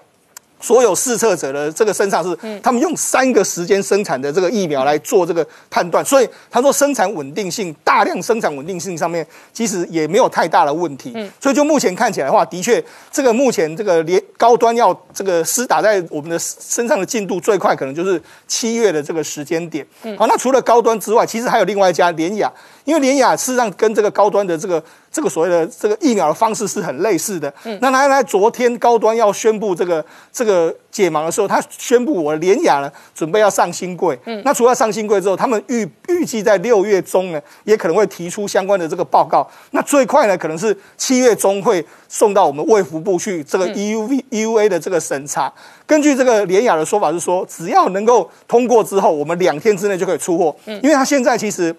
[0.63, 11.13] 所有试测者的这个身上是，他们用三个时间生产的这个疫苗来做这个判断，所以他说生产稳定性、大量生产稳定性上面其实也没有太大的问题。
[11.41, 19.85] 所以就目前看起来的话，的确这个目前这个连高端要这个施打在我们的身上的进度最快，可能就是七月的这个时间点。
[20.17, 22.51] 好，那除了高端之外，其实还有另外一家联雅，
[22.85, 24.83] 因为联雅事实上跟这个高端的这个。
[25.13, 27.53] 这个所谓的这个疫苗的方式是很类似的。
[27.65, 30.03] 嗯，那来来，昨天高端要宣布这个
[30.33, 34.19] 这个解盲的时候，他宣布我联雅呢准备要上新贵。
[34.25, 39.47] 嗯，那除了上新贵之后，他们预预计在六月中呢，也可能会提出相关的这个报告。
[39.73, 45.53] 那最快呢，可能是七月中会送到我们卫福部去这个 EUV EUA 的这个审查。
[45.87, 50.57] 根据这个联雅的说法是说，只要能够通过之后，我们两天之内就可以出货。
[50.65, 51.77] 嗯，因为他现在其实。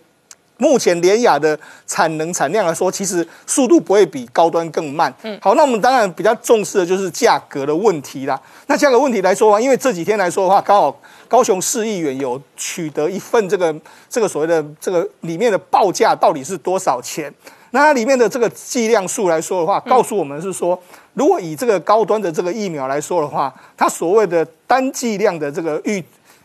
[0.64, 5.14] 目前联雅的产能产量来说，其实速度不会比高端更慢。
[5.24, 8.39] 嗯，好，那我们当然比较重视的就是价格的问题啦。
[8.68, 10.97] 那价格问题来说因为这几天来说的话，刚好
[11.28, 13.76] 高雄市议员有取得一份这个
[14.09, 17.34] 这个所谓的这个里面的报价到底是多少钱？
[17.72, 20.82] 那它里面的这个剂量数来说的话，告诉我们是说，
[21.16, 26.01] 如果以这个高端的这个疫苗来说的话，它所谓的单剂量的这个预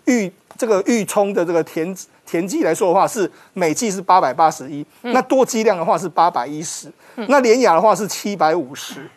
[0.06, 1.96] 预这个预充的这个填。
[2.28, 6.92] 田剂来说的话是每剂是八百八十一，那多剂量的话是八百一十，
[7.28, 9.08] 那连雅的话是七百五十。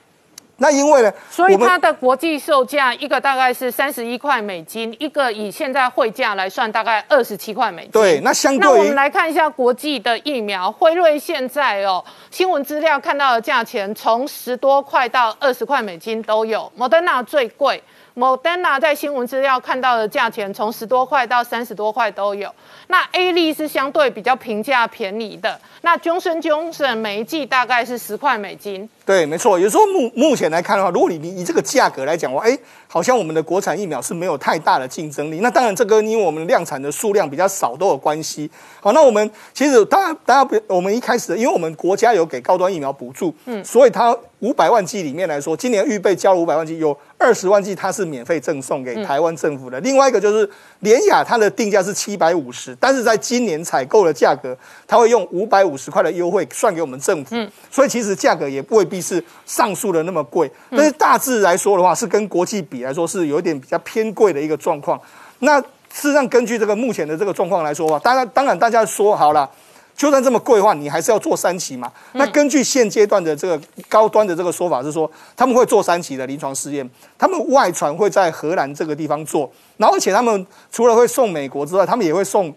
[0.58, 7.92] 那因为呢，所以它的国际售价一个大概是三十一块美金，一个以现在汇价来算大概二十七块美金。
[7.92, 17.82] 对，那相对那我们来看一下国际的疫苗，辉瑞现在哦，新闻资料看到的价钱从十多块到二十块美金都有，莫德纳最贵。
[18.16, 22.54] Moderna 在新闻资料看到的价钱从十多块到三十多块都有。
[22.88, 25.60] 那 A 利是相对比较平价便宜的。
[25.82, 28.90] 那 Johnson Johnson 每一季大概是十块美金。
[29.12, 29.60] 对，没错。
[29.60, 32.58] 有时候目目前来看的话，如果你你以这个价格来讲，话，哎，
[32.88, 35.42] 好像我们的国产疫苗是没有太大的竞争力。
[35.42, 38.50] 那当然，这个因为我们量产的数量比较少都有关系。
[38.80, 46.98] 好，那我们其实当然大家不，我们一开始因为我们国家有给高端疫苗补助，嗯，所以它五百万剂里面来说，今年预备交了五百万剂有。
[47.18, 50.50] 二十万剂它是免费赠送给台湾政府的，另外一个就是
[50.80, 54.58] 联雅，它的定价是七百五十，但是在今年采购的价格，
[54.88, 57.36] 它会用五百五十块的优惠算给我们政府，
[57.70, 65.00] 所以其实价格也未必是上述的那么贵，但是大致来说的话，是跟国际比来说是有一点比较偏贵的一个状况。
[65.40, 69.50] 那事实上，根据这个目前的这个状况来说的话，当然当然大家说好了。
[69.94, 71.92] 就算这么贵的话，你还是要做三期嘛？
[72.14, 76.90] 那根据现阶段的这个高端的这个说法是说，他们会做三期的临床试验，
[77.20, 82.52] 他们外传会在荷兰这个地方做，然后而且他们除了会送美国之外，他们也会送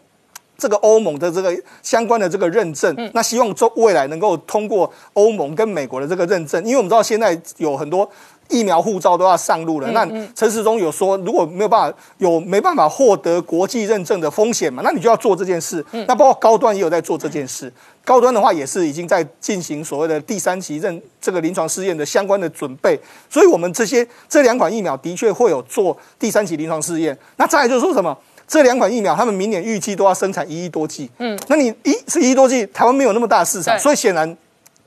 [0.57, 2.95] 这个欧盟的这个相关的这个认证。
[3.15, 8.09] 那希望做未来能够通过欧盟跟美国的这个认证，因为我们知道现在有很多。
[8.51, 15.83] 疫苗护照都要上路了，那陈时中有说，如果没有办法有没办法获得国际认证的风险嘛，那你就要做这件事。
[16.07, 17.73] 那包括高端也有在做这件事，
[18.05, 23.01] 高端的话也是已经在进行所谓的第三期认这个临床试验的相关的准备。
[23.31, 27.19] 所以，我们这些这两款疫苗的确会有做第三期临床试验。
[27.37, 28.15] 那再来就是说什么？
[28.47, 31.11] 这两款疫苗，他们明年预计都要生产一亿多剂。
[31.19, 34.37] 嗯，那你一是一亿多剂，台湾没有那么大的市场，所以显然。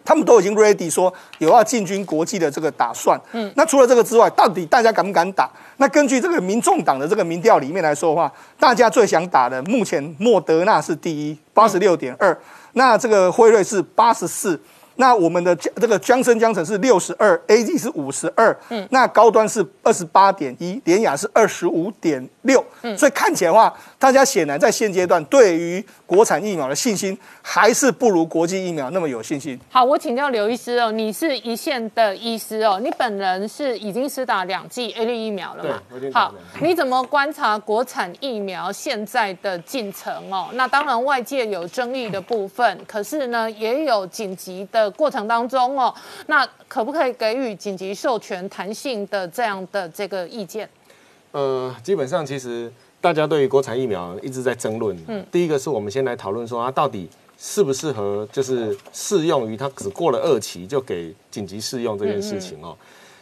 [0.09, 3.19] 他们都已经 ready 说有要进军国际的这个打算。
[3.33, 5.51] 嗯，那除了这个之外，到底大家敢不敢打？
[5.75, 12.39] 那根据这个民众党的这个民调里面来说的话，大家最想打的，目前莫德纳是第一，八十六点二，
[12.71, 14.57] 那这个辉瑞是八十四。
[14.95, 29.59] 那我们的这个江森江城是六十二，A G 是五十二，嗯，那高端是二十八点一，联雅是二十五点六，嗯，所以看起来的话，大家显然在现阶段对于国产疫苗的信心还是不如国际疫苗那么有信心。
[29.69, 35.81] 好，我请教刘医师哦，你是一线的医师哦，你本人是已经施打两剂 A 类疫苗了嘛？
[36.11, 40.47] 好，你怎么观察国产疫苗现在的进程哦？
[40.53, 44.87] 那当然外界有争议的部分，可是呢也有紧急的。
[44.97, 45.93] 过程当中哦，
[46.27, 50.67] 那可不可以给予紧急授权弹性的这样的这个意见？
[51.31, 54.97] 呃，基本上其实大家对于国产疫苗一直在争论。
[55.07, 62.75] 嗯，第一个是我们先来讨论说它到底适不适合，就是适用于它只过了二期就给紧急适用这件事情哦。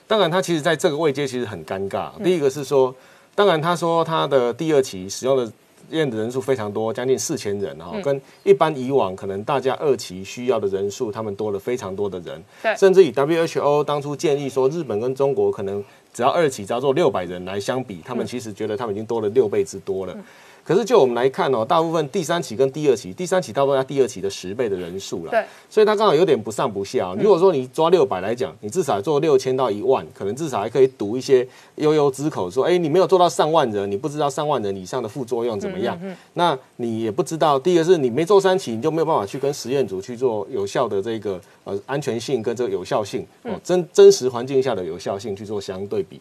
[0.08, 2.12] 当然，它其实在这个位阶其实很尴尬。
[2.24, 2.93] 第一个是说，
[3.34, 5.51] 当然他说他的第二期使用的。
[5.91, 12.43] 验的人数非常多，将近四千人哈，跟一般以往可能大家二期需要的人数，他们多了非常多的人。
[12.64, 15.84] 对，甚至以 WHO 当初建议说，日本跟中国可能
[16.16, 20.18] 只要二期只要做六百人来相比，他们其实觉得他们已经多了六倍之多了。
[20.66, 25.30] 可是就我们来看哦，大部分第三期跟第二期，第三期大部分要第二期的十倍的人数了。
[25.30, 27.16] 对，所以它刚好有点不上不下。
[27.20, 35.95] 如果说你抓六百来讲，你至少做六千到一万，可能至少还可以赌一些悠悠之口，说，哎，你没有做到上万人，你不知道上万人以上的副作用怎么样。
[36.01, 46.20] 嗯那你也不知道，第一个是你没做三期，你就没有办法去跟实验组去做有效的这个呃安全性跟这个有效性哦，真真实环境下的有效性去做相对比。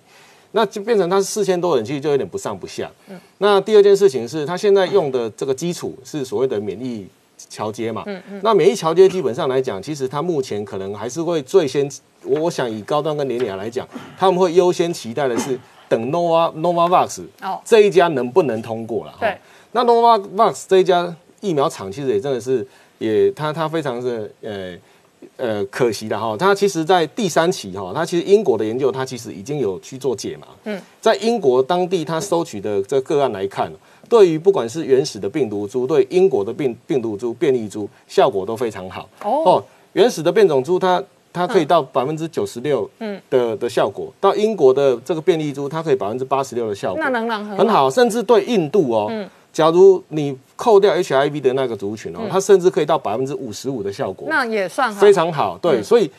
[0.57, 2.88] 那就变成它是四千多人，其实就有点不上不下。
[3.09, 7.05] 嗯，那第二件事情是，它现在用的这个基础是所谓的免疫
[7.36, 8.05] 桥接嘛。
[8.07, 8.40] 嗯嗯。
[8.44, 11.90] 那免疫桥接基本上来讲，其实它目前可能还是会最先，
[12.22, 13.84] 我我想以高端跟联雅来讲，
[14.16, 19.14] 他们会优先期待的是等 Nova Novavax 哦这一家能不能通过了。
[19.18, 19.36] 对。
[19.72, 22.64] 那 Novavax 这一家疫苗厂其实也真的是
[22.98, 24.78] 也，它它非常的呃。
[25.37, 30.47] 呃，可惜的哈，它其实，在第三期哈，它其实英国的研究，它其实已经有去做解码。
[30.64, 33.70] 嗯，在英国当地，它收取的这个案来看，
[34.09, 39.09] 对于不管是原始的病毒株，对英国的病病毒株变异株，效果都非常好。
[39.22, 39.62] 哦，
[39.93, 41.03] 原始的变种株，它
[41.33, 42.89] 它可以到百分之九十六
[43.29, 49.11] 的的效果，到英国的这个变异株，它可以百分之八十六的效果，那能很很好，甚至对印度哦。
[49.53, 55.59] 假如你扣掉 HIV 的那个族群哦，它甚至可以到百分之五十五的效果，那也算非常好。
[55.61, 56.11] 对，所以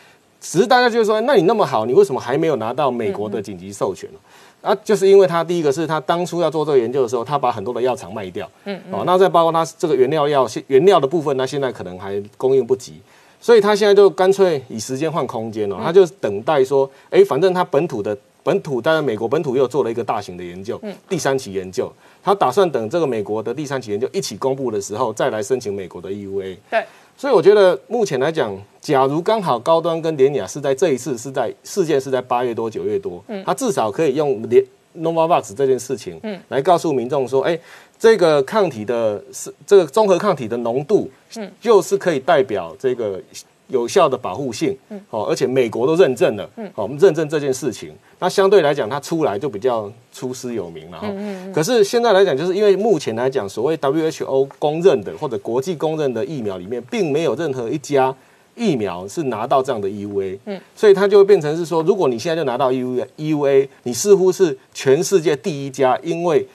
[0.41, 4.19] 只是大家就是说，那你那么好，你为什么还没有拿到美国的紧急授权呢？
[4.61, 12.99] 啊，就是因为他第一个是他当初要做这个研究的时候，他把很多的药厂卖掉，嗯，哦，那再包括他这个原料药原料的部分，那现在可能还供应不及，
[13.39, 21.91] 所以他现在就干脆以时间换空间哦，他就等待说，哎，反正他本土的本土，当然美国本土又做了一个大型的研究，嗯，第三期研究。
[22.25, 26.57] 他打算等这个美国的第三期研究一起公布的时候，再来申请美国的 EUA。
[26.71, 26.83] 对，
[27.15, 34.65] 所以我觉得目前来讲，假如刚好高端跟联雅是在这一次是在事件是在八月多九月多，嗯，他至少可以用联
[34.97, 37.59] Novavax 这件事情，嗯，来告诉民众说，哎，
[37.99, 43.21] 这个抗体的是这个综合抗体的浓度，嗯，就是可以代表这个。
[43.67, 51.53] 有效的保护性，嗯，哦，而且美国都认证了，嗯，好，我们认证这件事情，那相对来讲，它出来就比较出师有名了，哈，嗯嗯。
[51.53, 58.15] 可是现在来讲，就是因为目前来讲，所谓 WHO 公认的或者国际公认的疫苗里面，并没有任何一家
[58.55, 66.47] 疫苗是拿到这样的 EUA，嗯，所以它就会变成是说，如果你现在就拿到 EUA，你似乎是全世界第一家，因为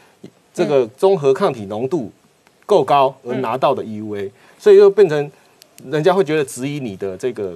[0.54, 2.12] 这个综合抗体浓度
[2.66, 4.30] 够高而拿到的 EUA，
[4.61, 5.28] 所以就变成。
[5.90, 7.54] 人家会觉得质疑你的这个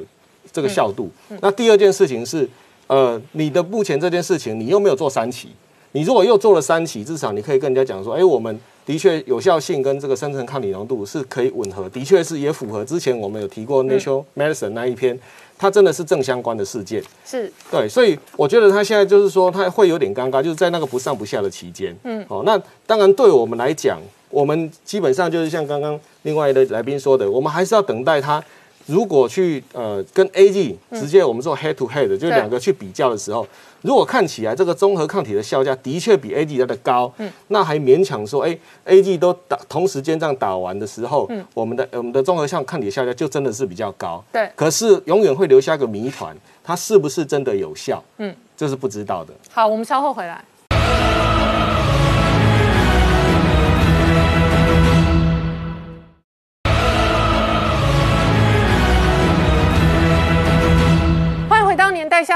[0.53, 1.11] 这个效度。
[1.41, 2.49] 那第二件事情是，
[2.87, 5.49] 呃，你的目前这件事情，你又没有做三期。
[5.93, 15.17] 你如果又做了三期，至少你可以跟人家讲说，哎，我们的确有效性跟这个生成抗体浓度是可以吻合，的确是也符合之前我们有提过 Nature Medicine 那一篇，
[15.57, 17.01] 它真的是正相关的事件。
[17.25, 21.97] 是对，所以我觉得他现在就是说，他会有点尴尬，就是在那个不上不下的期间。
[22.03, 24.01] 嗯，哦，那当然对我们来讲。
[24.35, 28.43] 我们基本上就是像刚刚另外的来宾说的，我们还是要等待它。
[28.87, 33.47] 如果去呃跟 A G 直接我们做 head to head，就两个去比较的时候，
[33.81, 44.51] 如果看起来这个综合抗体的效价的确比 A G 来的高，嗯，那还勉强说，哎，A G 都打同时间这样打完的时候，嗯，我们的我们的综合像抗体效价就真的是比较高，对。
[44.55, 48.05] 可是永远会留下一个谜团，它是不是真的有效？
[48.19, 49.33] 嗯，这是不知道的。
[49.51, 50.45] 好，我们稍后回来。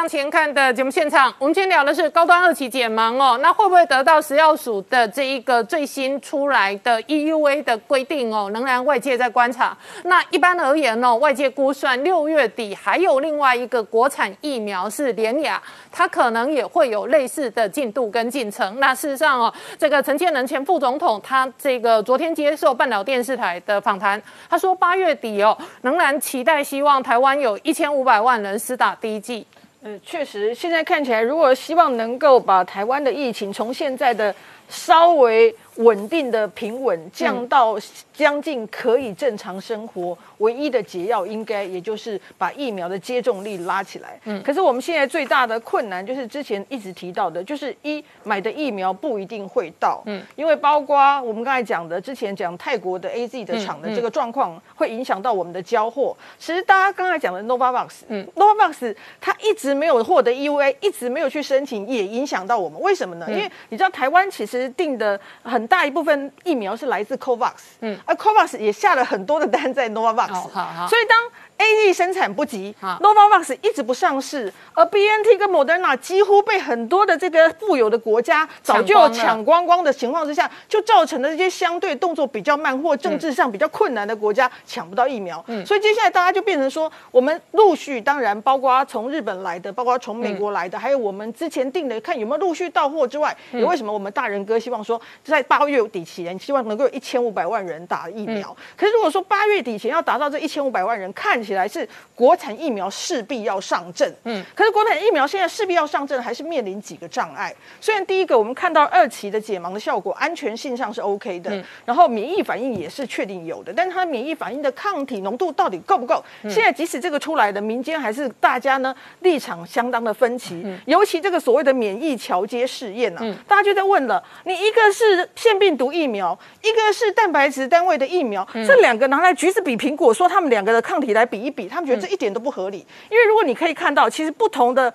[0.09, 8.51] 前看的节目现场，我们今天聊的是高端二期解盲哦，那会不会得到食药署的这一个最新出来的 EUA 的规定哦？
[8.55, 9.77] 仍然外界在观察。
[10.05, 18.81] 那一般而言哦，外界估算六月底还有另外一个国产疫苗是联雅，它可能也会有类似的进度跟进程。
[18.81, 29.47] 那事实上哦，这个陈建仁前副总统他这个昨天接受半岛电视台的访谈，他说八月底哦，仍然期待希望台湾有一千五百万人施打第一剂。
[29.83, 34.35] 嗯，确实，现在看起来，如果希望能够把台湾的疫情从现在的
[34.69, 37.77] 稍微稳定的平稳降到
[38.13, 44.21] 将近可以正常生活，唯一的解药应该也就是把疫苗的接种率拉起来。
[44.25, 50.03] 嗯，可是我们现在最大的困难就是之前一直提到的，就是一买的疫苗不一定会到。
[50.07, 56.17] 嗯，因为包括我们刚才讲的，之前讲泰国的 A Z 的厂的这个状况，会影响到我们的交货。
[56.39, 62.81] 其实大家刚才讲的 Novavax，嗯，Novavax 它一直没有获得 E U A，一直没有去申请，也影响到我们。
[62.81, 63.27] 为什么呢？
[63.31, 70.87] 因为你知道台湾其实定的很大一部分疫苗是来自 Covax，嗯，而 Covax 也下了很多的单在 Novavax，好好。
[70.89, 71.19] 所以当
[71.59, 85.45] A Z 生产不及，Novavax 一直不上市，而 B N T 跟 Moderna 几乎被很多的这个富有的国家早就抢光光光的情况之下，就造成了这些相对动作比较慢或政治上比较困难的国家抢不到疫苗。
[85.67, 98.57] 所以接下来大家就变成说，我们陆续当然包括从日本来的，包括从美国来的，还有我们之前定的，看有没有陆续到货之外，也为什么我们大人哥希望说在八月底前，希望能够有一千五百万人打疫苗。
[98.77, 104.13] 可是如果说八月底前要达到这一千五百万人，看起来是国产疫苗势必要上阵。
[104.25, 107.55] 嗯，可是国产疫苗现在势必要上阵，还是面临几个障碍。
[107.81, 116.23] 虽然第一个我们看到二期的解盲的效果，安全性上是 OK 的，然后免疫反应也是确定有的，但是它免疫反应的抗体浓度到底够不够？
[116.43, 132.79] 现在即使这个出来的，民间还是大家呢立场相当的分歧，尤其这个所谓的免疫桥接试验呢、大家就在问了，你一个是腺病毒疫苗，一个是蛋白质单位的疫苗，这两个拿来橘子比苹果，说他们两个的抗体来比一比，他们觉得这一点都不合理，
[133.11, 134.93] 因为如果你可以看到，其实不同的。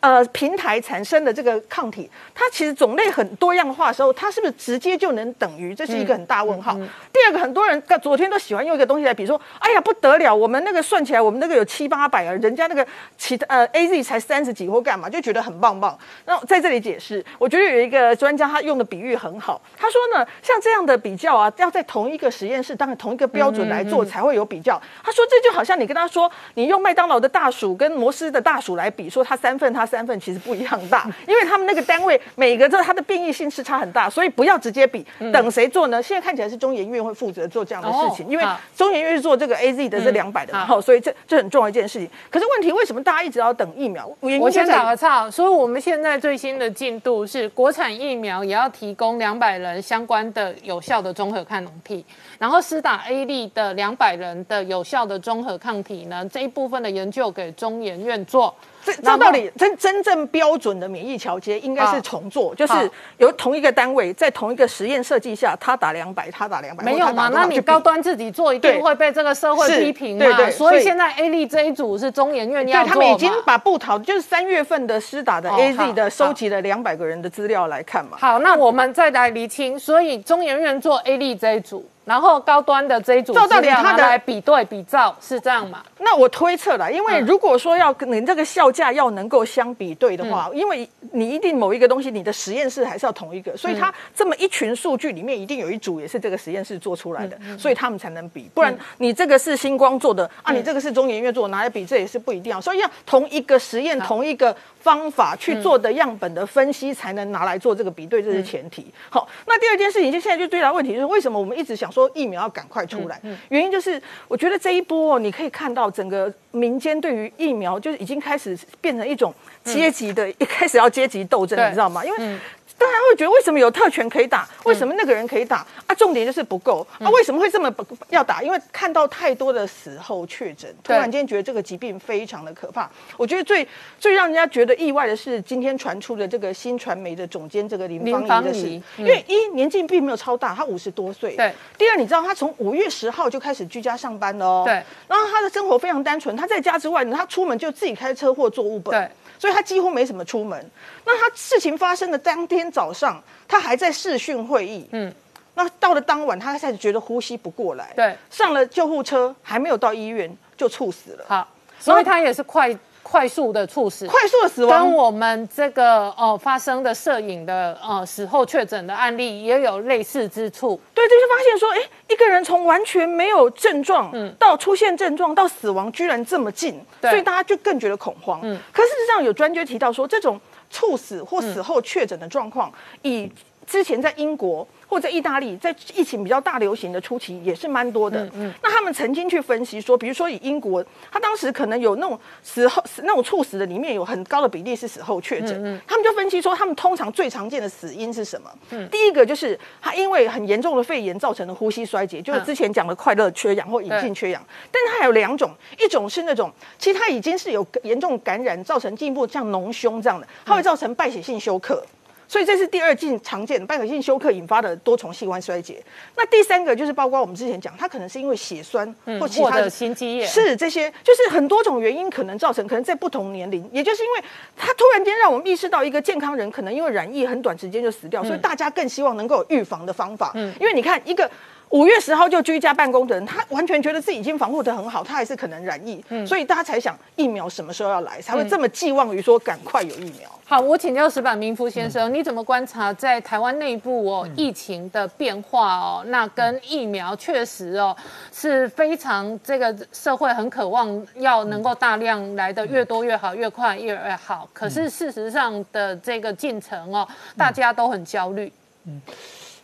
[0.00, 5.74] 呃，平台产生的这个抗体，它其实种类很多样化的时候，它是不是直接就能等于？
[5.74, 6.74] 这是一个很大问号。
[7.12, 12.86] 第二个，很多人昨天都喜欢用一个东西来比说，哎呀不得了，我们那个算起来，我们那个有七八百啊，人家那个
[13.16, 15.98] 其他呃 A Z 才三十几或干嘛，就觉得很棒棒。
[16.26, 24.80] 那在这里解释，我觉得有一个专家他用的比喻很好，他说呢，像这样的比较啊，要在同一个实验室，当然同一个标准来做才会有比较。
[25.02, 35.04] 他说这就好像你跟他说，你用麦当劳的大薯跟摩斯的大薯来比，说它三份它三份其实不一样大， 因为他们那个单位每个这它的变异性是差很大，所以不要直接比。
[35.32, 36.02] 等谁做呢？
[36.02, 38.44] 现在看起来是中研院会负责做这样的事情，哦因为
[38.76, 42.08] 中研院是做这个 A Z 的这两百的嘛，好好，所以这这很重要一件事情。
[42.30, 44.10] 可是问题为什么大家一直要等疫苗？
[44.20, 52.04] 我先打个岔，所以我们现在最新的进度是，国产疫苗也要提供两百人相关的有效的综合抗体，
[52.38, 58.54] 然后施打 A 粒的两百人的有效的综合抗体呢，这一部分的研究给中研院做。
[58.94, 67.28] 这照道理，真真正标准的免疫桥接应该是重做，就是由同一个单位在同一个实验设计下，他打两百，他打两百，没有嘛？
[67.28, 70.24] 那你高端自己做一定对会被这个社会批评嘛？
[70.24, 78.16] 对对所以所以现在 A 粒这一组是中研院要做对他们已经把布桃就是三月份的施打的哦 A 好 Z 的收集了两百个人的资料来看嘛。
[78.20, 85.84] 好，那我们再来厘清，所以中研院做 A 粒这一组，然后高端的这一组照道资料拿理它的来比对比照，是这样吗？
[85.98, 87.26] 那我推测了，因为嗯。
[87.26, 90.30] 如果说要跟你这个效价要能够相比对的嗯。
[90.30, 93.78] 话，因为你一定某一个东西，你的实验室还是要同一个，所以嗯。
[93.78, 102.60] 它这么一群数据里面，一定有一组也是这个实验室做出来的，嗯所以他们才能比，不然你这个是星光做的啊，你这个是中研院做的，拿来比，这也是不一定啊。
[102.60, 108.86] 所以要同一个实验、同一个方法去做的样本的分析，才能拿来做这个比对，这是前提。
[109.10, 113.18] 好，那第二件事情，就现在就最大的问题就是，为什么我们一直想说疫苗要赶快出来？
[113.48, 119.34] 原因就是我觉得这一波哦，你可以看到整个民间对于疫苗就是已经开始变成一种
[119.64, 122.04] 阶级的，一 开始要阶级斗争，你知道吗？
[122.04, 122.38] 因为
[122.78, 125.94] 大家会觉得为什么有特权可以打，为什么那个人可以打啊？
[125.96, 127.10] 重点就是不够啊！
[127.10, 128.40] 为什么会这么不要打？
[128.40, 132.88] 因为看到太多的死后确诊，突然间觉得这个疾病非常的可怕。
[133.16, 133.66] 我觉得最
[133.98, 141.34] 最让人家觉得意外的是，今天传出的这个新传媒的总监这个林芳林芳怡的事怡，因为一年纪并没有超大，他五十多岁。
[141.34, 141.52] 对。
[141.76, 144.62] 第二，你知道他从五月十号就开始居家上班了哦。
[144.64, 144.74] 对。
[145.08, 148.90] 然后他的生活非常单纯，他在家之外呢，他出门就自己开车或坐 Uber。
[148.90, 149.08] 对。
[149.38, 150.70] 所以他几乎没什么出门。
[151.04, 154.88] 那他事情发生的当天早上，他还在视讯会议。
[154.92, 155.12] 嗯。
[155.54, 157.92] 那到了当晚，他开始觉得呼吸不过来。
[157.96, 158.16] 对。
[158.30, 161.24] 上了救护车，还没有到医院就猝死了。
[161.28, 161.48] 好，
[161.80, 162.76] 所以他也是快
[163.10, 164.94] 快速的猝死，快速的死亡跟。
[164.94, 170.78] 我们这个哦发生的摄影的呃死后确诊的案例也有类似之处。
[170.92, 171.78] 对，就是发现说，哎，
[172.08, 178.40] 一个人从完全没有症状，嗯到出现症状到死亡，居然这么近，对所以大家就更觉得恐慌。
[178.42, 180.38] 嗯，可事实上有专家提到说，这种
[180.70, 182.70] 猝死或死后确诊的状况，
[183.00, 183.32] 以
[183.66, 188.28] 之前在英国或者意大利在疫情比较大流行的初期也是蛮多的。
[188.34, 198.50] 嗯，那他们曾经去分析说，比如说以英国，他当时可能有那种死后死那种猝死的里面有很高的比例是死后确诊，他们就分析说，他们通常最常见的死因是什么？
[198.90, 204.42] 第一个就是他因为很严重的肺炎造成的呼吸衰竭，就是之前讲的快乐缺氧或隐性缺氧。
[204.72, 211.84] 但是它还有两种，一种是那种其实它已经是有严重感染，造成进一步像脓胸这样的，它会造成败血性休克。
[212.28, 215.82] 所以这是第二近常见的败血性休克引发的多重器官衰竭。
[216.14, 224.22] 那第三个就是包括我们之前讲，它可能是因为血栓或其他的心肌炎是这些，就是很多种原因可能造成，可能在不同年龄，也就是因为
[224.54, 230.32] 它突然间让我们意识到一个健康人可能因为染疫很短时间就死掉，所以大家更希望能够有预防的方法。
[230.34, 231.28] 嗯，因为你看一个。
[231.70, 240.28] 五月十号就居家办公的人，他完全觉得自己已经防护的很好，他还是可能染疫，所以大家才想疫苗什么时候要来，才会这么寄望于说赶快有疫苗。
[240.46, 246.02] 好，我请教石板明夫先生，你怎么观察在台湾内部哦疫情的变化哦？
[246.06, 247.94] 那跟疫苗确实哦
[248.32, 254.48] 是非常这个社会很渴望要能够大量来的越多越好，越快越越好。
[254.54, 258.50] 可是事实上的这个进程哦，大家都很焦虑。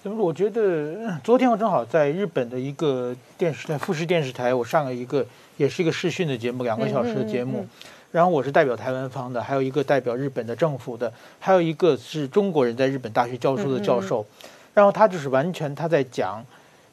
[0.05, 0.22] 怎么？
[0.22, 0.60] 我觉得
[1.09, 5.24] 嗯昨天我正好在日本的一个电视台富士电视台，我上了一个
[5.56, 7.66] 也是一个视讯的节目，两个小时的节目。
[8.12, 11.10] 然后我是代表台湾方的，还有一个代表日本的政府的，
[11.40, 14.26] 还有一个是中国人在日本大学教书的教授。
[14.74, 16.44] 然后他就是完全他在讲，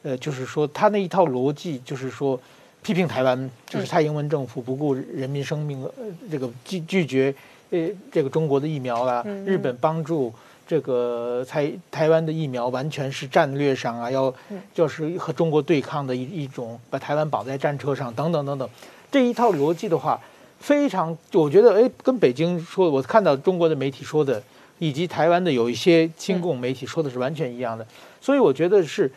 [0.04, 2.40] 呃，就是说他那一套逻辑，就是说
[2.82, 5.92] 批评台湾，就是蔡英文政府不顾人民生命，呃，
[6.32, 7.36] 这个拒拒绝
[7.72, 10.34] 呃这个中国的疫苗啦，日本帮助。
[10.72, 14.34] 这个台台湾的疫苗完全是战略上啊，要
[14.74, 18.70] 就是和中国对抗的一一种，把台湾绑在战车上等等等等，
[19.12, 20.18] 这一套逻辑的话，
[20.62, 24.42] 非常我觉得哎，跟北京说，我看到中国的媒体说的，
[24.80, 27.86] 以及台湾的有一些亲共媒体说的是完全一样的，
[28.22, 29.12] 所以我觉得是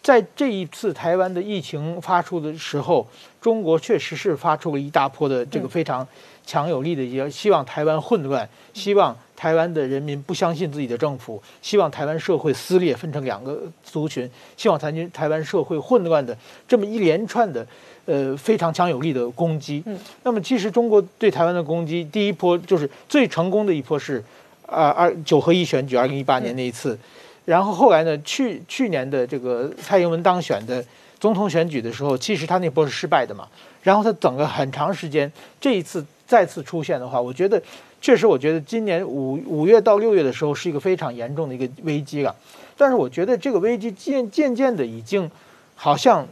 [0.00, 3.04] 在这一次台湾的疫情发出的时候，
[3.40, 6.06] 中国确实是发出了一大波的这个非常
[6.44, 9.16] 强有力的，一些希望台湾混乱，希望。
[9.40, 16.36] 台湾的人民不相信自己的政府，希望台湾社会撕裂，分成两个族群，希望台台湾社会混乱的
[16.68, 17.66] 这么一连串的，
[18.04, 19.82] 呃，非常强有力的攻击。
[19.86, 24.22] 嗯，那么其实中国对台湾的攻击，第一波就是最成功的一波是，
[24.66, 26.98] 啊二九合一选举二零一八年那一次，
[27.46, 30.84] 然后后来呢，去去年的这个蔡英文当选的
[31.18, 33.48] 总统选举的时候，其实他那波是失败的嘛，
[33.82, 37.60] 然后他等了很长时间，这一次再次出现的话，我觉得。
[38.02, 42.34] 确实，我觉得今年五五月到六月的时候是一个非常严重的一个危机了，
[42.74, 45.30] 但是我觉得这个危机渐渐渐的已经
[45.74, 46.26] 好像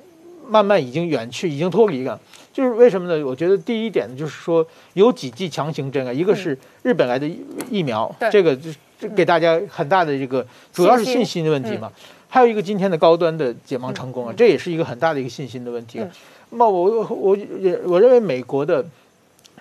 [0.49, 2.19] 慢慢已经远去，已经脱离了。
[2.55, 3.23] 就是为什么呢？
[3.23, 7.31] 我觉得第一点呢，就是说有几剂强行针啊，一个是日本来的
[7.71, 11.93] 疫苗，这个就就给大家很大的这个主要是信心的问题嘛。
[12.29, 16.01] 还有一个今天的高端的解盲成功啊，这也是一个很大的一个信心的问题。
[16.49, 17.37] 那么我我
[17.85, 18.83] 我认为美国的，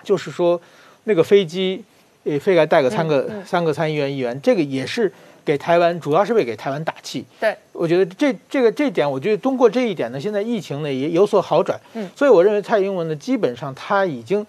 [0.08, 0.58] 就是说
[1.04, 1.84] 那个飞机。
[2.24, 5.10] 也飞来带个三个三个参议员议员，这个也是
[5.46, 7.24] 给台湾，主要是为给台湾打气。
[7.40, 11.80] 对，我觉得这这个这点，我觉得通过这一点呢，现在疫情呢也有所好转。
[11.94, 14.44] 嗯，所以我认为蔡英文呢，基本上他已经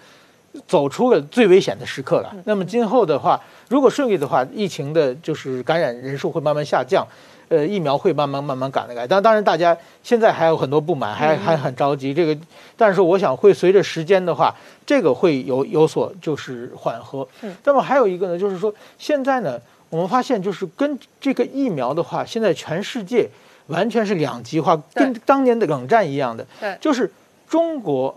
[0.68, 2.36] 走出了最危险的时刻了。
[2.44, 7.08] 那么今后的话，如果顺利的话，疫情的就是感染人数会慢慢下降。
[7.50, 12.14] 呃，疫苗会慢慢慢慢赶得来，但当然大家现在还有很多不满，还还很着急。
[12.14, 12.40] 这个，
[12.78, 14.54] 但是我想会随着时间的话，
[14.86, 17.28] 这个会有有所就是缓和。
[17.42, 17.56] 嗯。
[17.64, 19.60] 那么还有一个呢，就是说现在呢，
[19.90, 23.28] 我们发现就是跟这个疫苗的话，现在全世界
[23.66, 26.46] 完全是两极化，跟当年的冷战一样的。
[26.60, 26.78] 对。
[26.80, 27.12] 就是
[27.48, 28.16] 中国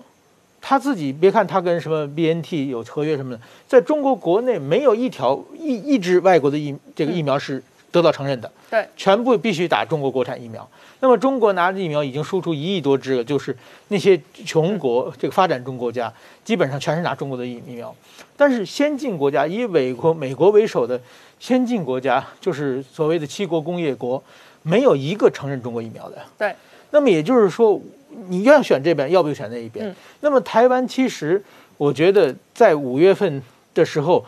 [0.61, 7.63] 他自己，别看他跟什么 B N T 有合约什么的，在中国国内没有一条一一支外国的疫这个疫苗是。
[7.93, 10.67] 得到承认的，对，全部必须打中国国产疫苗。
[11.01, 13.57] 那么中国拿着疫苗已经输出一亿多支了，就是
[13.89, 16.13] 那些穷国，这个发展中国家
[16.45, 17.95] 基本上全是拿中国的疫疫苗。
[18.37, 20.99] 但是先进国家以美国美国为首的
[21.39, 24.23] 先进国家，就是所谓的七国工业国，
[24.63, 26.17] 没有一个承认中国疫苗的。
[26.39, 26.55] 对。
[26.93, 27.81] 那么也就是说，
[28.29, 29.95] 你要选这边，要不就选那一边。
[30.21, 31.43] 那么台湾其实，
[31.77, 33.43] 我觉得在五月份
[33.75, 34.25] 的时候，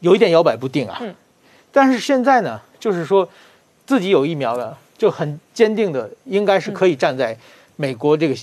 [0.00, 0.98] 有一点摇摆不定啊。
[1.00, 1.14] 嗯。
[1.72, 2.60] 但是现在呢？
[2.86, 3.28] 就是说，
[3.84, 7.36] 自己有疫苗了，就很坚定的，应该是可以站在
[7.74, 8.34] 美国这个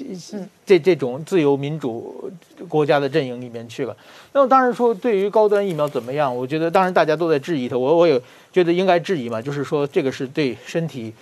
[0.65, 2.29] 这这种自由民主
[2.67, 3.95] 国家的阵营里面去了。
[4.33, 8.21] 那么当然说，对于高端疫苗怎么样，我觉得当然大家都在质疑它，我我也
[8.51, 11.13] 觉得应该质疑嘛，就是说这个是对身体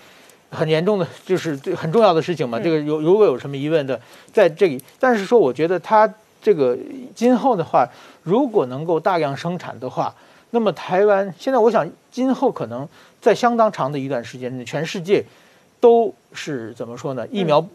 [0.50, 2.60] 很严重的，就是对很重要的事情嘛。
[2.60, 4.02] 这个有如果有什么疑问的，
[4.34, 6.12] 在这里，但是说我觉得它
[6.42, 6.76] 这个
[7.14, 7.88] 今后的话，
[8.24, 10.12] 如果能够大量生产的话，
[10.50, 12.86] 那么台湾现在我想今后可能
[13.22, 15.24] 在相当长的一段时间内，全世界
[15.80, 17.26] 都是怎么说呢？
[17.32, 17.66] 疫苗。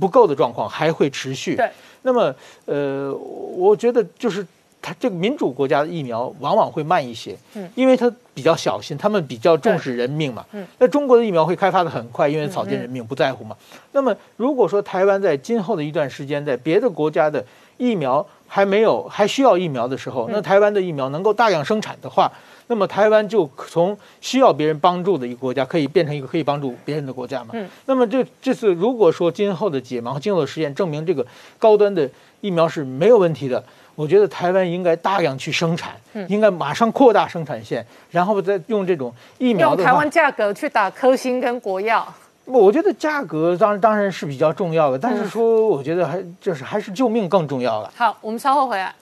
[0.00, 1.54] 不够的状况还会持续。
[1.54, 1.70] 对，
[2.02, 2.34] 那么
[2.64, 4.44] 呃，我觉得就是
[4.82, 13.56] 它这个民主国家的疫苗往往会慢一些，嗯，因为它比较小心，他们比较重视人命嘛，嗯，那中国的疫苗会开发的很快，因为草菅人命不在乎嘛。
[13.92, 17.44] 那么如果说台湾在今后的一段时间，在别的国家的
[17.76, 22.32] 疫苗还没有还需要疫苗的时候，那台湾的疫苗能够大量生产的话。
[22.68, 27.50] 那么台湾就从需要别人帮助的一个国家，可以变成一个可以帮助别人的国家嘛？
[27.52, 27.68] 嗯。
[27.86, 31.26] 那么这这次如果说今后的解盲和、今后的实验证明这个
[31.58, 32.08] 高端的
[32.40, 33.62] 疫苗是没有问题的，
[33.94, 35.94] 我觉得台湾应该大量去生产，
[36.28, 42.06] 应该马上扩大生产线，然后再用这种疫苗用台湾价格去打科兴跟国药。
[42.44, 47.92] 我觉得价格当当然是比较重要的，但是说我觉得还就是还是救命更重要了。
[47.96, 48.94] 好，我们稍后回来。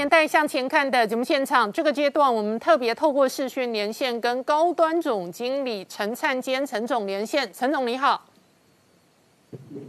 [0.00, 7.52] 年代向前看的节目现场，这个阶段我们特别透过视讯连线跟高端总经理陈灿坚陈总连线。
[7.52, 8.24] 陈总你好，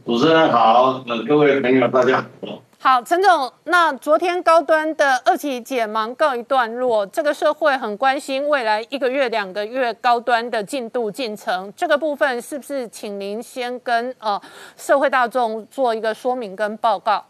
[0.06, 2.62] 主持人好，呃，各位朋友大家好。
[2.78, 14.42] 好，陈总，那昨天高端的二期解盲告一段落，这个社会很关心未来一个月、两个月高端的进度进程，这个部分是不是请您先跟呃
[14.76, 17.24] 社会大众做一个说明跟报告？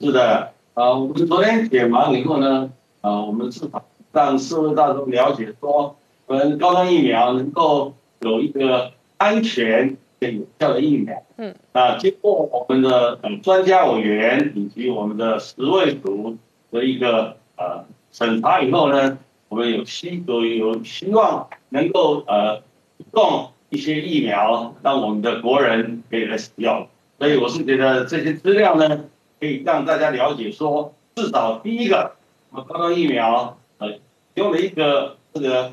[0.00, 0.52] 是的。
[0.74, 2.70] 啊，我们昨天解盲以后呢，
[3.02, 5.96] 啊，我们至少让社会大众了解说，
[6.26, 11.22] 我们高端疫苗能够有一个安全、有效的疫苗。
[11.36, 11.54] 嗯。
[11.72, 16.38] 啊，经过我们的呃专家委员以及我们的十位组
[16.70, 19.18] 的一个呃审查以后呢，
[19.50, 22.60] 我们有希有有希望能够呃
[22.96, 26.86] 提供一些疫苗，让我们的国人可以来使用。
[27.18, 29.04] 所以我是觉得这些资料呢。
[29.42, 32.14] 可以让大家了解说，至少第一个，
[32.50, 33.98] 我们高端疫苗呃
[34.34, 35.72] 用了一个这个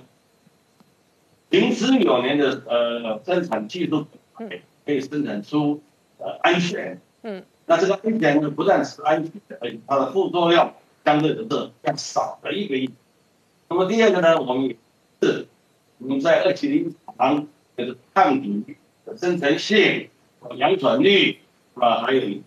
[1.51, 4.07] 行之有年的呃生产技术，
[4.87, 5.83] 可以生产出
[6.17, 6.99] 呃安全。
[7.21, 7.43] 嗯。
[7.67, 10.73] 那这个安全呢，不但是安全，而且它的副作用
[11.05, 12.91] 相对的是要少的一个。
[13.67, 14.75] 那么第二个呢，我们也
[15.21, 15.45] 是
[15.99, 17.47] 我们在二期临床
[17.77, 18.75] 就是抗体
[19.05, 20.09] 的生成性、
[20.55, 21.37] 阳转率
[21.75, 22.39] 啊，还有。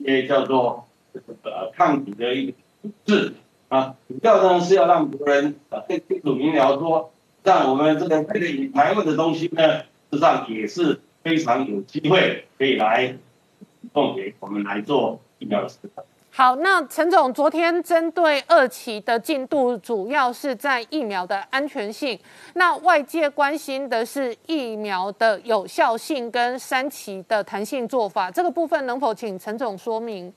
[0.00, 0.88] 也叫做
[1.42, 2.52] 呃抗体的一个
[3.04, 3.34] 质
[3.68, 7.12] 啊，主要呢是要让国人啊更清楚明了说，
[7.44, 13.16] 让我们这个这个以台湾的东西呢，实际上也是非常有机会可以来
[13.92, 15.70] 供给我们来做疫苗的。
[16.40, 22.18] 好，那陈总昨天针对二期的进度，主要是在疫苗的安全性。
[22.54, 30.32] 那外界关心的是疫苗的有效性跟三期的弹性做法，这个部分能否请陈总说明？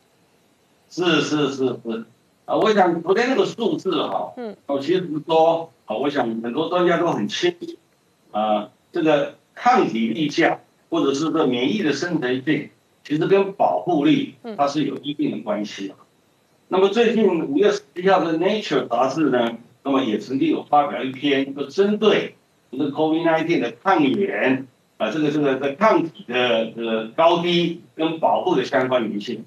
[0.89, 2.05] 是是是是，
[2.43, 10.59] 啊，我想昨天那个数字哈，嗯，我其实说，啊，我想很多专家都很清楚，啊，这个抗体力价
[10.89, 12.71] 或者是这免疫的生成性。
[13.03, 15.95] 其实跟保护力它是有一定的关系的。
[16.69, 22.35] 那么最近五月十七号的 Nature 杂志呢，那么也曾经有发表一篇，就针对
[22.71, 24.67] 这个 COVID-19 的抗原
[24.97, 29.45] 啊，这个这个的抗体的这个高低跟保护的相关联性。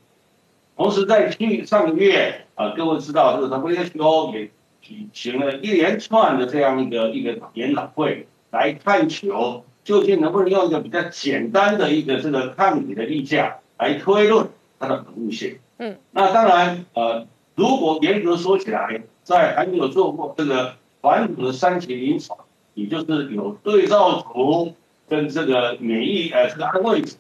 [0.76, 4.50] 同时在去上个月啊，各位知道这个 WHO 也
[4.82, 9.64] 举行了一连串的这样一个一个研讨会，来探求。
[9.86, 14.48] 究竟能不能用一个比较简单的一个这个抗体的例价来推论
[14.80, 15.58] 它的可物性？
[15.78, 22.36] 嗯，那当然，呃，如果严格说起来，在还没有做过这个传统的三期临床，
[22.74, 24.74] 也就是有对照组
[25.08, 27.16] 跟这个免疫呃这个安慰组，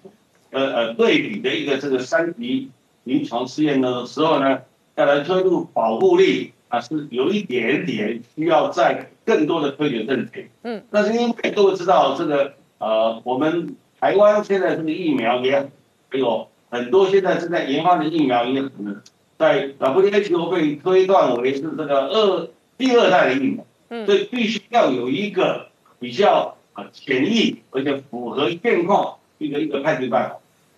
[0.50, 2.70] 呃呃对比的一个这个三期
[3.04, 4.62] 临床试验的时候呢，
[4.96, 9.10] 要来推入保护力啊，是有一点点需要在。
[9.26, 15.68] 更多的科学证据，嗯，那是因为各位知道这个，呃，我们台湾现在这个疫苗也
[16.08, 19.02] 还有很多现在正在研发的疫苗也可能
[19.36, 22.48] 在 WHO 被推断为是这个二
[22.78, 25.66] 第二代的疫苗，嗯，所以必须要有一个
[25.98, 30.36] 比较啊简易而且符合现况一个一个判定办法。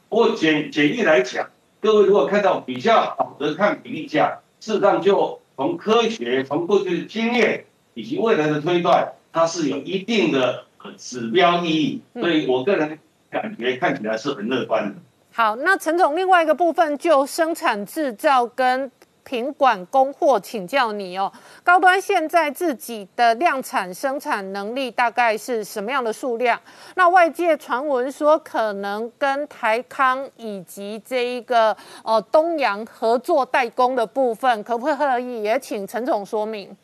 [0.09, 1.51] 不过简简易来讲，
[1.83, 7.67] 各位如果看到比较好的抗体例价，事实上就从科学、从过去的经验
[7.99, 10.65] 以及未来的推断，它是有一定的
[10.97, 12.03] 指标意义。
[12.15, 12.97] 所以我个人
[13.29, 14.95] 感觉看起来是很乐观的。
[15.33, 18.89] 好，那陈总另外一个部分就生产制造跟。
[19.25, 21.31] 品管供货，请教你哦。
[21.63, 26.59] 高端现在自己的量产生产能力大概是什么样的数量？
[26.95, 36.75] 那外界传闻说可能跟台康以及这一个呃东洋合作代工的部分，可不可以也请陈总说明？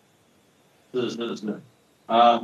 [0.94, 1.60] 是是是，
[2.06, 2.40] 啊，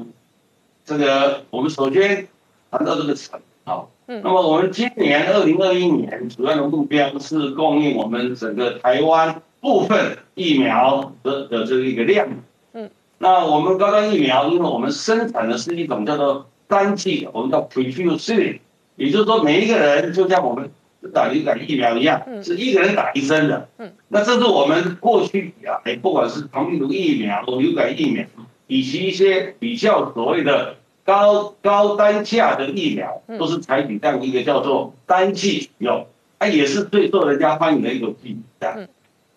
[0.84, 2.28] 这个我们首先
[2.70, 9.40] 谈到这个产好，嗯，那么我们今年二零二一年主要的目标是供应我们整个台湾。
[9.62, 12.26] 部分疫苗的的这一个量，
[12.72, 18.58] 嗯，那我们高端疫苗，因为我们生产的是一种叫做单剂，我们叫 prefusing，
[18.96, 20.70] 也就是说每一个人就像我们
[21.08, 28.24] 打流感疫苗一样，是一个人打一针的，嗯，那这是我们过去啊，不管是狂病毒疫苗、流感疫苗，
[28.66, 36.06] 以及一些比较所谓的高高单价的疫苗，都是采取这样一个叫做单剂使用，
[36.38, 38.88] 它也是最受人家欢迎的一种剂型。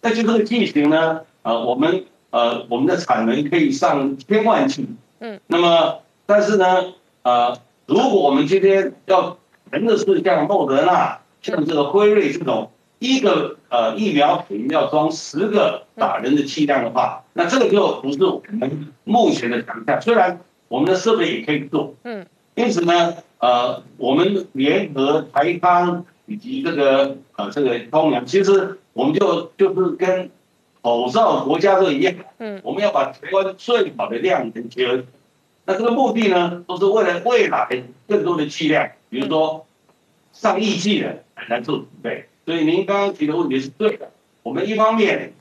[0.01, 4.85] 那就这个剂型呢，呃，我们呃我们的产能可以上千万剂，
[5.19, 9.37] 嗯，那么但是呢，呃，如果我们今天要
[9.71, 20.01] 谈的是像莫德纳、像这个辉瑞这种一个呃疫苗瓶要装十个打人的剂量的话，那这个就不是我们目前的强项。
[20.01, 20.39] 虽然
[20.69, 22.25] 我们的设备也可以做，嗯，
[22.55, 28.79] 因此呢，呃，我们联合台康以及这个呃这个东阳，其实。
[28.95, 30.29] 我们就就是跟
[30.83, 35.03] 口罩国家都一样，嗯，我们要把台湾最好的量能结合，
[35.65, 39.65] 那这个目的呢，都是为了未来更多的气量，比如说
[40.43, 42.25] 上亿剂的来做准备。
[42.45, 44.11] 所以您刚刚提的问题是对的。
[44.43, 45.33] 我们一方面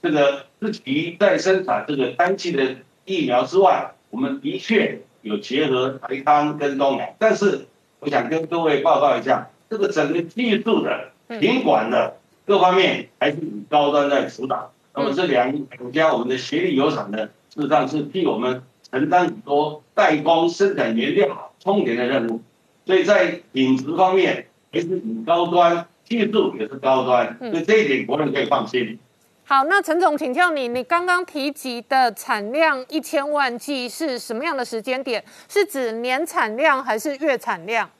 [0.00, 7.66] 这个自己在生产这个单剂的疫苗之外，我们的确有结合台康跟东阳，但是
[7.98, 12.16] 我想跟各位报告一下，这个整个技术的品管的。
[12.46, 22.40] 各方面还是以高端在主导，那么这两两家我们的协力油厂呢，事实上是替我们承担很多代工、生产原料、充填的任务，
[22.86, 28.98] 所以在品质方面还是很高端，技术也是高端，所以这一点国人可以放心。
[29.44, 35.24] 好，那陈总，请教你，你刚刚提及的产量一千万剂是什么样的时间点？
[35.48, 37.90] 是指年产量还是月产量？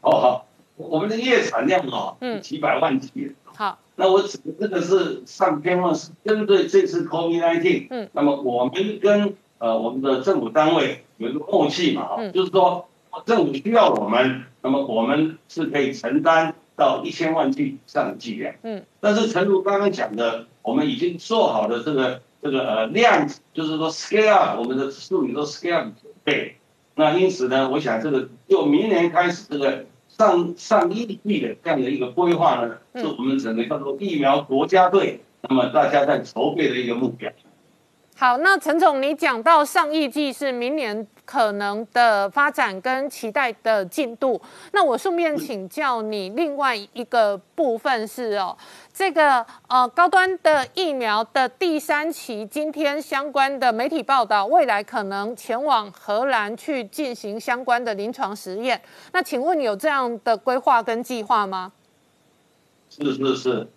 [0.00, 0.44] 哦，好。
[0.76, 3.34] 我们的月产量哦，嗯，几百万剂。
[3.46, 7.88] 好，那我指的这个是上篇呢，是针对这次 COVID-19。
[7.90, 12.86] 嗯，那么我们跟呃我们的政府单位有一个默契嘛，哈，就是说
[13.26, 18.54] 政府需要我们，那么我们是可以承担到一千万剂以上的剂量。
[18.62, 26.56] 嗯，但是陈如刚刚讲的，我们已经做好的这个这个呃量，就是说 scale up，我们的术语说 scale up 准备。
[26.94, 29.86] 那因此呢，我想这个就明年开始这个。
[30.10, 37.30] 上上亿亿的这样的一个规划呢，是我们整个叫做疫苗国家队，那么大家在筹备的一个目标。
[38.16, 44.40] 好，那陈总，你讲到上亿剂是明年可能的发展跟期待的进度，
[44.72, 48.56] 那我顺便请教你另外一个部分是哦，
[48.90, 58.80] 这个呃高端的疫苗的第三期，今天相关的媒体报道，未来可能前往荷兰去进行相关的临床实验，
[59.12, 61.72] 那请问有这样的规划跟计划吗？
[62.88, 63.68] 是是是，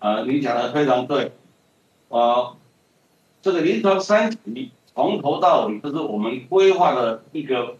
[0.00, 1.30] 呃，你讲的非常对，
[2.08, 2.56] 呃。
[3.42, 7.76] 这个临床三期从头到尾这是我们规划的一个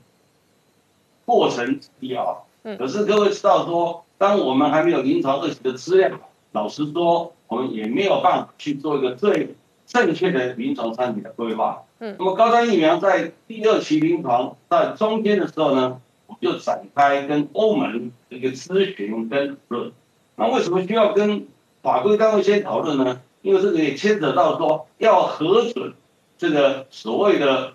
[1.25, 2.25] 过程之一啊。
[2.63, 2.77] 嗯。
[2.77, 6.11] 可是各位知道说，当我们还没有临床二期的资料，
[6.53, 9.57] 老实说，我们也没有办法去做一个最
[9.87, 11.85] 正确的临床三期的规划。
[12.01, 12.15] 嗯。
[12.19, 19.93] 那么高端疫苗在第二期临床在中间的时候呢，我们就展开跟欧盟一个咨询跟讨论。
[20.37, 21.47] 那为什么需要跟
[21.83, 23.23] 法规单位先讨论呢？
[23.41, 25.95] 因为这个也牵扯到说要核准
[26.39, 27.75] 这个所谓的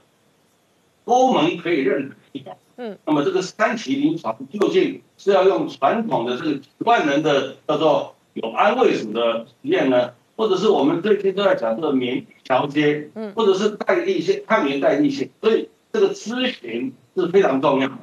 [1.05, 2.15] 欧盟可以认可
[2.77, 17.97] 嗯，那么这个三期临床究竟是要用传统的这个万能的叫做有安慰组的实验呢，或者是我们最近都在讲这个免疫调节，嗯，或者是代替性抗原代替性，所以这个咨询是非常重要的，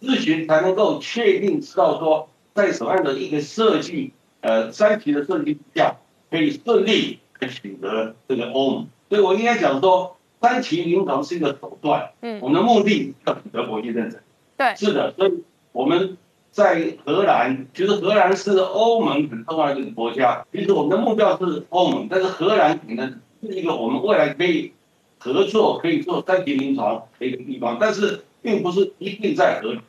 [0.00, 5.96] 咨询才能够确定知道说在什么样的一个设计，呃，三期的设计下。
[6.30, 14.18] 可以顺利来取得这个欧盟，所以我应该讲说，三期临床是一个手段，嗯，我们的目的要取得国际认证，
[14.56, 16.16] 对，是的，所以我们
[16.50, 20.46] 在荷兰，其实荷兰是欧盟很重要的一个国家。
[20.50, 24.72] 其实我们的目标是欧盟，但是荷兰可能是一个我们未来可以
[25.18, 29.82] 合作、可以做三级临床的一个地方，但是并不是一定在荷兰。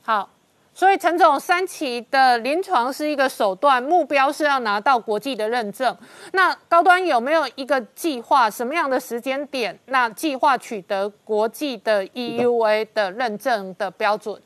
[0.00, 0.30] 好。
[0.74, 5.94] 所以陈总，三期的临床是一个手段，目标是要拿到国际的认证。
[6.32, 8.48] 那高端有没有一个计划？
[8.48, 9.78] 什么样的时间点？
[9.86, 14.40] 那计划取得国际的 EUA 的认证的标准？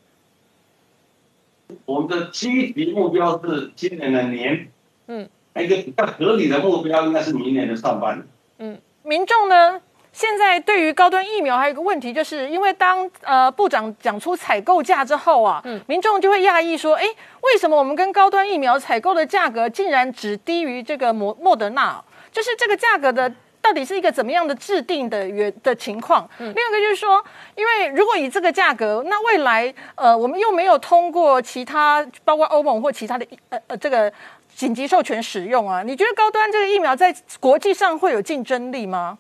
[1.85, 4.69] 我们的积极目标是今年的年，
[5.07, 8.27] 嗯，一个比较合理的目标应该是明年的上半年。
[8.59, 9.81] 嗯，民众呢？
[10.17, 17.05] 现在对于高端疫苗还有一个问题，就是因为当呃部长讲出采购价之后啊，嗯民众就会讶异说，哎，
[17.43, 22.03] 为什么我们跟高端疫苗采购的价格竟然只低于这个莫莫德纳？
[22.33, 23.31] 就是这个价格的
[23.61, 26.27] 到底是一个怎么样的制定的原的情况？
[26.39, 27.23] 另外一个就是说，
[27.55, 34.11] 因为如果以这个价格，那未来呃我们又没有通过其他包括欧盟或其他的呃呃这个
[34.55, 39.19] 紧急授权使用啊，你觉得高端这个疫苗在国际上会有竞争力吗？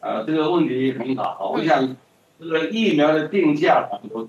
[0.00, 1.52] 呃，这个问题很好。
[1.54, 1.94] 我想，
[2.38, 4.26] 这个疫苗的定价有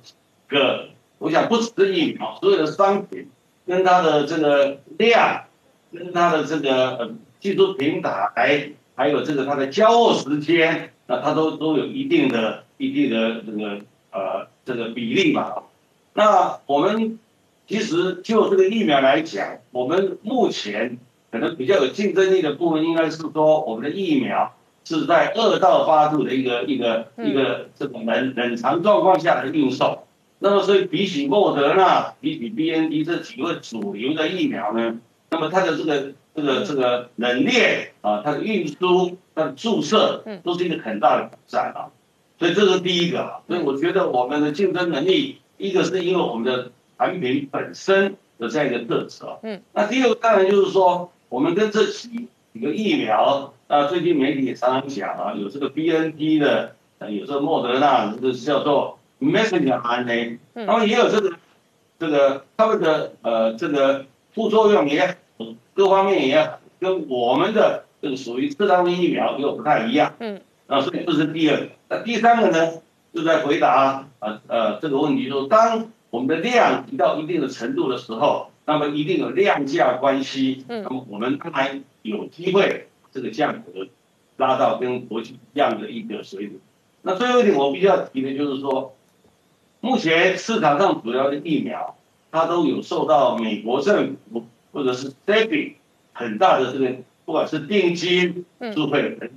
[0.50, 3.30] 个，我想不只是疫苗，所有的商品
[3.66, 5.46] 跟它的这个量，
[5.94, 13.80] 跟它的这个呃技术平台，还有这个它的交货时间，那它都都有一定的、一定的这个
[14.12, 15.54] 呃这个比例嘛。
[16.14, 17.18] 那我们
[17.66, 20.98] 其实就这个疫苗来讲，我们目前
[21.32, 24.54] 可能比较有竞争力的部分，应该是说我们的疫苗。
[25.00, 30.04] 是在二到八度的一个一个一个这种冷冷藏状况下的运送，
[30.40, 34.98] 那么所以比起莫德纳、比起 B N T 这几个主流的疫苗呢，
[35.30, 41.90] 那么它的这个这个这个冷链啊，它的运输、它的注射，都是一个很大的挑战啊。
[42.40, 43.40] 所以这是第一个啊。
[43.48, 49.38] 所以我觉得我们的竞争能力，一个是因为我们的产品本身的这样一个特质啊。
[49.44, 49.62] 嗯。
[49.74, 53.54] 那第二个当然就是说，我们跟这几几个疫苗。
[53.68, 60.38] 那最近媒体也常常讲啊，有这个 B N T 的，呃，有这个莫德纳，这个叫做 messenger RNA，
[60.68, 61.32] 他们也有这个，
[61.98, 65.16] 这个他们的呃这个副作用也
[65.74, 71.68] 各方面也跟我们的这个属于次单位疫苗又不太一样，嗯，啊，所以这是第二个。
[71.88, 72.82] 那第三个呢，
[73.14, 82.88] 就在回答啊呃这个问题，就是当我们的量提到一定的程度的时候，那么一定有量价关系，嗯，那么我们当然有机会。
[83.14, 83.88] 这个价格
[84.38, 86.62] 拉到跟国际一样的一个水准。
[87.02, 88.96] 那最后一点我必须要提的就是说，
[89.82, 91.98] 目前市场上主要的疫苗，
[92.32, 95.76] 它都有受到美国政府或者是 s a f e
[96.14, 99.30] 很大的这个不管是定金支配等。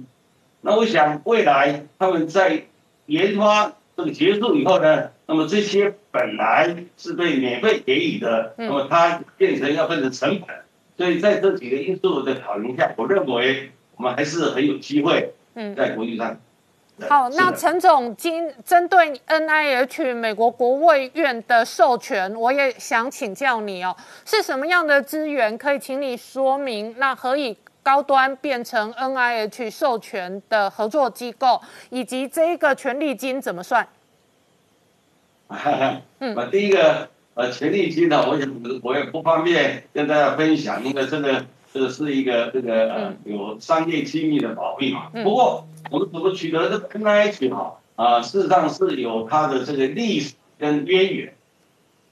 [0.61, 2.67] 那我想未来他们在
[3.07, 10.57] 研发这个结束以后呢，那么这些本来是被免费给予的，那么它变成要变成成本。
[10.97, 15.33] 所以在这几个因素的考虑下，我认为我们还是很有机会
[15.77, 16.37] 在国际上。
[17.09, 26.95] 好，那陈总今针对 N I H 美国国卫院的授权，我也想请教你哦，是什么样的资源可以请你说明？
[26.99, 31.61] 那何以高端变成 N I H 授权的合作机构，
[31.91, 33.85] 以及这一个权利金怎么算？
[36.19, 37.09] 嗯，第一个。
[37.37, 38.47] 呃，权力金呢，我也
[38.81, 45.11] 我也不方便跟大家分享，因为这个这个是一个这个呃有商业机密的保密嘛。
[45.13, 51.35] 不过我们怎么取得这个 N I H 哈啊，事实上是有它的这个历史跟渊源。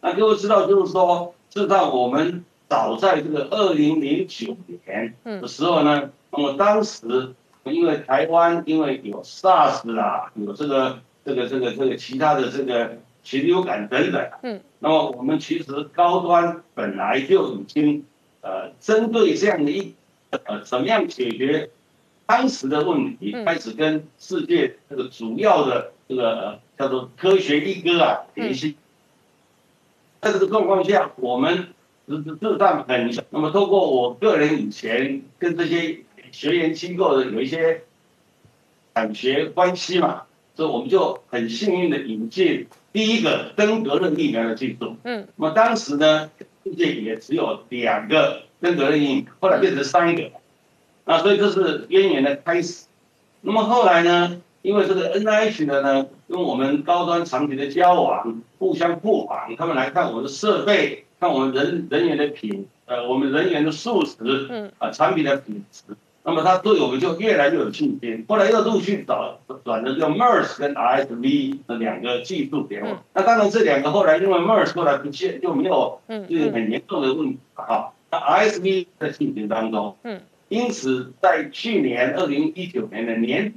[0.00, 7.32] 那各位知道，就是说，事实上我们早在这个二零零九年的时候呢，那么当时
[7.62, 12.98] 因为台湾因为有 SARS 啦，有这个这个这个这个其他的这个。
[13.22, 18.04] 禽流感等等，嗯，那么我们其实高端本来就已经，
[18.40, 19.94] 呃，针对这样的一，
[20.30, 21.70] 呃，怎么样解决
[22.26, 28.76] 当时的问题，开始跟世界这个主要的这个呃叫做科学一哥啊联系。
[30.20, 31.68] 在这个状况下，我们
[32.08, 36.00] 实质上很，那么通过我个人以前跟这些
[36.30, 37.82] 学研机构的有一些
[38.94, 40.22] 产学关系嘛，
[40.54, 42.66] 所以我们就很幸运的引进。
[42.92, 46.30] 第一个登革热疫苗的技术，嗯，那么当时呢，
[46.62, 50.30] 世界也只有两个登革热疫苗，后来变成三个，
[51.06, 52.84] 那所以这是渊源的开始。
[53.40, 64.16] 那么后来呢，因为这个 N I H 的呢，跟我们高端长期的交往，互相互访，他们来看我们的设备，看我们人人员的品，呃，我们人员的素质，
[64.50, 65.82] 嗯，啊，产品的品质，
[66.24, 68.24] 那么他对我们就越来越有信心。
[68.28, 73.02] 后来又陆续找转的用 MERS 跟 RSV 的两个技术给我。
[73.12, 77.88] 那当然这两个后来因为 MERS 后来不见就没有就是很严重的问题啊。
[78.10, 83.54] 那 RSV 在进行当中，嗯，因此在去年二零一九年的年，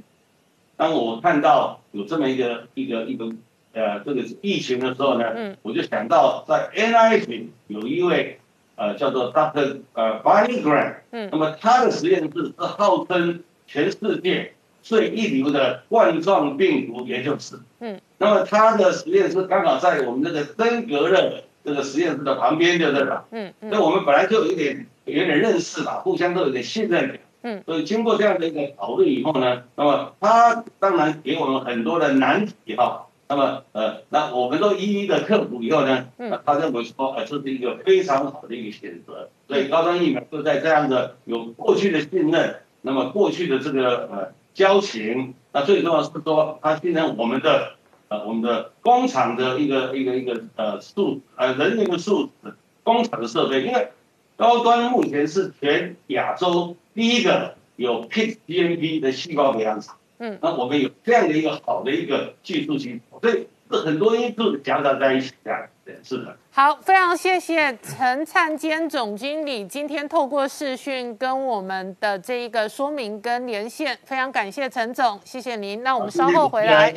[0.76, 3.30] 当我看到有这么一个一个一个
[3.74, 8.40] 呃这个疫情的时候呢，嗯，我就想到在 NIH 有一位。
[8.76, 9.80] 呃，叫做 Dr.
[9.94, 27.08] 呃 Barney Grant，嗯，那么他的实验室是号称全世界最一流的冠状病毒研究室，嗯，那么他的实验室刚好在我们这个登革热这个实验室的旁边，就是了，嗯嗯，所以我们本来就有点有点认识吧，互相都有点信任。
[27.08, 33.05] 感，嗯，所以经过这样的一个讨论以后呢，那么他当然给我们很多的难题哈。
[33.28, 39.28] 那么，呃，那我们都一一的克服以后呢，嗯，他认为说，呃，这是一个非常好的一个选择。
[39.48, 47.72] 所以高端疫苗就在这样的有过去的信任，那么过去的这个呃交情，那最重要是说，他信任我们的
[48.08, 52.54] 呃我们的工厂的一个一个一个呃素呃人员的素质，
[52.84, 53.88] 工厂的设备，因为
[54.36, 59.96] 高端目前是全亚洲第一个有 P GMP 的细胞培养厂。
[60.18, 65.60] 嗯，那我们有这样的一个好的一个技术基础，所以是很多因素夹杂在一起这样
[66.02, 66.36] 是的。
[66.50, 75.82] 好，非常谢谢陈灿坚总经理今天透过视讯跟我们的这一个说明跟连线，非常感谢陈总，谢谢您。
[75.82, 76.94] 那我们稍后回来。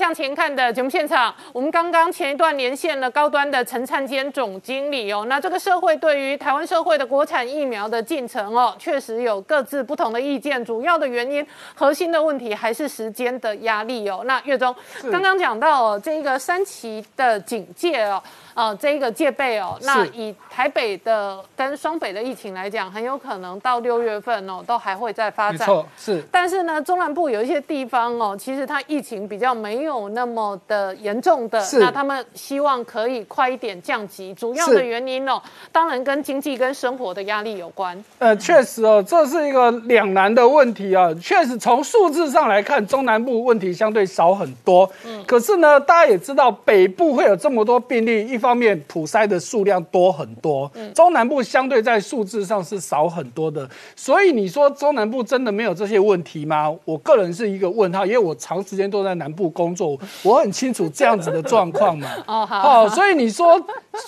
[0.00, 5.26] 向前看的节目现场，我们刚刚前一段连线了高端的陈灿坚总经理哦。
[5.28, 10.64] 那这个社会对于台湾社会的国产疫苗的进程哦，确实有各自不同的意见。
[10.64, 14.22] 主要的原因，核心的问题还是时间的压力哦。
[14.24, 14.74] 那月中
[15.12, 18.22] 刚刚讲到哦，这个三期的警戒哦。
[18.54, 25.60] 哦，这一个戒备哦，那以台北的跟双北的疫情来讲，很有可能到六月份哦，都还会再发展。
[25.60, 26.22] 没错，是。
[26.32, 34.34] 但是呢，中南部有一些地方哦，其实它疫情比较没有那么的严重的，那他们希望可以快一点降级。
[34.34, 35.40] 主要的原因哦，
[35.70, 38.02] 当然跟经济跟生活的压力有关。
[38.18, 41.08] 呃，确实哦，这是一个两难的问题啊。
[41.22, 44.90] 确实从数字上来看，中南部问题相对少很多。
[45.06, 45.22] 嗯。
[45.24, 48.39] 可是呢，大家也知道，北部会有这么多病例，一。
[48.40, 56.74] 方面普筛的数量多很多，中南部相对在数字上是少很多的，所以你说中南部真的没有这些问题吗？
[56.84, 62.08] 我个人是一个问号，因为我长时间都在南部工作，我很清楚这样子的状况嘛。
[62.26, 63.56] 哦，好，所以你说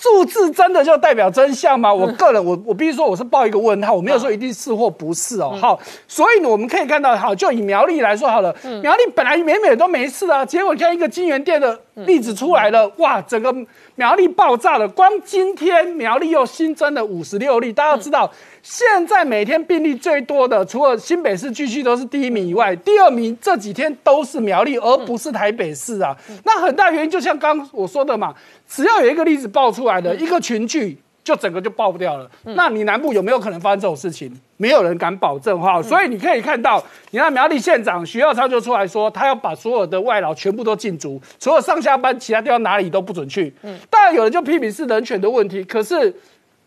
[0.01, 1.93] 数字真的就代表真相吗？
[1.93, 5.55] 我个人，我我必须说我是报一个问号，我没有说一定是或不是哦。
[5.61, 13.53] 好，所以呢，我们可以看到，好，就以苗栗来说好了，苗栗本来美美都没事啊，结果看一个金源店的例子出来了，哇，整个。
[13.95, 17.71] 苗栗爆炸了，光今天苗栗又新增了五十六例。
[17.71, 18.27] 大家知道，
[18.63, 26.17] 现在每天病例最多的，除了新北市继续都是第一名以外，第二名这几天都是苗栗，而不是台北市啊。
[26.43, 28.33] 那很大原因就像刚我说的嘛，
[28.67, 30.97] 只要有一个例子爆出来的，一个群聚。
[31.23, 32.29] 就整个就爆不掉了。
[32.43, 34.31] 那你南部有没有可能发生这种事情？
[34.57, 35.81] 没有人敢保证哈。
[35.81, 43.53] 所以你可以看到，你看苗栗县长徐耀昌就出来说，他要把所有的外劳全部都禁足，除了上下班，其他地方哪里都不准去。
[43.63, 46.13] 嗯，当然有人就批评是人权的问题，可是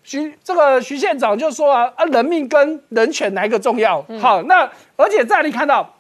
[0.02, 4.04] 徐这个徐县长就说啊啊，人命跟人权哪一个重要？
[4.20, 5.95] 好，那而且在你看到。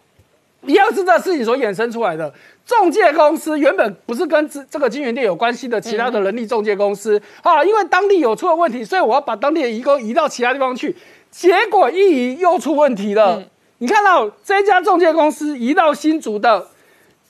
[0.66, 2.32] 一样是这事情所衍生出来的。
[2.64, 10.94] 中介公司原本不是跟这这个金源店有关系的，其他的人力中介公司啊，因为当地有出了问题，所以我要把当地的移工移到其他地方去。
[11.30, 13.42] 结果一移又出问题了。
[13.78, 16.66] 你看到这家中介公司移到新竹的。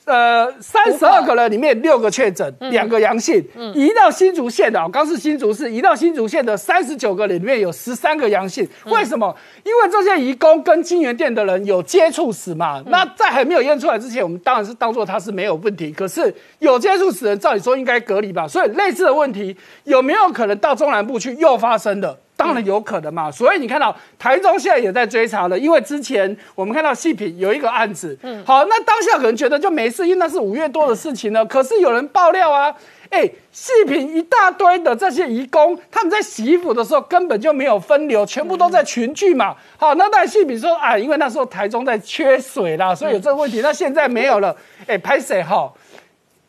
[0.06, 3.44] 呃，三十二个人里面六个确诊，两个阳性。
[3.74, 8.66] 移到新竹县的，刚是新竹市，移到新竹县的三十九个里面有十三个阳性。
[8.84, 9.36] 为什么？
[9.64, 12.80] 因为这些移工跟金源店的人有接触史嘛。
[12.86, 15.90] 那在还没有验出来之前，我们当然是当做他是没有问题。
[15.90, 18.46] 可是有接触史的人，照理说应该隔离吧。
[18.46, 22.16] 所以类似的问题有没有可能到中南部去又发生的？
[22.36, 31.44] 当然有可能嘛，所以你看到台中现在也在追查了，因为之前我们看到细品有一个案子，嗯，好，那当下可能觉得就没事，因为那是五月多的事情了。
[31.46, 32.74] 可是有人爆料啊，
[33.08, 39.56] 哎，细品一大堆的这些移工，他们在洗衣服的时候根本就没有分流，全部都在群聚嘛。
[39.78, 43.60] 好，那但细品说，啊，因为那时候台中在缺水啦，所以有这个问题。
[43.62, 44.54] 那现在没有了，
[44.86, 45.72] 哎，拍谁哈？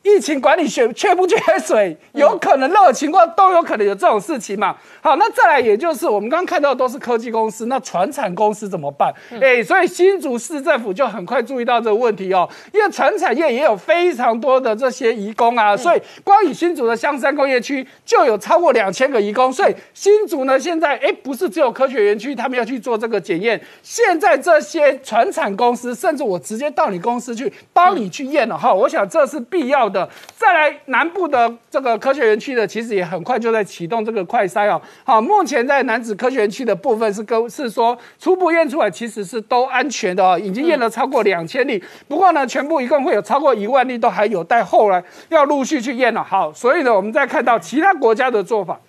[0.07, 4.73] 疫情管理缺缺不缺水，有可能任何情况都有可能有这种事情嘛。
[5.01, 9.13] 好，那再来，也就是我们刚刚看到的都是科技公司，那船产公司怎么办？
[9.41, 29.96] 哎，所以新竹市政府就很快注意到这个问题哦，因为船产业也有非常多的这些移工啊，所以光以新竹的香山工业区就有超过两千个移工，所以新竹呢现在哎不是只有科学园区他们要去做这个检验，现在这些船产公司甚至我直接到你公司去帮你去验了哈，我想这是必要的。
[30.35, 34.81] 再来南部的这个科学园区的，其实也很快就在启动这个快筛哦。
[35.05, 41.81] 好，目前在南子科学园区的部分是跟是说初步验出来其实是都安全的哦，已经验了超过两千例。
[42.07, 46.23] 不过呢，全部一共会有超过一万例，都还有待后来要陆续去验了。
[46.23, 48.79] 好，所以呢，我们再看到其他国家的做法。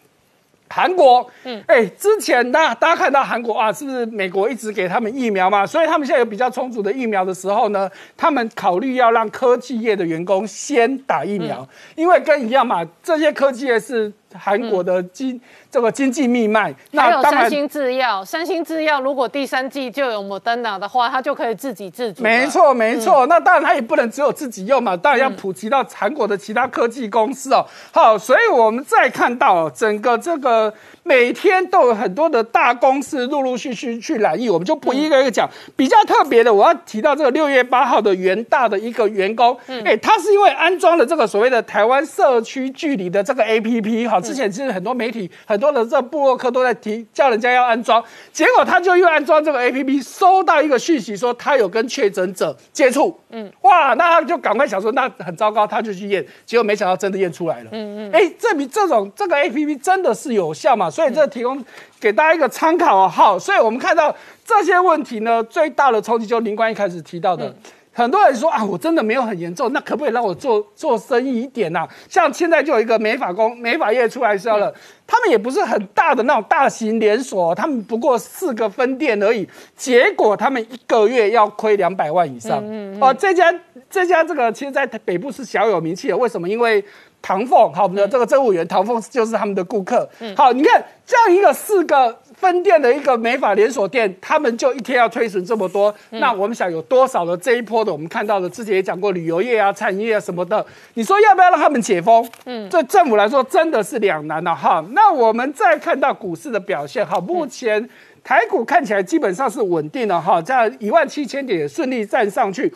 [0.70, 5.66] 韩国，嗯，哎，之前大大家看到韩国啊，是不是美国一直给他们疫苗嘛？
[5.66, 11.66] 所以他们现在有比较充足的疫苗的时候呢，他们考虑要让科技业的员工先打疫苗，
[11.96, 15.40] 因为跟一样嘛，这些科技业是韩国的经
[15.70, 16.74] 这个经济命脉。
[16.94, 22.22] 还有三星制药，三星制药如果第三季就有摩登纳的话，它就可以自给自足。
[22.22, 23.26] 没错，没错。
[23.26, 27.64] 那当然它也不能只有自己用嘛，当然要普及到韩国的其他科技公司哦。
[27.92, 30.72] 好，所以我们再看到整个这个。
[31.04, 35.48] 每天都有很多的大公司陆陆续续去染疫，我们就不一个一个讲。
[35.74, 39.56] 比较特别的，我要提到这个六月八号的元大的一个员工，
[39.86, 60.90] 哎，他是因为安装了这个所谓的台湾社区距离的这个 A P P，哈，之前其实很多媒体、很多的这布洛克都在提，叫人家要安装，结果他就因为安装这个 A P P，收到一个讯息说他有跟确诊者接触，嗯，哇，那他就赶快想说那很糟糕，他就去验，结果没想到真的验出来了，嗯嗯，哎，这比这种这个 A P P 真的是有效嘛？
[60.90, 61.64] 所以这提供
[62.00, 63.08] 给大家一个参考哦。
[63.08, 64.14] 好，所以我们看到
[64.44, 67.54] 这些问题呢，最大的冲击就林冠一开始提到的，
[67.98, 71.84] 很多人说啊，我真的没有很严重，那可不可以让我做做生意一点呐？
[72.08, 74.72] 像现在就有一个美发工美发业出来说了，
[75.04, 82.62] 他们也不是很大的那种大型连锁，他们不过四个分店而已，结果他们一个月要亏两百万以上。
[83.00, 83.52] 哦，这家
[83.90, 86.48] 这家这个其实在北部是小有名气的，为什么？
[86.48, 86.84] 因为
[87.20, 90.08] 唐凤，好，我们的这个政务员唐凤就是他们的顾客。
[90.36, 102.28] 好，你看这样一个四个分店的一个美发连锁店，他们就一天要推损这么多，那我们想有多少的这一波的，我们看到的之前也讲过旅游业啊、产业啊什么的，你说要不要让他们解封？
[102.44, 104.84] 嗯，这政府来说真的是两难了哈。
[104.92, 107.88] 那我们再看到股市的表现，哈，目前
[108.22, 112.72] 台股看起来基本上是稳定了哈，在一万七千点顺利站上去，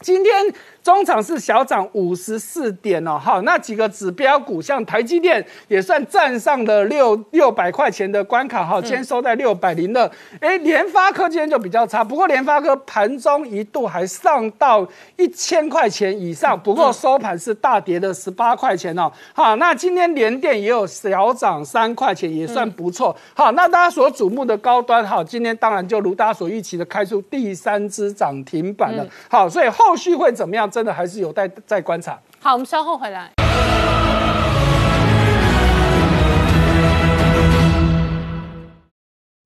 [0.00, 0.32] 今天。
[0.82, 10.10] 中场是小涨五十四点哦，好，那几个指标股像台积电也算站上了六六百块钱的关卡，哈，今天收在六百零二。
[10.40, 14.86] 哎，联发科今天就比较差，不过联发科盘中一度还上到
[15.16, 19.12] 一千块钱以上，不过收盘是大跌的十八块钱哦。
[19.34, 23.14] 好，那今天联电也有小涨三块钱，也算不错。
[23.34, 29.06] 好，那大家所瞩目的高端，哈，今天当然就如大家所预期的开出第三只涨停板了。
[29.28, 30.69] 好，所以后续会怎么样？
[30.70, 32.18] 真的还是有待再观察。
[32.40, 33.30] 好，我们稍后回来。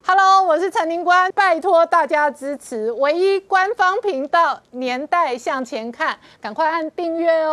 [0.07, 7.43] Hello，我是陈宁官，拜托大家支持唯一官方频道《年代向前看》，赶快按订阅哦。